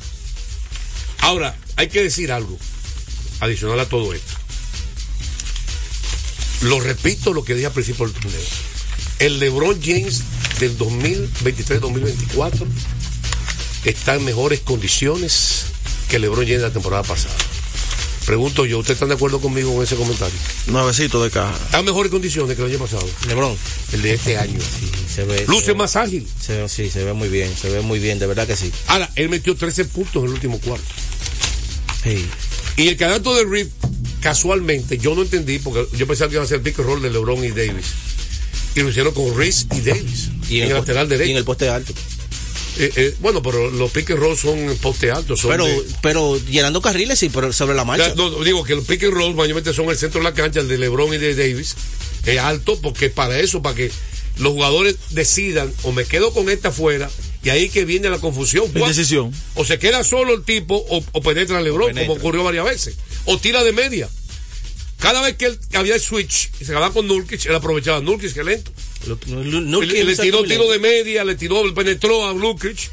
Ahora, 1.20 1.56
hay 1.76 1.88
que 1.88 2.02
decir 2.02 2.32
algo 2.32 2.58
adicional 3.40 3.78
a 3.80 3.88
todo 3.88 4.12
esto. 4.12 4.32
Lo 6.62 6.80
repito 6.80 7.32
lo 7.32 7.44
que 7.44 7.54
dije 7.54 7.66
al 7.66 7.72
principio 7.72 8.06
del 8.06 8.14
torneo. 8.14 8.40
El 9.20 9.38
LeBron 9.38 9.80
James 9.80 10.22
del 10.58 10.76
2023-2024 10.78 12.66
está 13.84 14.14
en 14.16 14.24
mejores 14.24 14.60
condiciones 14.60 15.66
que 16.08 16.16
el 16.16 16.22
LeBron 16.22 16.44
James 16.46 16.62
la 16.62 16.70
temporada 16.72 17.02
pasada. 17.02 17.34
Pregunto 18.26 18.64
yo, 18.64 18.78
¿ustedes 18.78 18.96
están 18.96 19.10
de 19.10 19.16
acuerdo 19.16 19.38
conmigo 19.38 19.74
con 19.74 19.84
ese 19.84 19.96
comentario? 19.96 20.34
Nuevecito 20.68 21.22
de 21.22 21.30
caja. 21.30 21.54
Está 21.66 21.80
en 21.80 21.84
mejores 21.84 22.10
condiciones 22.10 22.56
que 22.56 22.62
el 22.62 22.70
año 22.70 22.78
pasado. 22.78 23.06
LeBron. 23.28 23.54
El 23.92 24.00
de 24.00 24.14
este 24.14 24.38
año. 24.38 24.58
Sí, 24.60 24.90
se 25.14 25.24
ve. 25.24 25.44
Luce 25.46 25.66
se 25.66 25.72
ve- 25.72 25.78
más 25.78 25.94
ágil. 25.96 26.26
se 26.40 26.56
ve- 26.62 26.68
sí, 26.70 26.90
se 26.90 27.04
ve 27.04 27.12
muy 27.12 27.28
bien, 27.28 27.54
se 27.54 27.68
ve 27.68 27.82
muy 27.82 27.98
bien, 27.98 28.18
de 28.18 28.26
verdad 28.26 28.46
que 28.46 28.56
sí. 28.56 28.72
Ahora, 28.86 29.10
él 29.16 29.28
metió 29.28 29.54
13 29.54 29.84
puntos 29.84 30.22
en 30.22 30.28
el 30.28 30.34
último 30.34 30.58
cuarto. 30.58 30.86
Sí. 32.02 32.24
Y 32.78 32.88
el 32.88 32.96
canasto 32.96 33.34
de 33.34 33.44
Reed, 33.44 33.68
casualmente, 34.20 34.96
yo 34.98 35.14
no 35.14 35.22
entendí, 35.22 35.58
porque 35.58 35.86
yo 35.96 36.06
pensaba 36.06 36.28
que 36.30 36.36
iba 36.36 36.44
a 36.44 36.46
ser 36.46 36.56
el 36.58 36.62
pick 36.62 36.78
and 36.78 36.88
roll 36.88 37.02
de 37.02 37.10
LeBron 37.10 37.44
y 37.44 37.50
Davis. 37.50 37.86
Y 38.74 38.80
lo 38.80 38.88
hicieron 38.88 39.12
con 39.14 39.36
Reese 39.36 39.66
y 39.76 39.80
Davis. 39.82 40.30
Y 40.48 40.58
en 40.60 40.64
el 40.64 40.70
po- 40.70 40.78
lateral 40.78 41.06
Y 41.06 41.10
derecho. 41.10 41.30
en 41.30 41.36
el 41.36 41.44
poste 41.44 41.68
alto. 41.68 41.92
Eh, 42.76 42.90
eh, 42.96 43.14
bueno, 43.20 43.40
pero 43.42 43.70
los 43.70 43.90
pick 43.92 44.10
and 44.10 44.18
roll 44.20 44.36
son 44.36 44.76
poste 44.82 45.10
alto. 45.10 45.36
Son 45.36 45.50
Pero, 45.50 45.64
de- 45.66 45.82
pero 46.02 46.38
llenando 46.46 46.80
carriles 46.82 47.18
sí, 47.18 47.28
pero 47.28 47.52
sobre 47.52 47.74
la 47.76 47.84
marcha. 47.84 48.14
No, 48.16 48.42
digo 48.42 48.64
que 48.64 48.74
los 48.74 48.84
pick 48.84 49.04
and 49.04 49.14
roll 49.14 49.34
mayormente 49.34 49.72
son 49.72 49.88
el 49.90 49.96
centro 49.96 50.20
de 50.20 50.24
la 50.24 50.34
cancha, 50.34 50.60
el 50.60 50.68
de 50.68 50.78
LeBron 50.78 51.14
y 51.14 51.18
de 51.18 51.34
Davis. 51.34 51.76
Es 52.26 52.38
alto 52.38 52.80
porque 52.80 53.10
para 53.10 53.38
eso, 53.38 53.62
para 53.62 53.76
que 53.76 53.90
los 54.38 54.52
jugadores 54.52 54.96
decidan 55.10 55.72
o 55.84 55.92
me 55.92 56.04
quedo 56.04 56.32
con 56.32 56.48
esta 56.50 56.68
afuera 56.68 57.08
y 57.44 57.50
ahí 57.50 57.68
que 57.68 57.84
viene 57.84 58.10
la 58.10 58.18
confusión. 58.18 58.66
¿Cuál- 58.72 58.82
Indecisión. 58.90 59.32
O 59.54 59.64
se 59.64 59.78
queda 59.78 60.02
solo 60.02 60.34
el 60.34 60.42
tipo 60.42 60.74
o, 60.88 61.04
o 61.12 61.22
penetra 61.22 61.60
LeBron, 61.60 61.88
penetra. 61.88 62.06
como 62.08 62.18
ocurrió 62.18 62.42
varias 62.42 62.64
veces. 62.64 62.96
O 63.26 63.38
tira 63.38 63.62
de 63.62 63.72
media. 63.72 64.08
Cada 64.98 65.20
vez 65.20 65.36
que 65.36 65.46
él 65.46 65.58
había 65.74 65.94
el 65.94 66.00
switch 66.00 66.50
y 66.60 66.64
se 66.64 66.72
acababa 66.72 66.92
con 66.94 67.06
Nurkic, 67.06 67.44
él 67.46 67.54
aprovechaba 67.54 68.00
Nurkic, 68.00 68.32
que 68.32 68.42
lento. 68.42 68.72
Le, 69.06 69.16
tiró 69.16 70.12
tiro 70.16 70.42
lento. 70.42 70.70
de 70.70 70.78
media, 70.78 71.24
le 71.24 71.34
tiró, 71.34 71.62
penetró 71.74 72.28
a 72.28 72.34
Nurkic. 72.34 72.90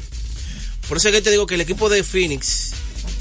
Por 0.88 0.98
eso 0.98 1.08
es 1.08 1.14
que 1.14 1.22
te 1.22 1.30
digo 1.30 1.46
que 1.46 1.54
el 1.54 1.60
equipo 1.60 1.88
de 1.88 2.02
Phoenix 2.02 2.72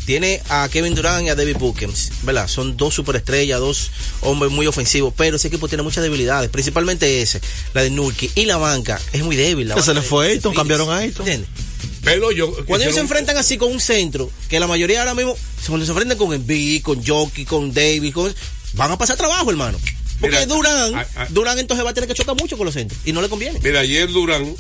tiene 0.06 0.42
a 0.50 0.68
Kevin 0.70 0.96
Durant 0.96 1.28
y 1.28 1.30
a 1.30 1.36
David 1.36 1.58
Booker, 1.58 1.90
¿verdad? 2.24 2.48
Son 2.48 2.76
dos 2.76 2.94
superestrellas, 2.94 3.60
dos 3.60 3.92
hombres 4.22 4.52
muy 4.52 4.68
ofensivos, 4.68 5.14
pero 5.16 5.36
ese 5.36 5.48
equipo 5.48 5.68
tiene 5.68 5.84
muchas 5.84 6.04
debilidades, 6.04 6.50
principalmente 6.50 7.22
ese, 7.22 7.40
la 7.74 7.84
de 7.84 7.92
Nurkic 7.92 8.32
y 8.36 8.46
la 8.46 8.58
banca 8.58 9.00
es 9.14 9.24
muy 9.24 9.36
débil. 9.36 9.68
La 9.68 9.82
se 9.82 9.94
le 9.94 10.02
fue 10.02 10.28
de 10.28 10.34
Ayton, 10.34 10.54
cambiaron 10.54 10.90
a 10.90 10.98
Ayton. 10.98 11.28
¿Entiendes? 11.28 11.50
Pero 12.04 12.32
yo. 12.32 12.52
Cuando 12.66 12.84
ellos 12.84 12.96
se 12.96 13.02
enfrentan 13.02 13.38
así 13.38 13.58
con 13.58 13.72
un 13.72 13.80
centro, 13.80 14.32
que 14.50 14.60
la 14.60 14.68
mayoría 14.68 15.00
ahora 15.00 15.14
mismo, 15.14 15.38
cuando 15.68 15.86
se 15.86 15.92
enfrentan 15.92 16.18
con 16.18 16.34
Embiid, 16.34 16.82
con 16.82 17.06
Jockey, 17.06 17.46
con 17.46 17.74
David, 17.74 18.14
con, 18.14 18.34
van 18.74 18.92
a 18.92 18.98
pasar 18.98 19.18
trabajo, 19.18 19.50
hermano. 19.52 19.80
Porque 20.22 20.36
Mira, 20.38 20.46
Durán, 20.46 20.96
a- 20.96 21.08
a- 21.16 21.26
Durán 21.30 21.60
entonces 21.60 21.86
va 21.86 21.90
a 21.90 21.94
tener 21.94 22.08
que 22.08 22.14
chocar 22.14 22.36
mucho 22.36 22.56
con 22.58 22.66
los 22.66 22.74
centros 22.76 23.00
y 23.04 23.12
no 23.12 23.22
le 23.22 23.28
conviene. 23.30 23.60
Mira, 23.64 23.80
ayer 23.82 24.08
Durán, 24.10 24.56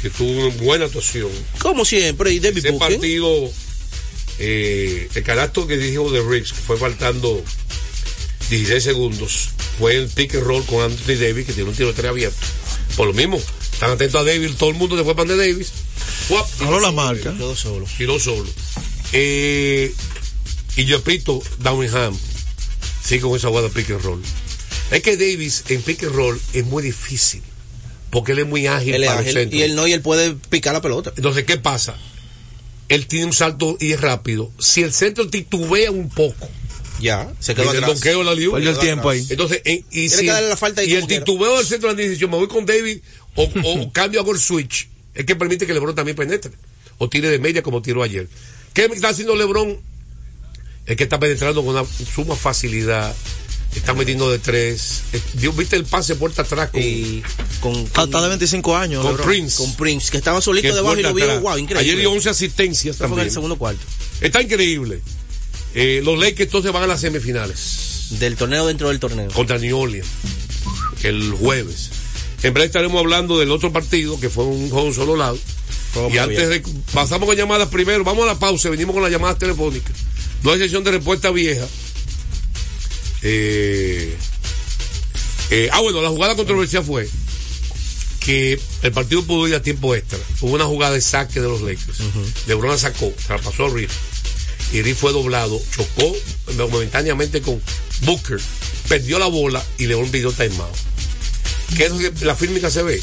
que 0.00 0.10
tuvo 0.10 0.46
una 0.46 0.54
buena 0.56 0.84
actuación, 0.86 1.28
Como 1.58 1.84
siempre, 1.84 2.32
y 2.32 2.38
David 2.38 2.58
ese 2.58 2.70
Booker. 2.70 2.88
partido, 2.96 3.50
eh, 4.38 5.08
el 5.14 5.22
carácter 5.24 5.66
que 5.66 5.76
dijo 5.76 6.10
de 6.12 6.22
Riggs, 6.22 6.52
que 6.52 6.60
fue 6.60 6.76
faltando 6.76 7.42
16 8.50 8.82
segundos, 8.84 9.50
fue 9.78 9.96
el 9.96 10.08
pick 10.08 10.36
and 10.36 10.44
roll 10.44 10.64
con 10.64 10.82
Anthony 10.82 11.16
Davis, 11.16 11.46
que 11.46 11.52
tiene 11.52 11.68
un 11.70 11.74
tiro 11.76 11.88
de 11.88 11.94
tres 11.94 12.08
abierto. 12.10 12.38
Por 12.96 13.08
lo 13.08 13.12
mismo, 13.14 13.40
están 13.72 13.90
atentos 13.90 14.20
a 14.20 14.24
Davis, 14.24 14.54
todo 14.56 14.70
el 14.70 14.76
mundo 14.76 14.96
se 14.96 15.04
fue 15.04 15.14
para 15.16 15.34
de 15.34 15.36
Davis. 15.52 15.72
¡Guap! 16.28 16.46
Habló 16.62 16.80
la 16.80 16.92
marca. 16.92 17.32
Quedó 17.32 17.54
solo. 17.56 17.86
tiró 17.98 18.18
solo. 18.20 18.48
Eh, 19.12 19.92
y 20.76 20.84
yo 20.84 21.02
pito 21.02 21.42
Downham, 21.58 22.16
sí, 23.08 23.18
con 23.20 23.34
esa 23.36 23.48
jugada 23.48 23.68
pick 23.68 23.90
and 23.90 24.02
roll. 24.02 24.20
Es 24.90 25.02
que 25.02 25.16
Davis 25.16 25.64
en 25.68 25.82
pick 25.82 26.02
and 26.04 26.14
roll 26.14 26.40
es 26.52 26.64
muy 26.66 26.82
difícil, 26.82 27.42
porque 28.10 28.32
él 28.32 28.40
es 28.40 28.46
muy 28.46 28.66
ágil 28.66 28.94
Él 28.94 29.04
para 29.04 29.20
ágil, 29.20 29.28
el 29.36 29.42
centro. 29.44 29.58
y 29.58 29.62
él 29.62 29.74
no, 29.74 29.86
y 29.86 29.92
él 29.92 30.00
puede 30.02 30.34
picar 30.48 30.72
la 30.74 30.80
pelota. 30.82 31.12
Entonces, 31.16 31.44
¿qué 31.44 31.56
pasa? 31.58 31.96
Él 32.88 33.06
tiene 33.06 33.26
un 33.26 33.32
salto 33.34 33.76
y 33.80 33.92
es 33.92 34.00
rápido. 34.00 34.50
Si 34.58 34.82
el 34.82 34.92
centro 34.92 35.28
titubea 35.28 35.90
un 35.90 36.08
poco, 36.08 36.48
Ya, 37.00 37.30
se 37.38 37.52
Y 37.52 37.54
quedó 37.54 37.70
el 37.70 37.76
atrás. 37.78 37.92
donqueo 37.92 38.22
la. 38.24 38.32
Perdió 38.34 38.70
el 38.70 38.78
tiempo 38.78 39.10
ahí. 39.10 39.24
Entonces, 39.30 39.60
en- 39.64 39.84
y, 39.90 40.08
Tiene 40.08 40.16
si- 40.16 40.26
la 40.26 40.56
falta 40.56 40.82
y 40.82 40.94
el 40.94 41.06
titubeo 41.06 41.58
del 41.58 41.66
centro 41.66 41.90
de 41.94 41.94
la 42.02 42.08
decisión, 42.08 42.28
me 42.30 42.38
voy 42.38 42.48
con 42.48 42.66
David 42.66 42.98
o, 43.36 43.44
o 43.64 43.92
cambio 43.92 44.20
hago 44.20 44.32
el 44.32 44.40
switch. 44.40 44.88
Es 45.14 45.24
que 45.24 45.36
permite 45.36 45.64
que 45.66 45.74
LeBron 45.74 45.94
también 45.94 46.16
penetre. 46.16 46.50
O 46.98 47.08
tire 47.08 47.28
de 47.30 47.38
media 47.38 47.62
como 47.62 47.82
tiró 47.82 48.02
ayer. 48.02 48.26
¿Qué 48.72 48.86
está 48.86 49.10
haciendo 49.10 49.36
LeBron? 49.36 49.78
Es 50.88 50.96
que 50.96 51.04
está 51.04 51.20
penetrando 51.20 51.64
con 51.64 51.74
una 51.76 51.84
suma 52.14 52.34
facilidad. 52.34 53.14
Está 53.76 53.92
metiendo 53.92 54.30
de 54.30 54.38
tres. 54.38 55.02
¿Viste 55.54 55.76
el 55.76 55.84
pase 55.84 56.16
puerta 56.16 56.42
atrás 56.42 56.70
con, 56.70 56.80
Y 56.80 57.22
con, 57.60 57.74
Hasta 57.76 58.06
con, 58.10 58.22
de 58.22 58.28
25 58.28 58.76
años. 58.76 59.02
con 59.02 59.10
Lebron. 59.12 59.26
Prince? 59.28 59.56
con 59.58 59.74
Prince, 59.76 60.10
que 60.10 60.16
estaba 60.16 60.40
solito 60.40 60.68
que 60.68 60.74
debajo 60.74 60.98
y 60.98 61.02
lo 61.02 61.12
vio, 61.12 61.40
wow, 61.42 61.58
increíble. 61.58 61.80
Ayer 61.80 61.98
dio 61.98 62.10
11 62.12 62.30
asistencias 62.30 62.94
Esto 62.96 63.04
fue 63.04 63.06
en 63.06 63.10
también. 63.10 63.26
el 63.28 63.32
segundo 63.34 63.56
cuarto. 63.58 63.82
Está 64.22 64.40
increíble. 64.40 65.00
Eh, 65.74 66.00
los 66.02 66.18
Lakers 66.18 66.40
entonces 66.48 66.72
van 66.72 66.84
a 66.84 66.86
las 66.86 67.02
semifinales 67.02 68.06
Del 68.18 68.36
torneo 68.36 68.66
dentro 68.66 68.88
del 68.88 68.98
torneo. 68.98 69.30
contra 69.32 69.58
New 69.58 69.78
Orleans 69.78 70.06
el 71.04 71.32
jueves. 71.32 71.90
En 72.42 72.54
breve 72.54 72.66
estaremos 72.66 72.98
hablando 72.98 73.38
del 73.38 73.50
otro 73.52 73.72
partido 73.72 74.18
que 74.18 74.30
fue 74.30 74.44
un 74.44 74.70
juego 74.70 74.92
solo 74.92 75.16
lado. 75.16 75.38
Y 76.12 76.18
antes 76.18 76.48
de 76.48 76.62
pasamos 76.92 77.26
con 77.28 77.36
llamadas 77.36 77.68
primero, 77.68 78.02
vamos 78.04 78.24
a 78.24 78.26
la 78.32 78.38
pausa, 78.38 78.68
venimos 78.70 78.94
con 78.94 79.02
las 79.02 79.12
llamadas 79.12 79.38
telefónicas. 79.38 79.92
No 80.42 80.52
hay 80.52 80.58
sesión 80.58 80.84
de 80.84 80.92
respuesta 80.92 81.30
vieja. 81.30 81.66
Eh, 83.22 84.16
eh, 85.50 85.68
ah, 85.72 85.80
bueno, 85.80 86.02
la 86.02 86.10
jugada 86.10 86.36
controversial 86.36 86.84
fue 86.84 87.08
que 88.20 88.60
el 88.82 88.92
partido 88.92 89.24
pudo 89.24 89.48
ir 89.48 89.54
a 89.54 89.62
tiempo 89.62 89.94
extra. 89.94 90.18
Hubo 90.40 90.54
una 90.54 90.66
jugada 90.66 90.94
de 90.94 91.00
saque 91.00 91.40
de 91.40 91.48
los 91.48 91.62
Lakers. 91.62 91.98
LeBron 92.46 92.70
la 92.70 92.78
sacó, 92.78 93.12
se 93.16 93.32
la 93.32 93.38
pasó 93.38 93.66
a 93.66 93.70
Reed. 93.70 93.88
Y 94.72 94.82
Reed 94.82 94.96
fue 94.96 95.12
doblado, 95.12 95.60
chocó 95.74 96.14
momentáneamente 96.70 97.40
con 97.40 97.60
Booker, 98.02 98.38
perdió 98.86 99.18
la 99.18 99.26
bola 99.26 99.64
y 99.78 99.86
LeBron 99.86 100.10
pidió 100.10 100.30
timeout. 100.32 100.76
¿Qué 101.76 101.86
es 101.86 101.90
lo 101.90 101.98
que 101.98 102.24
la 102.24 102.34
fílmica 102.34 102.70
se 102.70 102.82
ve? 102.82 103.02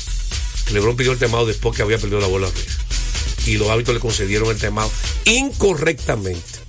LeBron 0.72 0.96
pidió 0.96 1.12
el 1.12 1.18
timeout 1.18 1.48
después 1.48 1.76
que 1.76 1.82
había 1.82 1.98
perdido 1.98 2.20
la 2.20 2.28
bola 2.28 2.48
a 2.48 2.52
Reed. 2.52 3.48
Y 3.48 3.58
los 3.58 3.70
árbitros 3.70 3.96
le 3.96 4.02
concedieron 4.02 4.50
el 4.50 4.58
timeout 4.58 4.92
incorrectamente. 5.26 6.65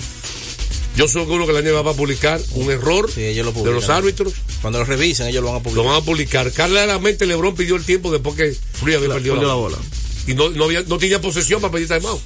Yo 0.97 1.07
soy 1.09 1.23
seguro 1.23 1.47
que 1.47 1.53
la 1.53 1.61
NBA 1.63 1.83
va 1.83 1.91
a 1.91 1.95
publicar 1.95 2.41
un 2.53 2.71
error 2.71 3.11
Sí, 3.13 3.23
ellos 3.23 3.45
lo 3.45 3.53
de 3.63 3.71
los 3.71 3.89
árbitros. 3.91 4.33
Cuando 4.63 4.79
lo 4.79 4.85
revisen, 4.87 5.27
ellos 5.29 5.43
lo 5.43 5.49
van 5.53 5.57
a 5.57 5.59
Lo 5.59 5.63
publicar. 5.65 5.85
van 5.93 6.03
a 6.03 6.05
publicar. 6.05 6.53
Claramente 6.53 7.27
LeBron 7.27 7.55
pidió 7.55 7.77
el 7.77 7.85
tiempo 7.85 8.11
después 8.11 8.35
que 8.35 8.57
Reed 8.85 8.97
había 8.97 9.09
perdido 9.11 9.35
Perdió 9.35 9.35
la 9.43 9.49
la 9.49 9.55
bola. 9.55 9.79
Y 10.27 10.35
no, 10.35 10.49
no, 10.51 10.65
había- 10.65 10.83
no 10.83 10.99
tenía 10.99 11.21
posesión 11.21 11.61
para 11.61 11.73
pedir 11.73 11.89
timeout. 11.89 12.21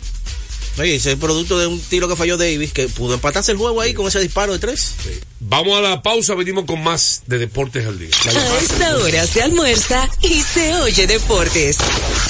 Oye, 0.79 0.95
ese 0.95 1.13
es 1.13 1.19
producto 1.19 1.59
de 1.59 1.67
un 1.67 1.81
tiro 1.81 2.09
que 2.09 2.15
falló 2.17 2.37
Davis, 2.37 2.73
que 2.73 2.89
pudo 2.89 3.15
empatarse 3.15 3.51
el 3.53 3.59
juego 3.59 3.81
ahí 3.81 3.93
con 3.93 4.07
ese 4.07 4.21
disparo 4.21 4.53
de 4.53 4.61
tres. 4.61 4.95
Vamos 5.43 5.79
a 5.79 5.81
la 5.81 6.03
pausa, 6.03 6.35
venimos 6.35 6.67
con 6.67 6.83
más 6.85 7.23
de 7.27 7.39
Deportes 7.39 7.87
al 7.87 7.99
Día. 7.99 8.11
A 8.27 8.59
esta 8.59 8.97
hora 8.99 9.27
se 9.27 9.43
almuerza 9.43 10.07
y 10.21 10.43
se 10.43 10.75
oye 10.75 11.07
deportes. 11.07 11.79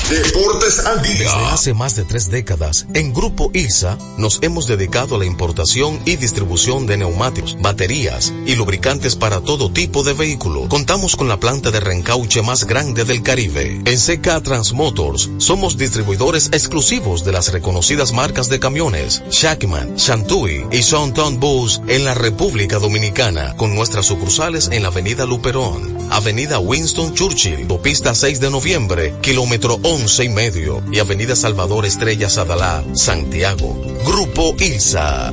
Deportes 0.09 0.79
al 0.87 1.03
Desde 1.03 1.25
día. 1.25 1.53
hace 1.53 1.75
más 1.75 1.97
de 1.97 2.05
tres 2.05 2.31
décadas, 2.31 2.87
en 2.95 3.13
Grupo 3.13 3.51
ILSA 3.53 3.99
nos 4.17 4.39
hemos 4.43 4.69
dedicado 4.69 5.17
a 5.17 5.19
la 5.19 5.25
importación 5.25 6.01
y 6.05 6.17
distribución 6.17 6.87
de 6.87 6.99
neumáticos, 6.99 7.57
baterías 7.61 8.33
y 8.47 8.55
lubricantes 8.55 9.17
para 9.17 9.41
todo 9.41 9.73
tipo 9.73 10.05
de 10.05 10.13
vehículo. 10.13 10.69
Contamos 10.69 11.17
con 11.17 11.27
la 11.27 11.41
planta 11.41 11.73
de 11.73 11.81
reencauche 11.81 12.43
más 12.43 12.65
grande 12.65 13.05
del 13.05 13.25
Caribe. 13.25 13.81
En 13.87 13.99
CK 13.99 14.41
Transmotors 14.45 15.31
somos 15.39 15.77
distribuidores 15.77 16.51
exclusivos 16.53 17.25
de 17.25 17.33
las 17.33 17.51
reconocidas 17.53 18.13
marcas 18.13 18.49
de 18.49 18.61
camiones 18.61 19.25
Shackman, 19.31 19.97
Shantui 19.97 20.65
y 20.71 20.83
Sonton 20.85 21.41
Bus 21.41 21.81
en 21.89 22.05
la 22.05 22.15
República 22.15 22.79
Dominicana, 22.79 23.00
con 23.57 23.75
nuestras 23.75 24.07
sucursales 24.07 24.69
en 24.73 24.83
la 24.83 24.89
Avenida 24.89 25.25
Luperón, 25.25 25.97
Avenida 26.11 26.59
Winston 26.59 27.15
Churchill, 27.15 27.63
Autopista 27.63 28.15
6 28.15 28.41
de 28.41 28.51
Noviembre, 28.51 29.15
kilómetro 29.23 29.79
11 29.83 30.25
y 30.25 30.29
medio, 30.29 30.83
y 30.93 30.99
Avenida 30.99 31.35
Salvador 31.35 31.87
Estrella 31.87 32.29
Sadalá, 32.29 32.85
Santiago. 32.93 33.75
Grupo 34.05 34.55
ILSA. 34.59 35.33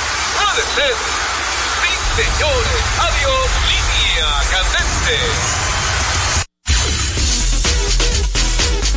Puede 0.51 0.63
ser. 0.63 0.93
Sí, 1.81 2.23
señores. 2.23 2.81
Adiós. 2.99 3.47
Línea 3.69 4.27
candente. 4.51 5.17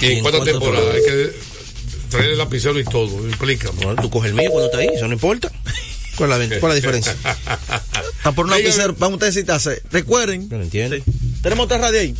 ¿Y 0.00 0.06
en 0.06 0.20
cuánta 0.20 0.42
temporada? 0.44 0.92
Hay 0.92 1.02
que 1.02 1.32
traerle 2.10 2.32
el 2.32 2.38
lapicero 2.38 2.78
y 2.78 2.84
todo. 2.84 3.26
Explícame. 3.28 3.84
Bueno, 3.84 4.02
tú 4.02 4.10
coges 4.10 4.30
el 4.30 4.36
mío 4.36 4.50
cuando 4.50 4.66
está 4.66 4.78
ahí, 4.78 4.88
eso 4.94 5.06
no 5.06 5.14
importa. 5.14 5.50
¿Cuál 6.16 6.32
es 6.32 6.50
la, 6.50 6.60
cuál 6.60 6.72
es 6.72 6.84
la 6.84 6.92
diferencia? 6.92 7.16
Está 8.16 8.32
por 8.32 8.46
una 8.46 8.58
lapicero, 8.58 8.94
vamos 8.98 9.20
a 9.22 9.26
necesitarse. 9.26 9.82
Recuerden. 9.90 10.48
No 10.48 10.58
lo 10.58 10.64
entiendo. 10.64 10.96
Sí. 10.96 11.02
Tenemos 11.42 11.64
otra 11.64 11.78
radio 11.78 12.00
ahí. 12.00 12.14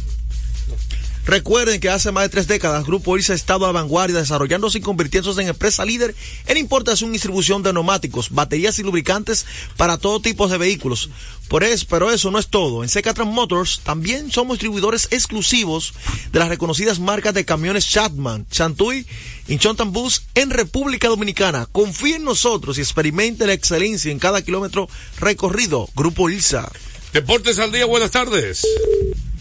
Recuerden 1.25 1.81
que 1.81 1.89
hace 1.89 2.11
más 2.11 2.25
de 2.25 2.29
tres 2.31 2.49
décadas 2.49 2.85
Grupo 2.85 3.17
IRSA 3.17 3.33
ha 3.33 3.37
estado 3.37 3.67
a 3.67 3.73
vanguardia 3.73 4.19
desarrollándose 4.19 4.79
y 4.79 4.81
convirtiéndose 4.81 5.41
en 5.41 5.49
empresa 5.49 5.85
líder 5.85 6.17
en 6.47 6.57
importación 6.57 7.11
y 7.11 7.13
distribución 7.13 7.63
de 7.63 7.73
neumáticos, 7.73 8.31
baterías 8.31 8.79
y 8.81 8.83
lubricantes 8.83 9.47
para 9.77 9.99
todo 9.99 10.21
tipo 10.21 10.49
de 10.49 10.59
vehículos. 10.59 11.11
Por 11.47 11.63
eso, 11.63 11.87
pero 11.89 12.11
eso 12.11 12.31
no 12.31 12.39
es 12.39 12.49
todo. 12.49 12.83
En 12.83 12.89
Secatran 12.89 13.29
Motors 13.29 13.81
también 13.85 14.33
somos 14.33 14.55
distribuidores 14.55 15.09
exclusivos 15.11 15.95
de 16.33 16.39
las 16.39 16.49
reconocidas 16.49 16.99
marcas 16.99 17.35
de 17.35 17.45
camiones 17.45 17.89
Chatman, 17.89 18.47
Chantui 18.51 19.07
y 19.47 19.59
Chontan 19.59 19.93
Bus 19.93 20.23
en 20.35 20.51
República 20.51 21.09
Dominicana. 21.09 21.69
Confíe 21.71 22.17
en 22.17 22.25
nosotros 22.25 22.79
y 22.79 22.81
experimente 22.81 23.47
la 23.47 23.53
excelencia 23.53 24.11
en 24.11 24.19
cada 24.19 24.43
kilómetro 24.43 24.89
recorrido. 25.21 25.89
Grupo 25.95 26.31
ILSA. 26.31 26.73
Deportes 27.13 27.59
al 27.59 27.71
día, 27.71 27.85
buenas 27.85 28.11
tardes. 28.11 28.67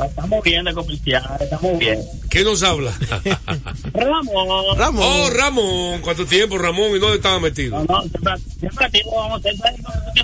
Estamos 0.06 0.44
bien 0.44 0.64
de 0.66 0.74
comercial, 0.74 1.24
estamos 1.40 1.78
bien. 1.80 2.00
¿Qué 2.30 2.44
nos 2.44 2.64
habla? 2.64 2.94
Ramón. 3.94 4.78
Ramón. 4.78 5.04
Oh, 5.06 5.30
Ramón. 5.30 6.02
¿Cuánto 6.02 6.26
tiempo, 6.26 6.58
Ramón? 6.58 6.96
¿Y 6.96 7.00
dónde 7.00 7.18
estaba 7.18 7.40
metido? 7.40 7.78
No, 7.84 7.86
no, 7.86 8.02
siempre, 8.10 8.34
siempre 8.60 8.86
activo, 8.86 9.16
vamos 9.16 9.42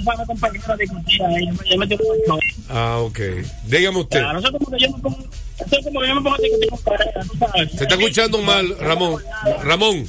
fue 0.03 0.17
mi 0.17 0.25
compañero 0.25 0.77
de 0.77 0.83
discutir 0.83 1.23
ahí, 1.23 1.45
yo 1.47 1.53
me- 1.53 1.69
yo 1.69 1.77
me 1.77 1.87
tengo 1.87 2.03
mucho. 2.27 2.39
Ah, 2.69 2.99
ok. 2.99 3.19
Dígame 3.65 3.99
usted. 3.99 4.19
Claro, 4.19 4.39
eso 4.39 4.47
es 4.47 4.53
como 4.53 4.71
que 4.71 4.79
yo 4.83 4.91
me 4.91 4.99
pongo, 5.01 5.17
eso 5.19 5.77
es 5.79 5.85
como 5.85 5.99
que 6.01 6.07
yo 6.07 6.15
me 6.15 6.21
pongo 6.21 6.35
a 6.35 6.39
discutir 6.39 6.69
con 6.69 6.79
pareja, 6.79 7.19
tú 7.29 7.37
sabes. 7.37 7.71
Se 7.71 7.83
está 7.83 7.95
escuchando 7.95 8.41
mal, 8.41 8.77
Ramón. 8.79 9.21
Ramón. 9.63 10.05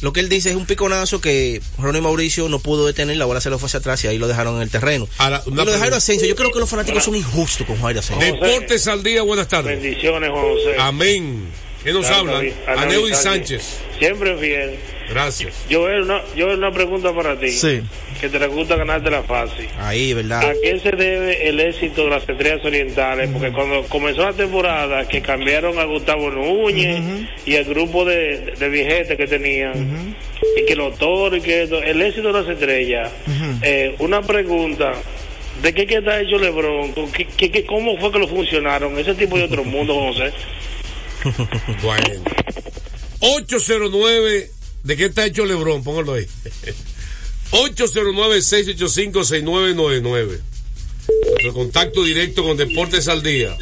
Lo 0.00 0.12
que 0.12 0.20
él 0.20 0.28
dice 0.28 0.50
es 0.50 0.56
un 0.56 0.64
piconazo 0.66 1.20
que 1.20 1.60
Ronnie 1.78 2.00
Mauricio 2.00 2.48
no 2.48 2.60
pudo 2.60 2.86
detener, 2.86 3.16
la 3.16 3.24
bola 3.24 3.40
se 3.40 3.50
lo 3.50 3.58
fue 3.58 3.66
hacia 3.66 3.80
atrás 3.80 4.04
y 4.04 4.08
ahí 4.08 4.18
lo 4.18 4.28
dejaron 4.28 4.56
en 4.56 4.62
el 4.62 4.70
terreno. 4.70 5.08
Ahora, 5.18 5.42
y 5.46 5.50
lo 5.50 5.64
de 5.64 5.76
Jairo. 5.78 5.96
Asensio, 5.96 6.28
yo 6.28 6.36
creo 6.36 6.52
que 6.52 6.60
los 6.60 6.68
fanáticos 6.70 7.02
son 7.04 7.16
injustos 7.16 7.66
con 7.66 7.80
Jairo 7.80 7.98
Asensio. 8.00 8.24
Deportes 8.32 8.86
al 8.86 9.02
día, 9.02 9.22
buenas 9.22 9.48
tardes. 9.48 9.80
Bendiciones, 9.80 10.30
Juan 10.30 10.42
José. 10.42 10.76
Amén. 10.78 11.48
¿Quién 11.82 11.94
nos 11.94 12.06
Claro, 12.06 12.20
habla? 12.20 12.32
David- 12.34 12.52
a 12.66 12.72
Aneudi 12.82 13.10
David 13.10 13.22
Sánchez. 13.22 13.62
Siempre 13.98 14.36
fiel. 14.38 14.78
Gracias. 15.10 15.54
Joel, 15.70 16.02
una, 16.02 16.20
Joel, 16.36 16.58
una 16.58 16.70
pregunta 16.70 17.14
para 17.14 17.38
ti. 17.38 17.50
Sí. 17.50 17.80
Que 18.20 18.28
te 18.28 18.46
gusta 18.48 18.76
ganarte 18.76 19.10
la 19.10 19.22
fase. 19.22 19.68
Ahí, 19.78 20.12
¿verdad? 20.12 20.42
¿A 20.50 20.52
qué 20.62 20.78
se 20.80 20.90
debe 20.90 21.48
el 21.48 21.60
éxito 21.60 22.04
de 22.04 22.10
las 22.10 22.28
estrellas 22.28 22.64
orientales? 22.64 23.30
Porque 23.32 23.52
cuando 23.52 23.82
comenzó 23.84 24.22
la 24.24 24.32
temporada, 24.32 25.06
que 25.08 25.22
cambiaron 25.22 25.78
a 25.78 25.84
Gustavo 25.84 26.30
Núñez 26.30 27.00
y 27.46 27.54
el 27.54 27.64
grupo 27.64 28.04
de, 28.04 28.54
de 28.58 28.68
viejetes 28.68 29.16
que 29.16 29.26
tenían, 29.26 30.14
y 30.56 30.64
que 30.66 30.74
los 30.76 30.98
toros 30.98 31.38
y 31.38 31.40
que 31.42 31.62
esto, 31.62 31.82
el 31.82 32.02
éxito 32.02 32.32
de 32.32 32.40
las 32.42 32.48
estrellas. 32.50 33.10
Eh, 33.62 33.94
una 34.00 34.20
pregunta. 34.22 34.92
¿De 35.62 35.72
qué, 35.74 35.86
qué 35.86 35.96
está 35.96 36.20
hecho 36.20 36.38
Lebron? 36.38 36.92
¿Con 36.92 37.10
qué- 37.10 37.26
qué- 37.36 37.50
qué- 37.50 37.64
¿Cómo 37.66 37.96
fue 37.98 38.12
que 38.12 38.18
lo 38.20 38.28
funcionaron? 38.28 38.96
Ese 38.98 39.14
tipo 39.14 39.36
de 39.36 39.44
otro 39.44 39.64
mundo, 39.64 39.94
José. 39.94 40.32
Bueno. 41.82 42.22
809. 43.20 44.50
¿De 44.84 44.96
qué 44.96 45.06
está 45.06 45.26
hecho 45.26 45.44
Lebrón? 45.44 45.82
Póngalo 45.84 46.14
ahí. 46.14 46.26
809-685-6999. 47.50 50.38
Nuestro 51.30 51.52
contacto 51.54 52.04
directo 52.04 52.42
con 52.44 52.56
Deportes 52.56 53.08
al 53.08 53.22
Día. 53.22 53.56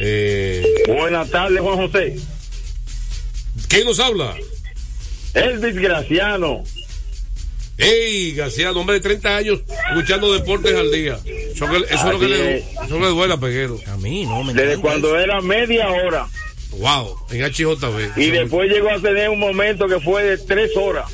Eh, 0.00 0.62
Buenas 0.88 1.30
tardes, 1.30 1.60
Juan 1.60 1.76
José. 1.76 2.16
¿Quién 3.68 3.84
nos 3.86 4.00
habla? 4.00 4.34
Elvis 5.34 5.76
Graciano. 5.76 6.64
¡Ey, 7.76 8.32
García! 8.34 8.70
Hombre 8.72 8.94
de 8.96 9.00
30 9.00 9.36
años 9.36 9.60
escuchando 9.90 10.32
Deportes 10.32 10.74
al 10.76 10.92
Día. 10.92 11.18
Eso, 11.24 11.66
que- 11.68 11.78
eso 11.92 12.06
es 12.06 12.12
lo 12.12 12.20
que 12.20 12.28
le, 12.28 12.58
es. 12.58 12.64
eso 12.86 13.00
le 13.00 13.06
duele 13.08 13.34
a 13.34 13.36
Peguero. 13.36 13.80
A 13.88 13.96
mí, 13.96 14.24
no, 14.26 14.44
me 14.44 14.54
Desde 14.54 14.80
cuando 14.80 15.18
era 15.18 15.40
media 15.40 15.88
hora. 15.88 16.28
Wow, 16.78 17.16
en 17.30 17.42
HJB. 17.52 18.16
Y 18.18 18.30
después 18.30 18.70
llegó 18.70 18.90
a 18.90 19.00
tener 19.00 19.28
un 19.30 19.38
momento 19.40 19.86
que 19.86 20.00
fue 20.00 20.22
de 20.24 20.38
tres 20.38 20.76
horas. 20.76 21.06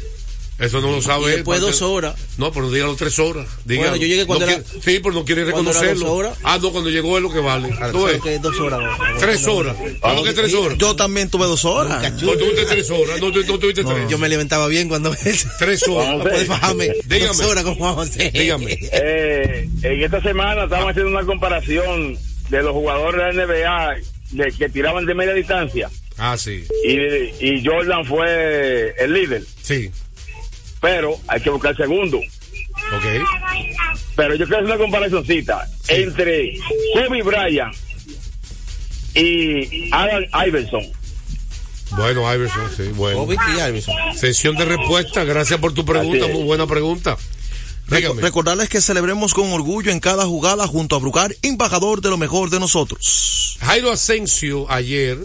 Eso 0.59 0.83
no 0.83 0.91
lo 0.93 1.01
sabe 1.01 1.23
Y 1.23 1.27
él, 1.29 1.35
después 1.37 1.59
parte- 1.59 1.73
dos 1.73 1.81
horas. 1.81 2.15
No, 2.37 2.53
pero 2.53 2.71
dígalo 2.71 2.95
tres 2.95 3.19
horas. 3.19 3.47
Dígalo. 3.65 3.89
Bueno, 3.93 4.03
yo 4.03 4.07
llegué 4.09 4.27
cuando 4.27 4.45
No 4.45 4.53
era- 4.53 4.63
quiere- 4.63 4.83
Sí, 4.85 5.01
pero 5.03 5.15
no 5.15 5.25
quiere 5.25 5.45
reconocerlo. 5.47 6.05
dos 6.05 6.19
horas. 6.19 6.39
Ah, 6.43 6.59
no, 6.61 6.71
cuando 6.71 6.91
llegó 6.91 7.17
es 7.17 7.23
lo 7.23 7.33
que 7.33 7.39
vale. 7.39 7.71
Claro, 7.71 7.93
¿Tú 7.93 8.05
ves? 8.05 8.21
que 8.21 8.39
dos 8.41 8.61
horas. 8.61 8.81
Tres 9.19 9.47
horas. 9.47 9.75
¿Cómo 10.03 10.23
que 10.23 10.33
tres 10.35 10.53
horas? 10.53 10.77
Yo 10.77 10.95
también 10.95 11.31
tuve 11.31 11.47
dos 11.47 11.65
horas. 11.65 12.13
No 12.23 12.33
tuviste 12.33 12.67
tres 12.67 12.91
horas. 12.91 13.19
No, 13.21 13.31
no 13.31 13.59
tuviste 13.59 13.85
tres. 13.85 14.11
Yo 14.11 14.19
me 14.19 14.29
levantaba 14.29 14.67
bien 14.67 14.89
cuando 14.91 15.15
Tres 15.59 15.89
horas. 15.89 16.09
Para 16.19 16.31
poder 16.31 16.47
bajarme 16.47 16.91
Dígame. 17.07 17.27
dos 17.29 17.41
horas 17.41 17.65
con 17.65 17.75
Juan 17.77 17.95
José. 17.95 18.31
Dígame. 18.31 18.79
Eh, 18.93 19.67
en 19.83 20.03
esta 20.03 20.21
semana 20.21 20.65
estamos 20.65 20.91
haciendo 20.91 21.11
una 21.11 21.25
comparación 21.25 22.19
de 22.51 22.63
los 22.63 22.73
jugadores 22.73 23.35
de 23.35 23.47
la 23.47 23.47
NBA 23.47 23.97
de, 24.31 24.53
que 24.53 24.68
tiraban 24.68 25.07
de 25.07 25.14
media 25.14 25.35
distancia. 25.35 25.91
Ah, 26.18 26.37
sí. 26.37 26.64
Y, 26.85 26.97
y 27.47 27.64
Jordan 27.64 28.05
fue 28.05 28.95
el 28.99 29.12
líder. 29.12 29.43
Sí. 29.62 29.91
Pero 30.81 31.16
hay 31.28 31.41
que 31.41 31.51
buscar 31.51 31.72
el 31.72 31.76
segundo. 31.76 32.18
Ok. 32.18 33.05
Pero 34.16 34.35
yo 34.35 34.47
quiero 34.47 34.59
hacer 34.59 34.64
una 34.64 34.78
comparacióncita 34.78 35.66
entre 35.89 36.55
Kobe 36.95 37.22
Bryant 37.22 37.74
y 39.14 39.91
Alan 39.93 40.26
Iverson. 40.47 40.83
Bueno, 41.97 42.35
Iverson, 42.35 42.70
sí, 42.76 42.85
bueno. 42.95 43.20
Kobe 43.20 43.37
y 43.37 43.68
Iverson. 43.68 43.95
Sesión 44.14 44.57
de 44.57 44.64
respuesta. 44.64 45.24
Gracias 45.24 45.59
por 45.59 45.74
tu 45.74 45.85
pregunta. 45.85 46.26
Es. 46.26 46.33
Muy 46.33 46.45
buena 46.45 46.66
pregunta. 46.66 47.16
Dígame. 47.91 48.22
Recordarles 48.22 48.68
que 48.68 48.80
celebremos 48.80 49.34
con 49.34 49.51
orgullo 49.53 49.91
en 49.91 50.01
cada 50.01 50.24
jugada 50.26 50.66
junto 50.66 50.97
a 50.97 50.99
Brucar, 50.99 51.34
embajador 51.43 52.01
de 52.01 52.11
lo 52.11 52.16
mejor 52.18 52.51
de 52.51 52.61
nosotros. 52.61 53.57
Jairo 53.61 53.91
Asensio 53.91 54.70
ayer. 54.70 55.18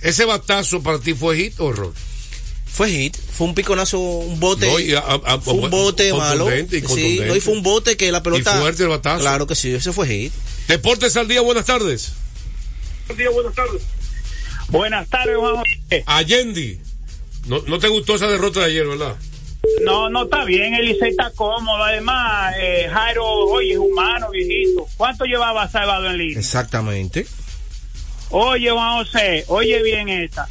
¿Ese 0.00 0.24
batazo 0.24 0.82
para 0.82 0.98
ti 0.98 1.14
fue 1.14 1.36
hit 1.36 1.54
o 1.60 1.70
error? 1.70 1.92
Fue 2.66 2.90
hit, 2.90 3.16
fue 3.16 3.46
un 3.46 3.54
piconazo, 3.54 3.98
un 3.98 4.38
bote. 4.40 4.66
No, 4.66 4.78
y 4.80 4.94
a- 4.94 4.98
a- 4.98 5.14
a- 5.34 5.40
fue 5.40 5.54
un 5.54 5.70
bote 5.70 6.12
malo. 6.12 6.48
y 6.54 6.66
Sí, 6.82 7.20
no, 7.24 7.34
y 7.36 7.40
fue 7.40 7.52
un 7.54 7.62
bote 7.62 7.96
que 7.96 8.10
la 8.12 8.22
pelota. 8.22 8.56
Y 8.56 8.60
fuerte 8.60 8.82
el 8.82 8.88
batazo. 8.88 9.20
Claro 9.20 9.46
que 9.46 9.54
sí, 9.54 9.72
ese 9.72 9.92
fue 9.92 10.06
hit. 10.08 10.32
Deportes 10.68 11.16
al 11.16 11.28
día, 11.28 11.40
buenas 11.40 11.64
tardes. 11.66 12.12
buenas 13.08 13.54
tardes. 13.54 13.82
Buenas 14.68 15.08
tardes, 15.08 15.36
Juan 15.38 15.56
José. 15.56 16.02
Allende. 16.06 16.80
No, 17.46 17.62
no 17.66 17.78
te 17.78 17.88
gustó 17.88 18.16
esa 18.16 18.26
derrota 18.26 18.60
de 18.60 18.66
ayer, 18.66 18.86
¿verdad? 18.86 19.14
No, 19.82 20.08
no 20.08 20.24
está 20.24 20.44
bien, 20.44 20.74
el 20.74 20.84
Licey 20.86 21.10
está 21.10 21.30
cómodo. 21.32 21.82
Además, 21.82 22.54
eh, 22.58 22.88
Jairo, 22.92 23.24
oye, 23.26 23.72
es 23.72 23.78
humano, 23.78 24.30
viejito. 24.30 24.86
¿Cuánto 24.96 25.24
llevaba 25.24 25.68
salvado 25.68 26.06
en 26.10 26.18
línea? 26.18 26.38
Exactamente. 26.38 27.26
Oye, 28.30 28.70
Juan 28.70 29.04
José, 29.04 29.44
oye 29.48 29.82
bien 29.82 30.08
esta. 30.08 30.46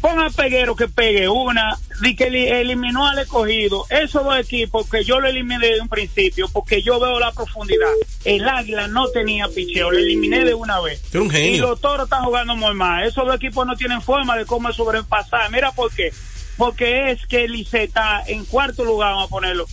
Pon 0.00 0.18
a 0.18 0.28
Peguero 0.30 0.74
que 0.74 0.88
pegue 0.88 1.28
una, 1.28 1.78
de 2.00 2.16
que 2.16 2.24
eli- 2.26 2.48
eliminó 2.48 3.06
al 3.06 3.20
escogido. 3.20 3.86
Esos 3.90 4.24
dos 4.24 4.36
equipos 4.36 4.90
que 4.90 5.04
yo 5.04 5.20
lo 5.20 5.28
eliminé 5.28 5.64
desde 5.68 5.80
un 5.80 5.88
principio, 5.88 6.48
porque 6.52 6.82
yo 6.82 6.98
veo 6.98 7.20
la 7.20 7.30
profundidad. 7.30 7.86
El 8.24 8.48
Águila 8.48 8.88
no 8.88 9.06
tenía 9.08 9.46
picheo, 9.46 9.92
lo 9.92 9.98
eliminé 9.98 10.44
de 10.44 10.54
una 10.54 10.80
vez. 10.80 11.00
Un 11.14 11.30
genio. 11.30 11.52
Y 11.54 11.58
los 11.58 11.80
toros 11.80 12.06
están 12.06 12.24
jugando 12.24 12.56
muy 12.56 12.74
mal. 12.74 13.04
Esos 13.04 13.24
dos 13.24 13.36
equipos 13.36 13.64
no 13.64 13.76
tienen 13.76 14.02
forma 14.02 14.36
de 14.36 14.46
cómo 14.46 14.72
sobrepasar. 14.72 15.48
Mira 15.52 15.70
por 15.70 15.92
qué. 15.94 16.10
Porque 16.56 17.10
es 17.10 17.26
que 17.26 17.44
el 17.44 17.54
está 17.72 18.22
en 18.26 18.44
cuarto 18.44 18.84
lugar, 18.84 19.12
vamos 19.12 19.26
a 19.26 19.30
ponerlo. 19.30 19.66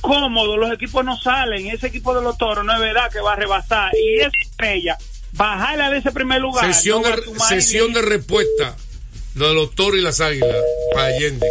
cómodo, 0.00 0.56
los 0.56 0.72
equipos 0.72 1.04
no 1.04 1.16
salen. 1.18 1.66
Ese 1.66 1.88
equipo 1.88 2.14
de 2.14 2.22
los 2.22 2.38
toros 2.38 2.64
no 2.64 2.72
es 2.72 2.80
verdad 2.80 3.10
que 3.12 3.20
va 3.20 3.32
a 3.34 3.36
rebasar. 3.36 3.92
Y 3.96 4.20
esa 4.20 4.30
estrella, 4.42 4.96
bajarla 5.32 5.90
de 5.90 5.98
ese 5.98 6.10
primer 6.12 6.40
lugar. 6.40 6.72
Sesión, 6.72 7.02
de, 7.02 7.20
sesión 7.48 7.92
de 7.92 8.02
respuesta. 8.02 8.76
Lo 9.34 9.48
de 9.48 9.54
los 9.54 9.74
toros 9.74 9.98
y 9.98 10.02
las 10.02 10.20
águilas. 10.20 10.56
Para 10.94 11.06
Allende. 11.08 11.46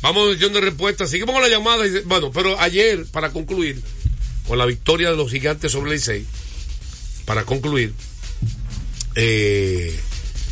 Vamos 0.00 0.28
a 0.28 0.32
sesión 0.32 0.52
de 0.52 0.60
respuesta. 0.60 1.06
Seguimos 1.06 1.32
con 1.34 1.42
la 1.42 1.48
llamada. 1.48 1.86
y- 1.86 2.00
Bueno, 2.00 2.30
pero 2.32 2.58
ayer, 2.58 3.04
para 3.12 3.30
concluir, 3.30 3.80
con 4.48 4.58
la 4.58 4.66
victoria 4.66 5.10
de 5.10 5.16
los 5.16 5.30
gigantes 5.30 5.70
sobre 5.72 5.90
el 5.90 5.96
Licey, 5.96 6.26
para 7.26 7.44
concluir, 7.44 7.92
eh, 9.14 9.98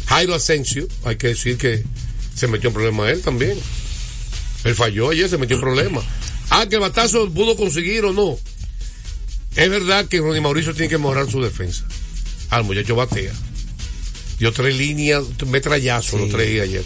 Jairo 0.07 0.35
Asensio, 0.35 0.87
hay 1.05 1.17
que 1.17 1.29
decir 1.29 1.57
que 1.57 1.85
se 2.41 2.49
metió 2.49 2.69
en 2.69 2.75
problema 2.75 3.11
él 3.11 3.21
también. 3.23 3.59
Él 4.65 4.75
falló 4.75 5.11
ayer, 5.11 5.29
se 5.29 5.39
metió 5.39 5.57
en 5.57 5.63
problema. 5.63 6.03
Ah, 6.51 6.67
que 6.69 6.77
el 6.77 6.81
batazo 6.81 7.31
pudo 7.31 7.57
conseguir 7.57 8.05
o 8.05 8.13
no. 8.13 8.39
Es 9.57 9.69
verdad 9.69 10.07
que 10.07 10.19
Ronnie 10.19 10.41
Mauricio 10.41 10.73
tiene 10.75 10.89
que 10.89 10.99
mejorar 10.99 11.31
su 11.31 11.41
defensa. 11.43 11.85
Ah, 12.51 12.59
el 12.59 12.65
muchacho 12.65 12.95
batea. 12.97 13.33
Dio 14.39 14.53
tres 14.53 14.75
líneas, 14.77 15.23
metrallazo 15.47 16.19
los 16.19 16.31
tres 16.31 16.51
y 16.51 16.61
ayer. 16.61 16.85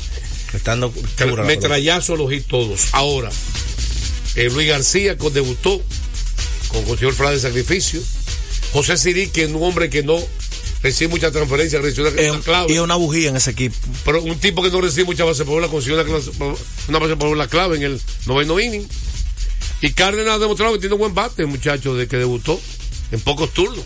Estando 0.52 0.92
Tra- 1.16 1.44
metrallazo 1.44 2.16
los 2.16 2.30
hit 2.30 2.46
todos. 2.46 2.88
Ahora, 2.92 3.30
eh, 4.36 4.50
Luis 4.50 4.68
García 4.68 5.16
con- 5.18 5.32
debutó 5.32 5.80
con 6.68 6.84
el 7.08 7.12
fraude 7.14 7.36
de 7.36 7.40
sacrificio. 7.40 8.00
José 8.72 8.96
Sirí, 8.96 9.28
que 9.28 9.44
es 9.44 9.50
un 9.50 9.62
hombre 9.62 9.88
que 9.90 10.02
no 10.02 10.16
recibe 10.84 11.08
mucha 11.10 11.32
transferencia, 11.32 11.80
recibe 11.80 12.10
una, 12.10 12.32
una 12.34 12.40
clave. 12.42 12.72
Y 12.72 12.78
una 12.78 12.94
bujía 12.94 13.30
en 13.30 13.36
ese 13.36 13.50
equipo. 13.50 13.74
Pero 14.04 14.22
un 14.22 14.38
tipo 14.38 14.62
que 14.62 14.70
no 14.70 14.80
recibe 14.80 15.06
mucha 15.06 15.24
base 15.24 15.44
por 15.44 15.54
bola 15.54 15.66
consiguió 15.68 16.00
una, 16.00 16.08
clase- 16.08 16.30
una 16.88 16.98
base 17.00 17.16
por 17.16 17.28
bola 17.30 17.48
clave 17.48 17.76
en 17.78 17.82
el 17.82 18.00
noveno 18.26 18.60
inning. 18.60 18.86
Y 19.80 19.90
Cárdenas 19.92 20.34
ha 20.34 20.38
demostrado 20.38 20.72
que 20.74 20.78
tiene 20.78 20.94
un 20.94 21.00
buen 21.00 21.14
bate, 21.14 21.44
muchacho, 21.46 21.96
de 21.96 22.06
que 22.06 22.16
debutó 22.16 22.60
en 23.10 23.20
pocos 23.20 23.52
turnos. 23.52 23.84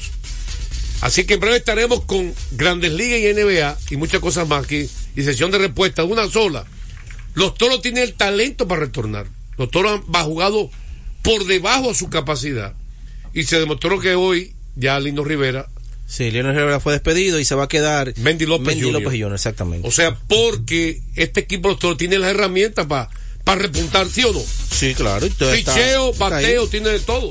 Así 1.01 1.25
que 1.25 1.35
en 1.35 1.41
breve 1.41 1.57
estaremos 1.57 2.05
con 2.05 2.35
Grandes 2.53 2.93
Ligas 2.93 3.21
y 3.21 3.33
NBA 3.33 3.79
y 3.91 3.97
muchas 3.97 4.21
cosas 4.21 4.47
más 4.49 4.65
aquí. 4.65 4.89
Y 5.17 5.23
sesión 5.23 5.51
de 5.51 5.59
respuesta, 5.59 6.05
una 6.05 6.29
sola. 6.29 6.67
Los 7.35 7.55
toros 7.55 7.81
tienen 7.83 8.03
el 8.03 8.15
talento 8.15 8.67
para 8.67 8.81
retornar. 8.83 9.27
Los 9.57 9.71
toros 9.71 9.93
han 9.93 10.03
ha 10.17 10.25
jugado 10.25 10.71
por 11.23 11.45
debajo 11.47 11.89
de 11.89 11.95
su 11.95 12.11
capacidad. 12.11 12.75
Y 13.35 13.45
se 13.45 13.61
demostró 13.61 14.01
que 14.01 14.15
hoy 14.17 14.55
ya 14.75 14.99
Lino 14.99 15.23
Rivera. 15.25 15.69
Sí, 16.09 16.31
Lino 16.31 16.51
Rivera 16.53 16.81
fue 16.81 16.95
despedido 16.95 17.39
y 17.39 17.45
se 17.45 17.55
va 17.55 17.65
a 17.65 17.69
quedar 17.69 18.15
Mendy 18.17 18.47
López 18.47 18.77
Mendy. 18.77 18.91
López 18.91 19.15
exactamente. 19.35 19.87
O 19.87 19.91
sea, 19.93 20.17
porque 20.27 21.03
este 21.15 21.41
equipo 21.41 21.77
tiene 21.97 22.19
las 22.19 22.31
herramientas 22.31 22.87
para 22.87 23.11
para 23.45 23.63
repuntar, 23.63 24.07
¿sí 24.09 24.25
o 24.25 24.33
no? 24.33 24.43
Sí, 24.71 24.95
claro. 24.95 25.27
Picheo, 25.27 26.09
ahí. 26.13 26.19
bateo, 26.19 26.67
tiene 26.69 26.91
de 26.91 27.01
todo. 27.01 27.31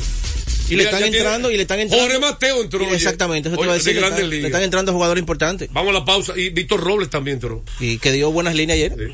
Y 0.69 0.75
le 0.75 0.83
están 0.83 0.99
ya 0.99 1.05
tiene- 1.05 1.17
entrando, 1.19 1.51
y 1.51 1.55
le 1.55 1.61
están 1.61 1.79
entrando. 1.79 2.05
Jorge 2.05 2.19
Mateo 2.19 2.61
entró. 2.61 2.85
Oye. 2.85 2.95
Exactamente, 2.95 3.49
eso 3.49 3.57
te 3.57 3.63
iba 3.63 3.73
a 3.73 3.77
decir. 3.77 3.93
de 3.95 4.01
Le 4.01 4.07
están, 4.07 4.29
le 4.29 4.45
están 4.47 4.63
entrando 4.63 4.93
jugadores 4.93 5.21
importantes. 5.21 5.69
Vamos 5.71 5.91
a 5.91 5.99
la 5.99 6.05
pausa. 6.05 6.33
Y 6.35 6.49
Víctor 6.49 6.81
Robles 6.81 7.09
también 7.09 7.35
entró. 7.35 7.63
Y 7.79 7.99
que 7.99 8.11
dio 8.11 8.31
buenas 8.31 8.55
líneas 8.55 8.75
ayer. 8.77 9.13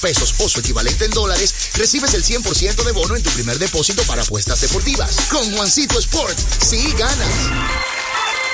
pesos 0.00 0.34
o 0.38 0.48
su 0.48 0.60
equivalente 0.60 1.06
en 1.06 1.10
dólares, 1.10 1.52
recibes 1.74 2.14
el 2.14 2.22
100% 2.22 2.84
de 2.84 2.92
bono 2.92 3.16
en 3.16 3.22
tu 3.22 3.30
primer 3.30 3.58
depósito 3.58 4.02
para 4.04 4.22
apuestas 4.22 4.60
deportivas. 4.60 5.16
Con 5.30 5.52
Juancito 5.52 5.98
Sport, 5.98 6.38
sí 6.64 6.94
ganas. 6.96 7.28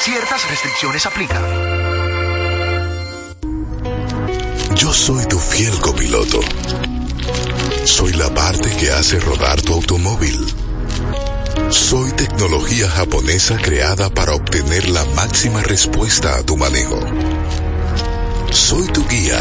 Ciertas 0.01 0.49
restricciones 0.49 1.07
aplican. 1.07 1.43
Yo 4.75 4.93
soy 4.93 5.27
tu 5.27 5.39
fiel 5.39 5.79
copiloto. 5.81 6.41
Soy 7.85 8.13
la 8.15 8.33
parte 8.33 8.75
que 8.77 8.91
hace 8.91 9.21
rodar 9.21 9.61
tu 9.61 9.75
automóvil. 9.75 10.39
Soy 11.69 12.11
tecnología 12.13 12.89
japonesa 12.89 13.59
creada 13.59 14.09
para 14.11 14.35
obtener 14.35 14.89
la 14.89 15.05
máxima 15.17 15.63
respuesta 15.63 16.37
a 16.37 16.43
tu 16.43 16.57
manejo. 16.57 17.01
Soy 18.51 18.87
tu 18.89 19.07
guía 19.07 19.41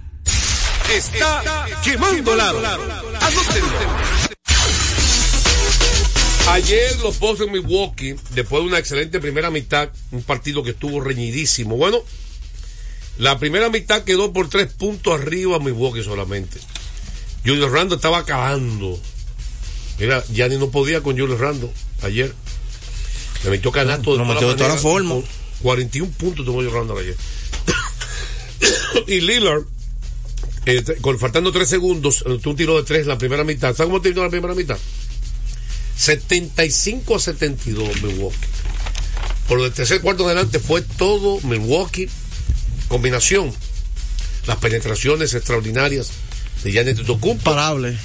Está 0.93 1.65
quemando 1.83 2.35
lado. 2.35 2.61
Ayer 6.49 6.99
los 6.99 7.17
Bucks 7.17 7.39
en 7.41 7.51
Milwaukee, 7.51 8.15
después 8.31 8.61
de 8.61 8.67
una 8.67 8.77
excelente 8.77 9.21
primera 9.21 9.49
mitad, 9.49 9.89
un 10.11 10.21
partido 10.23 10.63
que 10.63 10.71
estuvo 10.71 10.99
reñidísimo. 10.99 11.77
Bueno, 11.77 11.99
la 13.17 13.39
primera 13.39 13.69
mitad 13.69 14.03
quedó 14.03 14.33
por 14.33 14.49
tres 14.49 14.73
puntos 14.73 15.21
arriba 15.21 15.59
Milwaukee 15.59 16.03
solamente. 16.03 16.59
Julio 17.45 17.69
Rando 17.69 17.95
estaba 17.95 18.19
acabando. 18.19 18.99
Mira, 19.97 20.23
Gianni 20.29 20.57
no 20.57 20.71
podía 20.71 21.01
con 21.01 21.17
Julio 21.17 21.37
Rando 21.37 21.71
ayer. 22.01 22.33
Le 23.45 23.49
metió 23.49 23.71
canasto 23.71 24.11
de 24.11 24.17
Lo 24.17 24.23
toda 24.23 24.33
metió 24.33 24.49
de 24.49 24.55
toda 24.55 24.69
la 24.69 24.77
forma. 24.77 25.15
con 25.15 25.23
41 25.61 26.11
puntos 26.17 26.45
tuvo 26.45 26.57
Julio 26.57 26.71
Rando 26.71 26.97
ayer. 26.97 27.15
y 29.07 29.21
Lillard, 29.21 29.63
eh, 30.65 30.83
con, 31.01 31.17
faltando 31.19 31.51
tres 31.51 31.69
segundos, 31.69 32.23
anotó 32.25 32.51
un 32.51 32.55
tiro 32.55 32.77
de 32.77 32.83
tres 32.83 33.01
en 33.01 33.07
la 33.07 33.17
primera 33.17 33.43
mitad. 33.43 33.75
¿Sabes 33.75 33.87
cómo 33.87 34.01
terminó 34.01 34.23
la 34.23 34.29
primera 34.29 34.53
mitad? 34.53 34.77
75 35.97 37.15
a 37.15 37.19
72 37.19 38.01
Milwaukee. 38.01 38.37
Por 39.47 39.59
el 39.59 39.71
tercer 39.71 40.01
cuarto 40.01 40.25
adelante 40.25 40.59
fue 40.59 40.81
todo 40.81 41.39
Milwaukee. 41.41 42.09
Combinación. 42.87 43.51
Las 44.47 44.57
penetraciones 44.57 45.33
extraordinarias 45.33 46.11
de 46.63 46.71
Giannis 46.71 46.93
Antetokounmpo. 46.93 47.43
Parable. 47.43 47.97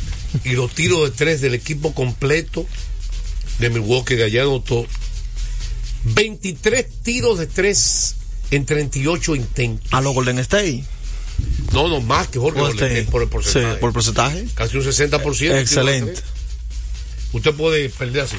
Y 0.44 0.52
los 0.52 0.74
tiros 0.74 1.10
de 1.10 1.16
tres 1.16 1.40
del 1.40 1.54
equipo 1.54 1.94
completo 1.94 2.66
de 3.58 3.70
Milwaukee 3.70 4.16
que 4.16 4.24
allá 4.24 4.42
anotó 4.42 4.86
23 6.04 6.86
tiros 7.02 7.38
de 7.38 7.46
tres 7.46 8.16
en 8.50 8.64
38 8.66 9.36
intentos. 9.36 9.92
A 9.92 10.00
los 10.00 10.14
Golden 10.14 10.38
State. 10.38 10.84
No, 11.72 11.88
no, 11.88 12.00
más 12.00 12.28
que 12.28 12.38
Jorge 12.38 12.58
Golden 12.60 12.92
State 12.92 13.10
por 13.10 13.22
el 13.22 13.28
Sí, 13.28 13.32
porcentaje. 13.32 13.76
por 13.78 13.92
porcentaje. 13.92 14.46
Casi 14.54 14.76
un 14.78 14.84
60%. 14.84 15.36
tiro 15.38 15.54
de 15.54 15.60
Excelente. 15.60 16.20
Usted 17.32 17.54
puede 17.54 17.88
perder 17.90 18.22
así. 18.22 18.36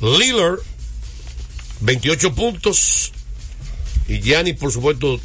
Lillard, 0.00 0.60
28 1.80 2.34
puntos. 2.34 3.12
Y 4.08 4.20
Gianni, 4.20 4.52
por 4.52 4.70
supuesto, 4.70 5.20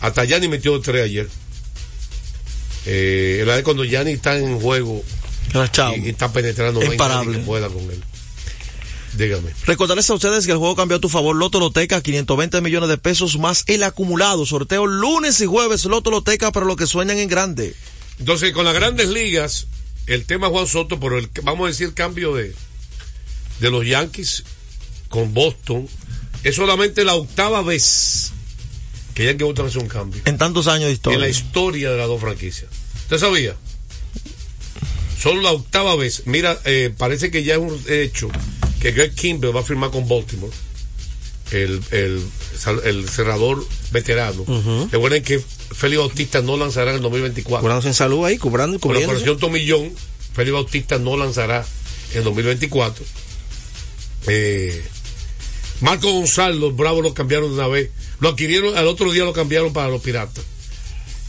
hasta 0.00 0.24
Gianni 0.24 0.48
metió 0.48 0.80
tres 0.80 1.04
ayer. 1.04 1.28
Eh, 2.86 3.44
la 3.46 3.56
de 3.56 3.62
cuando 3.62 3.84
Gianni 3.84 4.12
está 4.12 4.36
en 4.38 4.58
juego 4.60 5.04
y, 5.94 6.06
y 6.06 6.08
está 6.08 6.32
penetrando, 6.32 6.80
no 6.80 6.90
hay 6.90 6.96
nadie 6.96 7.04
Imparable. 7.12 7.38
que 7.38 7.44
pueda 7.44 7.68
con 7.68 7.82
él. 7.84 8.02
Dígame. 9.18 9.50
Recordarles 9.66 10.08
a 10.10 10.14
ustedes 10.14 10.46
que 10.46 10.52
el 10.52 10.58
juego 10.58 10.76
cambió 10.76 10.98
a 10.98 11.00
tu 11.00 11.08
favor. 11.08 11.34
Loto 11.34 11.58
Loteca, 11.58 12.00
520 12.00 12.60
millones 12.60 12.88
de 12.88 12.98
pesos 12.98 13.36
más 13.36 13.64
el 13.66 13.82
acumulado. 13.82 14.46
Sorteo 14.46 14.86
lunes 14.86 15.40
y 15.40 15.46
jueves. 15.46 15.84
Loto 15.86 16.12
Loteca 16.12 16.52
para 16.52 16.64
los 16.64 16.76
que 16.76 16.86
sueñan 16.86 17.18
en 17.18 17.28
grande. 17.28 17.74
Entonces, 18.20 18.52
con 18.52 18.64
las 18.64 18.74
grandes 18.74 19.08
ligas, 19.08 19.66
el 20.06 20.24
tema 20.24 20.48
Juan 20.48 20.68
Soto, 20.68 21.00
por 21.00 21.14
el, 21.14 21.28
vamos 21.42 21.64
a 21.64 21.68
decir, 21.68 21.94
cambio 21.94 22.32
de, 22.32 22.54
de 23.58 23.70
los 23.70 23.84
Yankees 23.84 24.44
con 25.08 25.34
Boston, 25.34 25.88
es 26.44 26.54
solamente 26.54 27.04
la 27.04 27.14
octava 27.16 27.62
vez 27.62 28.30
que 29.14 29.24
Yankees 29.24 29.46
Boston 29.46 29.66
hace 29.66 29.78
un 29.80 29.88
cambio. 29.88 30.22
En 30.26 30.38
tantos 30.38 30.68
años 30.68 30.86
de 30.86 30.92
historia. 30.92 31.16
En 31.16 31.22
la 31.22 31.28
historia 31.28 31.90
de 31.90 31.98
las 31.98 32.06
dos 32.06 32.20
franquicias. 32.20 32.70
¿Usted 33.02 33.18
sabía? 33.18 33.56
Solo 35.20 35.42
la 35.42 35.50
octava 35.50 35.96
vez. 35.96 36.22
Mira, 36.26 36.56
eh, 36.64 36.94
parece 36.96 37.32
que 37.32 37.42
ya 37.42 37.54
es 37.54 37.60
un 37.60 37.82
hecho 37.88 38.30
que 38.80 38.92
Greg 38.92 39.14
Kimber 39.14 39.54
va 39.54 39.60
a 39.60 39.64
firmar 39.64 39.90
con 39.90 40.08
Baltimore. 40.08 40.52
El, 41.50 41.80
el, 41.92 42.22
el 42.84 43.08
cerrador 43.08 43.66
veterano. 43.90 44.44
Recuerden 44.92 45.22
que 45.22 45.40
Félix 45.40 45.98
Bautista 45.98 46.42
no 46.42 46.56
lanzará 46.58 46.90
en 46.90 46.96
el 46.96 47.02
2024. 47.02 47.62
Curándose 47.62 47.88
en 47.88 47.94
salud 47.94 48.24
ahí, 48.26 48.36
cobrando, 48.36 48.78
Con 48.78 48.92
la 48.94 49.00
operación 49.00 49.38
Tomillón, 49.38 49.90
Félix 50.34 50.52
Bautista 50.52 50.98
no 50.98 51.16
lanzará 51.16 51.66
en 52.14 52.24
2024. 52.24 53.04
Eh, 54.26 54.84
Marco 55.80 56.12
González, 56.12 56.60
los 56.60 56.76
Bravos 56.76 57.02
lo 57.02 57.14
cambiaron 57.14 57.48
de 57.48 57.54
una 57.54 57.68
vez. 57.68 57.90
Lo 58.20 58.30
adquirieron, 58.30 58.76
al 58.76 58.86
otro 58.86 59.10
día 59.12 59.24
lo 59.24 59.32
cambiaron 59.32 59.72
para 59.72 59.88
los 59.88 60.02
Piratas. 60.02 60.44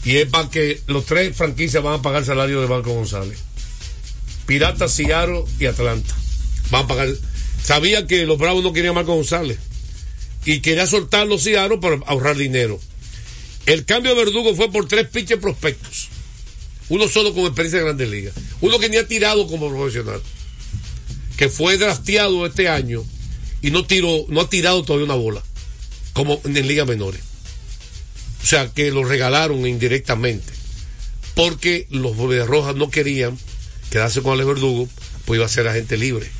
Y 0.04 0.16
es 0.16 0.26
para 0.28 0.50
que 0.50 0.80
los 0.86 1.04
tres 1.06 1.36
franquicias 1.36 1.82
van 1.82 1.94
a 1.94 2.02
pagar 2.02 2.20
el 2.20 2.26
salario 2.26 2.60
de 2.60 2.66
Marco 2.66 2.92
González. 2.92 3.38
Piratas, 4.46 4.92
Seattle 4.92 5.44
y 5.58 5.66
Atlanta. 5.66 6.14
Van 6.70 6.84
a 6.84 6.86
pagar. 6.88 7.08
Sabía 7.70 8.04
que 8.04 8.26
los 8.26 8.36
Bravos 8.36 8.64
no 8.64 8.72
querían 8.72 8.90
a 8.90 8.94
Marco 8.94 9.14
González. 9.14 9.56
Y 10.44 10.58
quería 10.58 10.88
soltar 10.88 11.28
los 11.28 11.44
Seattle 11.44 11.78
para 11.78 12.00
ahorrar 12.04 12.36
dinero. 12.36 12.80
El 13.64 13.84
cambio 13.84 14.12
de 14.12 14.24
Verdugo 14.24 14.56
fue 14.56 14.72
por 14.72 14.88
tres 14.88 15.06
pitches 15.06 15.38
prospectos. 15.38 16.08
Uno 16.88 17.06
solo 17.06 17.32
con 17.32 17.44
experiencia 17.44 17.78
en 17.78 17.84
grandes 17.84 18.08
ligas. 18.08 18.34
Uno 18.60 18.80
que 18.80 18.88
ni 18.88 18.96
ha 18.96 19.06
tirado 19.06 19.46
como 19.46 19.70
profesional. 19.70 20.20
Que 21.36 21.48
fue 21.48 21.78
drafteado 21.78 22.44
este 22.44 22.68
año 22.68 23.04
y 23.62 23.70
no 23.70 23.86
tiró, 23.86 24.24
no 24.26 24.40
ha 24.40 24.50
tirado 24.50 24.82
todavía 24.82 25.04
una 25.04 25.14
bola. 25.14 25.44
Como 26.12 26.40
en 26.42 26.66
ligas 26.66 26.88
menores. 26.88 27.20
O 28.42 28.46
sea 28.46 28.72
que 28.72 28.90
lo 28.90 29.04
regalaron 29.04 29.64
indirectamente. 29.64 30.52
Porque 31.36 31.86
los 31.90 32.16
Rojas 32.16 32.74
no 32.74 32.90
querían 32.90 33.38
quedarse 33.92 34.22
con 34.22 34.32
Alex 34.32 34.48
Verdugo, 34.48 34.88
pues 35.24 35.38
iba 35.38 35.46
a 35.46 35.48
ser 35.48 35.68
agente 35.68 35.96
libre. 35.96 36.39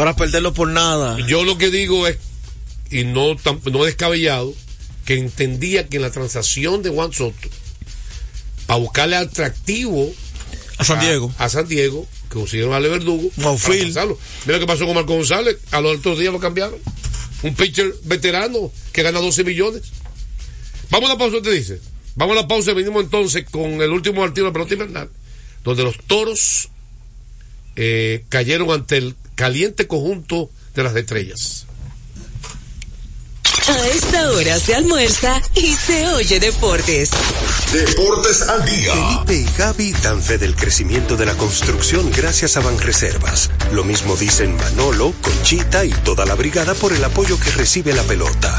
Para 0.00 0.16
perderlo 0.16 0.54
por 0.54 0.66
nada. 0.66 1.18
Yo 1.26 1.44
lo 1.44 1.58
que 1.58 1.70
digo 1.70 2.06
es, 2.06 2.16
y 2.90 3.04
no, 3.04 3.36
no 3.70 3.84
descabellado, 3.84 4.54
que 5.04 5.18
entendía 5.18 5.88
que 5.88 5.96
en 5.96 6.02
la 6.02 6.10
transacción 6.10 6.82
de 6.82 6.88
Juan 6.88 7.12
Soto, 7.12 7.50
para 8.64 8.80
buscarle 8.80 9.16
atractivo 9.16 10.10
A 10.78 10.84
San 10.84 11.00
Diego. 11.00 11.30
a, 11.36 11.50
San 11.50 11.68
Diego, 11.68 12.08
que 12.30 12.36
consiguieron 12.36 12.72
a 12.72 12.76
Ale 12.78 12.88
Verdugo. 12.88 13.30
Mira 14.46 14.58
lo 14.58 14.60
que 14.60 14.66
pasó 14.66 14.86
con 14.86 14.94
Marco 14.94 15.12
González, 15.12 15.58
a 15.70 15.82
los 15.82 15.98
otros 15.98 16.18
días 16.18 16.32
lo 16.32 16.40
cambiaron. 16.40 16.78
Un 17.42 17.54
pitcher 17.54 17.94
veterano 18.04 18.72
que 18.94 19.02
gana 19.02 19.20
12 19.20 19.44
millones. 19.44 19.82
Vamos 20.88 21.10
a 21.10 21.12
la 21.12 21.18
pausa, 21.18 21.42
te 21.42 21.50
dice. 21.52 21.78
Vamos 22.14 22.38
a 22.38 22.40
la 22.40 22.48
pausa 22.48 22.70
y 22.70 22.74
venimos 22.74 23.04
entonces 23.04 23.44
con 23.50 23.82
el 23.82 23.90
último 23.90 24.22
partido 24.22 24.46
de 24.46 24.48
la 24.48 24.54
pelota 24.54 24.72
invernal, 24.72 25.10
donde 25.62 25.82
los 25.82 25.98
toros 25.98 26.70
eh, 27.76 28.24
cayeron 28.30 28.70
ante 28.70 28.96
el 28.96 29.14
caliente 29.40 29.86
conjunto 29.86 30.50
de 30.74 30.82
las 30.82 30.94
estrellas. 30.94 31.64
A 33.68 33.88
esta 33.88 34.32
hora 34.32 34.58
se 34.58 34.74
almuerza 34.74 35.40
y 35.54 35.74
se 35.74 36.08
oye 36.08 36.38
deportes. 36.38 37.10
Deportes 37.72 38.42
al 38.42 38.66
día. 38.66 38.92
Felipe 38.92 39.34
y 39.34 39.56
Gaby 39.56 39.92
dan 40.02 40.22
fe 40.22 40.36
del 40.36 40.54
crecimiento 40.54 41.16
de 41.16 41.24
la 41.24 41.34
construcción 41.38 42.10
gracias 42.14 42.58
a 42.58 42.60
Banreservas. 42.60 43.50
Lo 43.72 43.82
mismo 43.82 44.14
dicen 44.16 44.56
Manolo, 44.56 45.14
Conchita 45.22 45.86
y 45.86 45.90
toda 46.04 46.26
la 46.26 46.34
brigada 46.34 46.74
por 46.74 46.92
el 46.92 47.02
apoyo 47.02 47.40
que 47.40 47.50
recibe 47.52 47.94
la 47.94 48.02
pelota. 48.02 48.58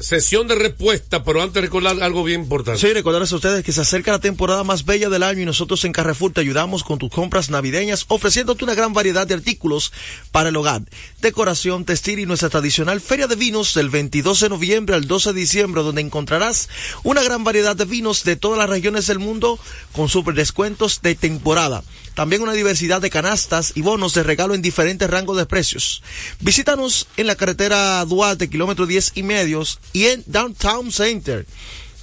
sesión 0.00 0.48
de 0.48 0.54
respuesta, 0.54 1.22
pero 1.22 1.42
antes 1.42 1.62
recordar 1.62 2.02
algo 2.02 2.24
bien 2.24 2.42
importante. 2.42 2.80
Sí, 2.80 2.92
recordarles 2.92 3.32
a 3.32 3.36
ustedes 3.36 3.64
que 3.64 3.72
se 3.72 3.82
acerca 3.82 4.12
la 4.12 4.18
temporada 4.18 4.64
más 4.64 4.84
bella 4.84 5.08
del 5.08 5.22
año 5.22 5.42
y 5.42 5.46
nosotros 5.46 5.84
en 5.84 5.92
Carrefour 5.92 6.32
te 6.32 6.40
ayudamos 6.40 6.82
con 6.82 6.98
tus 6.98 7.10
compras 7.10 7.50
navideñas 7.50 8.04
ofreciéndote 8.08 8.64
una 8.64 8.74
gran 8.74 8.92
variedad 8.92 9.26
de 9.26 9.34
artículos 9.34 9.92
para 10.32 10.48
el 10.48 10.56
hogar, 10.56 10.82
decoración, 11.20 11.84
textil 11.84 12.18
y 12.18 12.26
nuestra 12.26 12.48
tradicional 12.48 13.00
feria 13.00 13.26
de 13.26 13.36
vinos 13.36 13.74
del 13.74 13.90
22 13.90 14.40
de 14.40 14.48
noviembre 14.48 14.94
al 14.94 15.06
12 15.06 15.32
de 15.32 15.40
diciembre 15.40 15.82
donde 15.82 16.00
encontrarás 16.00 16.68
una 17.02 17.22
gran 17.22 17.44
variedad 17.44 17.76
de 17.76 17.84
vinos 17.84 18.24
de 18.24 18.36
todas 18.36 18.58
las 18.58 18.70
regiones 18.70 19.06
del 19.06 19.18
mundo 19.18 19.58
con 19.92 20.08
super 20.08 20.34
descuentos 20.34 21.02
de 21.02 21.14
temporada. 21.14 21.82
También 22.14 22.42
una 22.42 22.52
diversidad 22.52 23.00
de 23.00 23.10
canastas 23.10 23.72
y 23.74 23.82
bonos 23.82 24.14
de 24.14 24.22
regalo 24.22 24.54
en 24.54 24.62
diferentes 24.62 25.08
rangos 25.08 25.36
de 25.36 25.46
precios. 25.46 26.02
Visítanos 26.40 27.06
en 27.16 27.26
la 27.26 27.36
carretera 27.36 28.04
Duarte, 28.04 28.50
kilómetro 28.50 28.86
10 28.86 29.12
y 29.14 29.22
medios, 29.22 29.78
y 29.92 30.06
en 30.06 30.22
Downtown 30.26 30.92
Center, 30.92 31.46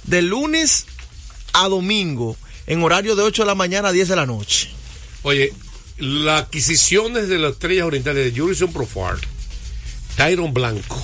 de 0.04 0.22
lunes 0.22 0.86
a 1.52 1.68
domingo, 1.68 2.36
en 2.66 2.82
horario 2.82 3.16
de 3.16 3.22
8 3.22 3.42
de 3.42 3.46
la 3.46 3.54
mañana 3.54 3.88
a 3.88 3.92
10 3.92 4.08
de 4.08 4.16
la 4.16 4.26
noche. 4.26 4.70
Oye, 5.22 5.52
las 5.98 6.42
adquisiciones 6.42 7.28
de 7.28 7.38
las 7.38 7.52
estrellas 7.52 7.86
orientales 7.86 8.32
de 8.32 8.40
Jurison 8.40 8.72
Profar, 8.72 9.16
Tyron 10.16 10.54
Blanco 10.54 11.02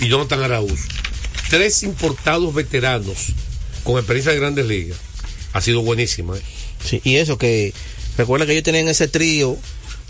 y 0.00 0.08
Jonathan 0.08 0.42
Araúz, 0.42 0.80
tres 1.48 1.82
importados 1.82 2.52
veteranos 2.54 3.28
con 3.84 3.96
experiencia 3.96 4.32
de 4.32 4.38
grandes 4.38 4.66
ligas, 4.66 4.98
ha 5.52 5.60
sido 5.60 5.82
buenísima. 5.82 6.36
¿eh? 6.36 6.42
Sí, 6.84 7.00
y 7.04 7.16
eso 7.16 7.38
que 7.38 7.72
recuerda 8.18 8.44
que 8.44 8.52
ellos 8.52 8.64
tenían 8.64 8.88
ese 8.88 9.08
trío 9.08 9.56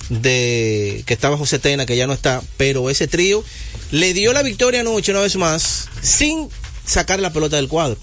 de 0.09 1.05
que 1.07 1.15
estaba 1.15 1.37
José 1.37 1.59
Tena, 1.59 1.87
que 1.87 1.97
ya 1.97 2.07
no 2.07 2.15
está, 2.15 2.43
pero 2.57 2.91
ese 2.91 3.07
trío 3.07 3.45
le 3.91 4.15
dio 4.15 4.33
la 4.33 4.43
victoria 4.43 4.81
anoche 4.81 5.13
una 5.13 5.21
vez 5.21 5.37
más 5.37 5.89
sin 6.03 6.49
sacar 6.85 7.21
la 7.21 7.33
pelota 7.33 7.57
del 7.57 7.69
cuadro. 7.69 7.99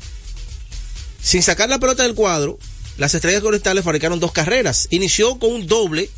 Sin 1.22 1.42
sacar 1.42 1.70
la 1.70 1.80
pelota 1.80 2.04
del 2.04 2.14
cuadro, 2.14 2.60
las 2.98 3.16
estrellas 3.16 3.44
orientales 3.44 3.84
fabricaron 3.84 4.20
dos 4.20 4.32
carreras. 4.32 4.88
Inició 4.92 5.40
con 5.40 5.52
un 5.52 5.68
doble 5.68 6.10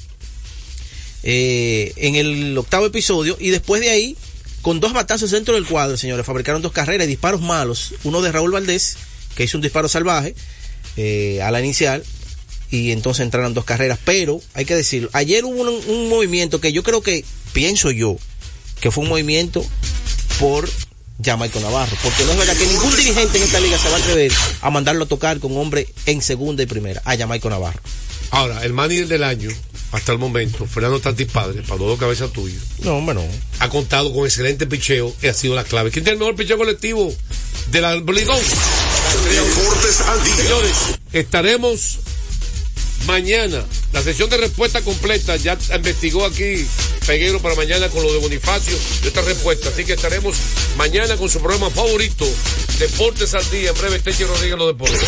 eh, 1.24 1.94
en 1.96 2.16
el 2.16 2.58
octavo 2.58 2.86
episodio 2.86 3.38
y 3.40 3.50
después 3.50 3.82
de 3.82 3.90
ahí, 3.90 4.18
con 4.62 4.82
dos 4.82 4.92
batazos 4.92 5.32
dentro 5.32 5.56
del 5.56 5.66
cuadro, 5.66 5.96
señores, 5.96 6.26
fabricaron 6.26 6.62
dos 6.62 6.74
carreras 6.74 7.08
y 7.08 7.10
disparos 7.10 7.42
malos. 7.42 7.94
Uno 8.04 8.22
de 8.22 8.34
Raúl 8.34 8.52
Valdés, 8.52 8.98
que 9.36 9.46
hizo 9.46 9.58
un 9.58 9.62
disparo 9.62 9.88
salvaje 9.88 10.36
eh, 10.98 11.42
a 11.42 11.52
la 11.52 11.62
inicial, 11.62 12.04
y 12.72 12.92
entonces 12.92 13.24
entraron 13.24 13.54
dos 13.54 13.66
carreras. 13.66 14.00
Pero 14.04 14.42
hay 14.54 14.66
que 14.66 14.76
decirlo, 14.76 15.10
ayer 15.14 15.46
hubo 15.46 15.62
un, 15.62 15.70
un 15.88 16.10
movimiento 16.10 16.60
que 16.62 16.72
yo 16.74 16.84
creo 16.84 17.02
que, 17.02 17.24
pienso 17.54 17.92
yo, 17.92 18.18
que 18.82 18.92
fue 18.92 19.04
un 19.04 19.10
movimiento 19.10 19.66
por 20.40 20.70
Jamaico 21.24 21.60
Navarro. 21.60 21.96
Porque 22.04 22.24
no 22.26 22.32
es 22.34 22.38
verdad 22.38 22.56
que 22.58 22.68
ningún 22.68 22.96
dirigente 22.96 23.38
en 23.38 23.44
esta 23.44 23.60
liga 23.60 23.78
se 23.78 23.90
va 23.90 23.96
a 23.96 24.00
atrever 24.00 24.32
a 24.62 24.70
mandarlo 24.70 25.06
a 25.06 25.08
tocar 25.08 25.40
con 25.40 25.58
hombre 25.58 25.88
en 26.06 26.22
segunda 26.22 26.62
y 26.64 26.66
primera, 26.68 27.02
a 27.06 27.18
Jamaico 27.18 27.50
Navarro. 27.50 27.80
Ahora, 28.30 28.64
el 28.66 28.74
manager 28.74 29.08
del 29.08 29.24
año, 29.24 29.50
hasta 29.94 30.12
el 30.12 30.18
momento, 30.20 30.66
Fernando 30.68 31.00
Tatis 31.00 31.28
Padre, 31.32 31.62
para 31.62 31.80
dos 31.80 31.98
cabezas 31.98 32.32
tuyas, 32.34 32.62
No, 32.80 32.98
hombre, 32.98 33.16
no. 33.16 33.24
ha 33.60 33.70
contado 33.70 34.14
con 34.14 34.26
excelente 34.26 34.68
picheo 34.68 35.16
y 35.22 35.28
ha 35.28 35.34
sido 35.34 35.56
la 35.56 35.64
clave. 35.64 35.92
¿Quién 35.92 36.04
tiene 36.04 36.16
el 36.16 36.20
mejor 36.20 36.36
picheo 36.36 36.58
colectivo 36.58 37.12
de 37.72 37.82
la 37.82 37.96
Ligón? 37.96 38.14
Deportes 39.32 40.02
al 40.02 40.24
día. 40.24 40.36
Señores, 40.36 40.74
estaremos 41.14 42.00
mañana. 43.06 43.64
La 43.94 44.02
sesión 44.02 44.30
de 44.30 44.38
respuesta 44.38 44.82
completa 44.82 45.36
ya 45.36 45.58
investigó 45.74 46.26
aquí 46.26 46.66
Peguero 47.06 47.42
para 47.42 47.56
mañana 47.56 47.88
con 47.90 48.04
lo 48.04 48.12
de 48.12 48.20
Bonifacio 48.20 48.78
de 49.02 49.08
esta 49.08 49.22
respuesta. 49.22 49.70
Así 49.70 49.86
que 49.86 49.94
estaremos 49.94 50.36
mañana 50.76 51.16
con 51.16 51.30
su 51.30 51.40
programa 51.40 51.70
favorito, 51.70 52.28
Deportes 52.80 53.34
al 53.34 53.50
Día. 53.50 53.70
En 53.70 53.78
breve, 53.78 54.00
Teche 54.00 54.26
Rodríguez 54.26 54.58
los 54.58 54.68
deportes. 54.68 55.00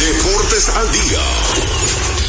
Deportes 0.00 0.68
al 0.68 0.92
día. 0.92 1.20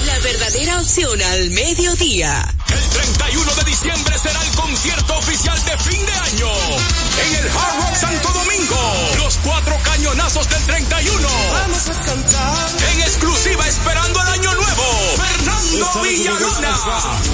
La 0.06 0.20
verdadera 0.20 0.80
opción 0.80 1.22
al 1.22 1.50
mediodía. 1.52 2.56
El 2.70 2.90
31 2.90 3.56
de 3.56 3.64
diciembre 3.64 4.18
será 4.18 4.42
el 4.42 4.52
concierto 4.52 5.18
oficial 5.18 5.58
de 5.66 5.78
fin 5.78 6.06
de 6.06 6.12
año 6.12 6.50
en 6.50 7.36
el 7.36 7.48
Hard 7.50 7.82
Rock 7.82 7.96
Santo 7.96 8.30
Domingo. 8.30 9.16
Los 9.18 9.36
cuatro 9.44 9.77
cañonazos 9.98 10.48
del 10.50 10.64
31. 10.64 11.28
Vamos 11.54 11.90
a 11.90 11.94
cantar. 12.06 12.70
En 12.92 13.02
exclusiva 13.02 13.68
esperando 13.68 14.22
el 14.22 14.28
año 14.28 14.54
nuevo. 14.54 14.84
Fernando 15.18 16.02
Villalona. 16.04 16.78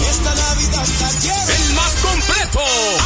Esta 0.09 0.33
Navidad 0.33 0.87
El 1.49 1.73
más 1.73 1.93
completo. 2.01 2.59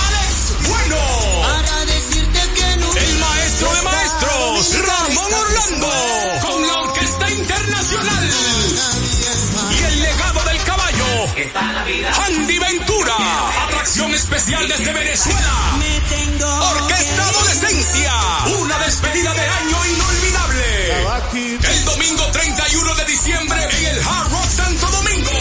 Alex 0.05 0.69
Bueno. 0.69 0.97
Para 1.41 1.85
decirte 1.85 2.39
que 2.53 2.77
no. 2.77 2.93
El 2.93 3.17
maestro 3.17 3.73
de 3.73 3.81
maestros. 3.81 4.75
Ramón 4.85 5.33
Orlando. 5.33 5.89
Con 6.41 6.67
la 6.67 6.73
Orquesta 6.81 7.31
Internacional. 7.31 8.29
Y 9.71 9.83
el 9.83 10.01
legado 10.03 10.46
Andy 12.25 12.57
Ventura. 12.59 13.15
Atracción 13.67 14.13
especial 14.13 14.67
desde 14.67 14.91
Venezuela. 14.93 15.53
Orquesta 16.71 17.27
Adolescencia. 17.29 18.11
Una 18.59 18.77
despedida 18.79 19.33
de 19.33 19.41
año 19.41 19.85
inolvidable. 19.85 21.03
El 21.63 21.85
domingo 21.85 22.25
31 22.31 22.95
de 22.95 23.05
diciembre 23.05 23.63
en 23.63 23.85
el 23.85 24.01
Hard 24.03 24.29
Rock 24.31 24.49
Santo 24.49 24.87
Domingo. 24.87 25.31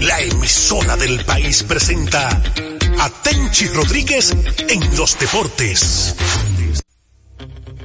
la 0.00 0.20
emisora 0.20 0.96
del 0.96 1.24
país 1.24 1.62
presenta 1.62 2.28
a 2.28 3.10
Tenchi 3.22 3.66
Rodríguez 3.68 4.32
en 4.68 4.96
los 4.96 5.18
deportes. 5.18 6.16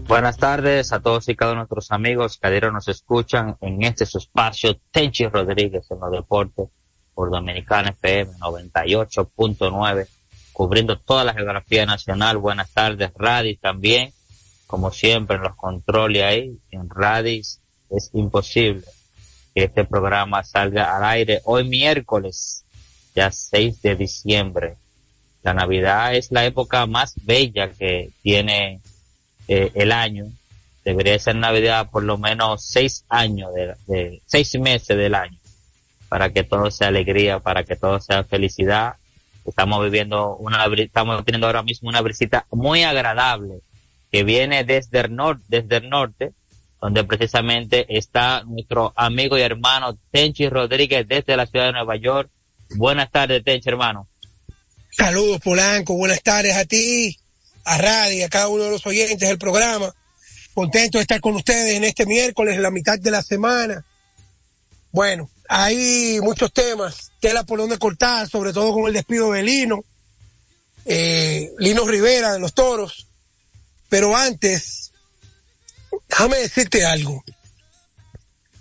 Buenas 0.07 0.38
tardes 0.38 0.91
a 0.91 0.99
todos 0.99 1.30
y 1.30 1.36
cada 1.36 1.53
uno 1.53 1.62
de 1.62 1.68
nuestros 1.70 1.91
amigos 1.91 2.38
que 2.38 2.47
ayer 2.47 2.72
nos 2.72 2.88
escuchan 2.88 3.55
en 3.62 3.84
este 3.84 4.05
su 4.05 4.18
espacio 4.18 4.78
Tenchi 4.91 5.28
Rodríguez 5.28 5.89
en 5.89 5.99
los 5.99 6.12
deportes 6.12 6.68
por 7.14 7.30
Dominicana 7.30 7.91
FM 7.91 8.34
98.9 8.39 10.07
cubriendo 10.51 10.97
toda 10.97 11.24
la 11.24 11.34
geografía 11.34 11.86
nacional. 11.86 12.38
Buenas 12.38 12.72
tardes, 12.72 13.12
Radis 13.16 13.59
también, 13.59 14.12
como 14.68 14.91
siempre 14.91 15.38
en 15.38 15.43
los 15.43 15.55
controles 15.55 16.24
ahí, 16.24 16.59
en 16.72 16.89
Radis 16.89 17.62
es 17.89 18.09
imposible 18.14 18.84
que 19.53 19.63
este 19.63 19.85
programa 19.85 20.43
salga 20.43 20.95
al 20.95 21.03
aire 21.03 21.41
hoy 21.45 21.67
miércoles, 21.67 22.63
ya 23.15 23.31
6 23.31 23.81
de 23.81 23.95
diciembre. 23.95 24.75
La 25.43 25.53
Navidad 25.53 26.15
es 26.15 26.31
la 26.31 26.45
época 26.45 26.85
más 26.85 27.13
bella 27.23 27.69
que 27.69 28.11
tiene 28.21 28.79
eh, 29.47 29.71
el 29.73 29.91
año. 29.91 30.25
Debería 30.85 31.17
ser 31.19 31.35
Navidad 31.35 31.89
por 31.91 32.03
lo 32.03 32.17
menos 32.17 32.63
seis 32.65 33.05
años, 33.09 33.53
de, 33.53 33.75
de 33.87 34.21
seis 34.25 34.57
meses 34.59 34.97
del 34.97 35.13
año, 35.13 35.37
para 36.09 36.31
que 36.31 36.43
todo 36.43 36.71
sea 36.71 36.87
alegría, 36.87 37.39
para 37.39 37.63
que 37.63 37.75
todo 37.75 37.99
sea 37.99 38.23
felicidad 38.23 38.95
Estamos 39.45 39.83
viviendo 39.83 40.35
una, 40.37 40.65
estamos 40.65 41.25
teniendo 41.25 41.47
ahora 41.47 41.63
mismo 41.63 41.89
una 41.89 42.01
visita 42.01 42.45
muy 42.51 42.83
agradable 42.83 43.61
que 44.11 44.23
viene 44.23 44.63
desde 44.63 44.99
el 44.99 45.15
norte, 45.15 45.43
desde 45.47 45.77
el 45.77 45.89
norte, 45.89 46.33
donde 46.82 47.03
precisamente 47.03 47.86
está 47.95 48.43
nuestro 48.43 48.91
amigo 48.95 49.38
y 49.38 49.41
hermano 49.41 49.97
Tenchi 50.11 50.49
Rodríguez 50.49 51.07
desde 51.07 51.38
la 51.38 51.45
ciudad 51.45 51.67
de 51.67 51.73
Nueva 51.73 51.95
York. 51.95 52.29
Buenas 52.75 53.11
tardes, 53.11 53.43
Tenchi, 53.43 53.69
hermano. 53.69 54.07
Saludos, 54.89 55.39
Polanco. 55.41 55.93
Buenas 55.93 56.23
tardes 56.23 56.55
a 56.55 56.65
ti, 56.65 57.17
a 57.65 57.77
Radio, 57.77 58.25
a 58.25 58.29
cada 58.29 58.47
uno 58.47 58.63
de 58.63 58.71
los 58.71 58.86
oyentes 58.88 59.29
del 59.29 59.38
programa. 59.38 59.93
Contento 60.55 60.97
de 60.97 61.03
estar 61.03 61.21
con 61.21 61.36
ustedes 61.36 61.77
en 61.77 61.84
este 61.84 62.07
miércoles, 62.07 62.57
la 62.57 62.71
mitad 62.71 62.97
de 62.97 63.11
la 63.11 63.21
semana. 63.21 63.86
Bueno, 64.91 65.29
hay 65.47 66.19
muchos 66.21 66.51
temas, 66.51 67.11
tela 67.19 67.43
por 67.43 67.59
donde 67.59 67.77
cortar, 67.77 68.27
sobre 68.27 68.53
todo 68.53 68.73
con 68.73 68.88
el 68.88 68.93
despido 68.93 69.32
de 69.32 69.43
Lino, 69.43 69.86
eh, 70.86 71.51
Lino 71.59 71.86
Rivera 71.86 72.34
de 72.34 72.39
los 72.39 72.53
Toros. 72.53 73.07
Pero 73.88 74.15
antes, 74.15 74.90
déjame 76.09 76.37
decirte 76.37 76.85
algo. 76.85 77.23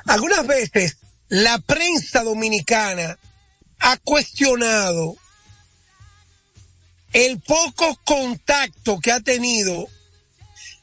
Algunas 0.07 0.47
veces 0.47 0.97
la 1.29 1.59
prensa 1.59 2.23
dominicana 2.23 3.19
ha 3.79 3.97
cuestionado 3.99 5.17
el 7.13 7.41
poco 7.41 7.99
contacto 8.05 9.01
que 9.01 9.13
ha 9.13 9.21
tenido 9.21 9.89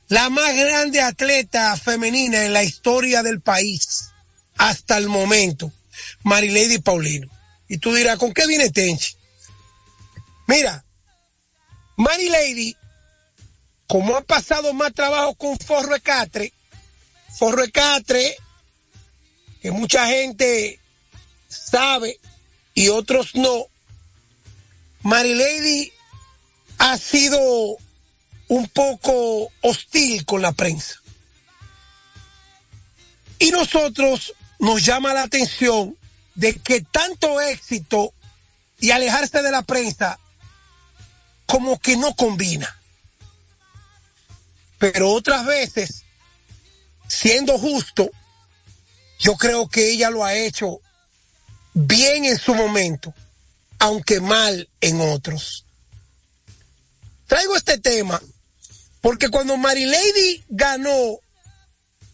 la 0.10 0.30
más 0.30 0.56
grande 0.56 1.02
atleta 1.02 1.76
femenina 1.78 2.46
en 2.46 2.54
la 2.54 2.64
historia 2.64 3.24
del 3.24 3.42
país 3.42 4.10
hasta 4.58 4.98
el 4.98 5.10
momento. 5.10 5.72
Marilady 6.24 6.80
Paulino. 6.80 7.28
Y 7.68 7.78
tú 7.78 7.94
dirás, 7.94 8.18
¿con 8.18 8.34
qué 8.34 8.48
viene 8.48 8.70
Tenchi? 8.70 9.16
Mira, 10.48 10.86
Marilady, 11.98 12.76
como 13.88 14.16
ha 14.18 14.22
pasado 14.22 14.74
más 14.74 14.94
trabajo 14.94 15.34
con 15.36 15.58
Forro 15.58 15.96
Ecatre, 15.96 16.54
Forro 17.38 17.64
Ecatre, 17.64 18.36
que 19.62 19.72
mucha 19.72 20.08
gente 20.08 20.80
sabe 21.48 22.20
y 22.74 22.90
otros 22.90 23.34
no, 23.36 23.66
Marilady 25.02 25.92
ha 26.78 26.98
sido 26.98 27.40
un 28.50 28.68
poco 28.68 29.52
hostil 29.62 30.26
con 30.26 30.42
la 30.42 30.52
prensa. 30.52 31.02
Y 33.40 33.52
nosotros 33.52 34.34
nos 34.60 34.84
llama 34.84 35.14
la 35.14 35.24
atención 35.24 35.96
de 36.36 36.56
que 36.60 36.82
tanto 36.82 37.40
éxito 37.42 38.14
y 38.80 38.92
alejarse 38.92 39.42
de 39.42 39.52
la 39.52 39.64
prensa 39.64 40.20
como 41.46 41.80
que 41.80 41.98
no 41.98 42.16
combina. 42.16 42.77
Pero 44.80 45.12
otras 45.12 45.46
veces, 45.46 46.04
siendo 47.08 47.58
justo, 47.58 48.10
yo 49.20 49.36
creo 49.36 49.68
que 49.68 49.92
ella 49.92 50.10
lo 50.10 50.24
ha 50.24 50.34
hecho 50.34 50.80
bien 51.74 52.26
en 52.26 52.38
su 52.38 52.54
momento, 52.54 53.14
aunque 53.80 54.20
mal 54.20 54.70
en 54.82 55.02
otros. 55.02 55.66
Traigo 57.28 57.56
este 57.56 57.78
tema 57.78 58.22
porque 59.02 59.30
cuando 59.30 59.58
Marilady 59.58 60.44
ganó 60.50 61.20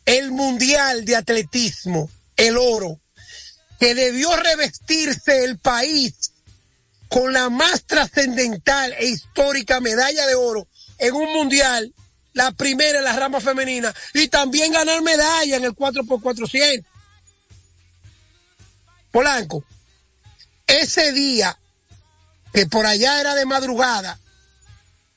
el 0.06 0.32
Mundial 0.32 1.06
de 1.06 1.16
Atletismo, 1.16 2.10
el 2.36 2.58
oro, 2.58 3.00
que 3.80 3.96
debió 3.96 4.36
revestirse 4.36 5.44
el 5.44 5.58
país 5.58 6.32
con 7.10 7.34
la 7.34 7.50
más 7.50 7.84
trascendental 7.84 8.94
e 8.94 9.06
histórica 9.06 9.80
medalla 9.80 10.26
de 10.26 10.36
oro 10.36 10.68
en 10.98 11.14
un 11.14 11.32
mundial, 11.34 11.94
la 12.34 12.52
primera 12.52 13.00
en 13.00 13.06
la 13.06 13.14
rama 13.14 13.40
femenina 13.40 13.94
y 14.14 14.28
también 14.28 14.74
ganar 14.74 15.02
medalla 15.02 15.58
en 15.58 15.64
el 15.64 15.74
4x400. 15.74 16.86
Polanco, 19.12 19.64
ese 20.68 21.12
día 21.12 21.58
que 22.54 22.66
por 22.68 22.86
allá 22.86 23.20
era 23.20 23.36
de 23.36 23.46
madrugada 23.46 24.20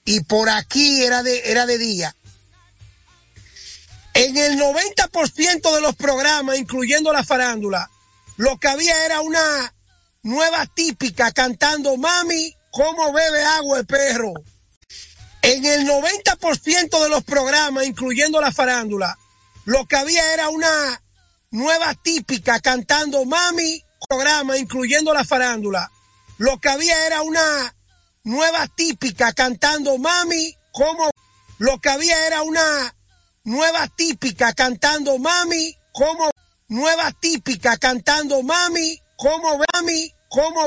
y 0.04 0.20
por 0.20 0.48
aquí 0.48 1.02
era 1.02 1.22
de, 1.22 1.50
era 1.50 1.66
de 1.66 1.78
día, 1.78 2.14
en 4.14 4.36
el 4.36 4.58
90% 4.58 5.74
de 5.74 5.80
los 5.80 5.94
programas, 5.94 6.58
incluyendo 6.58 7.12
la 7.12 7.24
farándula, 7.24 7.90
lo 8.36 8.56
que 8.58 8.68
había 8.68 9.04
era 9.04 9.20
una 9.20 9.74
nueva 10.22 10.66
típica 10.66 11.32
cantando 11.32 11.96
Mami, 11.96 12.54
¿cómo 12.70 13.12
bebe 13.12 13.44
agua 13.44 13.78
el 13.78 13.86
perro? 13.86 14.32
En 15.46 15.64
el 15.64 15.86
90% 15.86 17.04
de 17.04 17.08
los 17.08 17.22
programas, 17.22 17.86
incluyendo 17.86 18.40
la 18.40 18.50
farándula, 18.50 19.16
lo 19.64 19.86
que 19.86 19.94
había 19.94 20.34
era 20.34 20.48
una 20.48 21.00
nueva 21.52 21.94
típica 21.94 22.58
cantando 22.58 23.24
Mami, 23.24 23.80
programa, 24.08 24.56
incluyendo 24.56 25.14
la 25.14 25.24
farándula. 25.24 25.88
Lo 26.38 26.58
que 26.58 26.68
había 26.68 27.06
era 27.06 27.22
una 27.22 27.76
nueva 28.24 28.66
típica 28.66 29.32
cantando 29.34 29.98
Mami, 29.98 30.52
¿cómo? 30.72 31.10
Lo 31.58 31.78
que 31.78 31.90
había 31.90 32.26
era 32.26 32.42
una 32.42 32.96
nueva 33.44 33.86
típica 33.86 34.52
cantando 34.52 35.16
Mami, 35.16 35.76
¿cómo? 35.92 36.28
Nueva 36.66 37.12
típica 37.12 37.76
cantando 37.76 38.42
Mami, 38.42 39.00
¿cómo? 39.16 39.60
Mami, 39.72 40.12
¿cómo? 40.28 40.64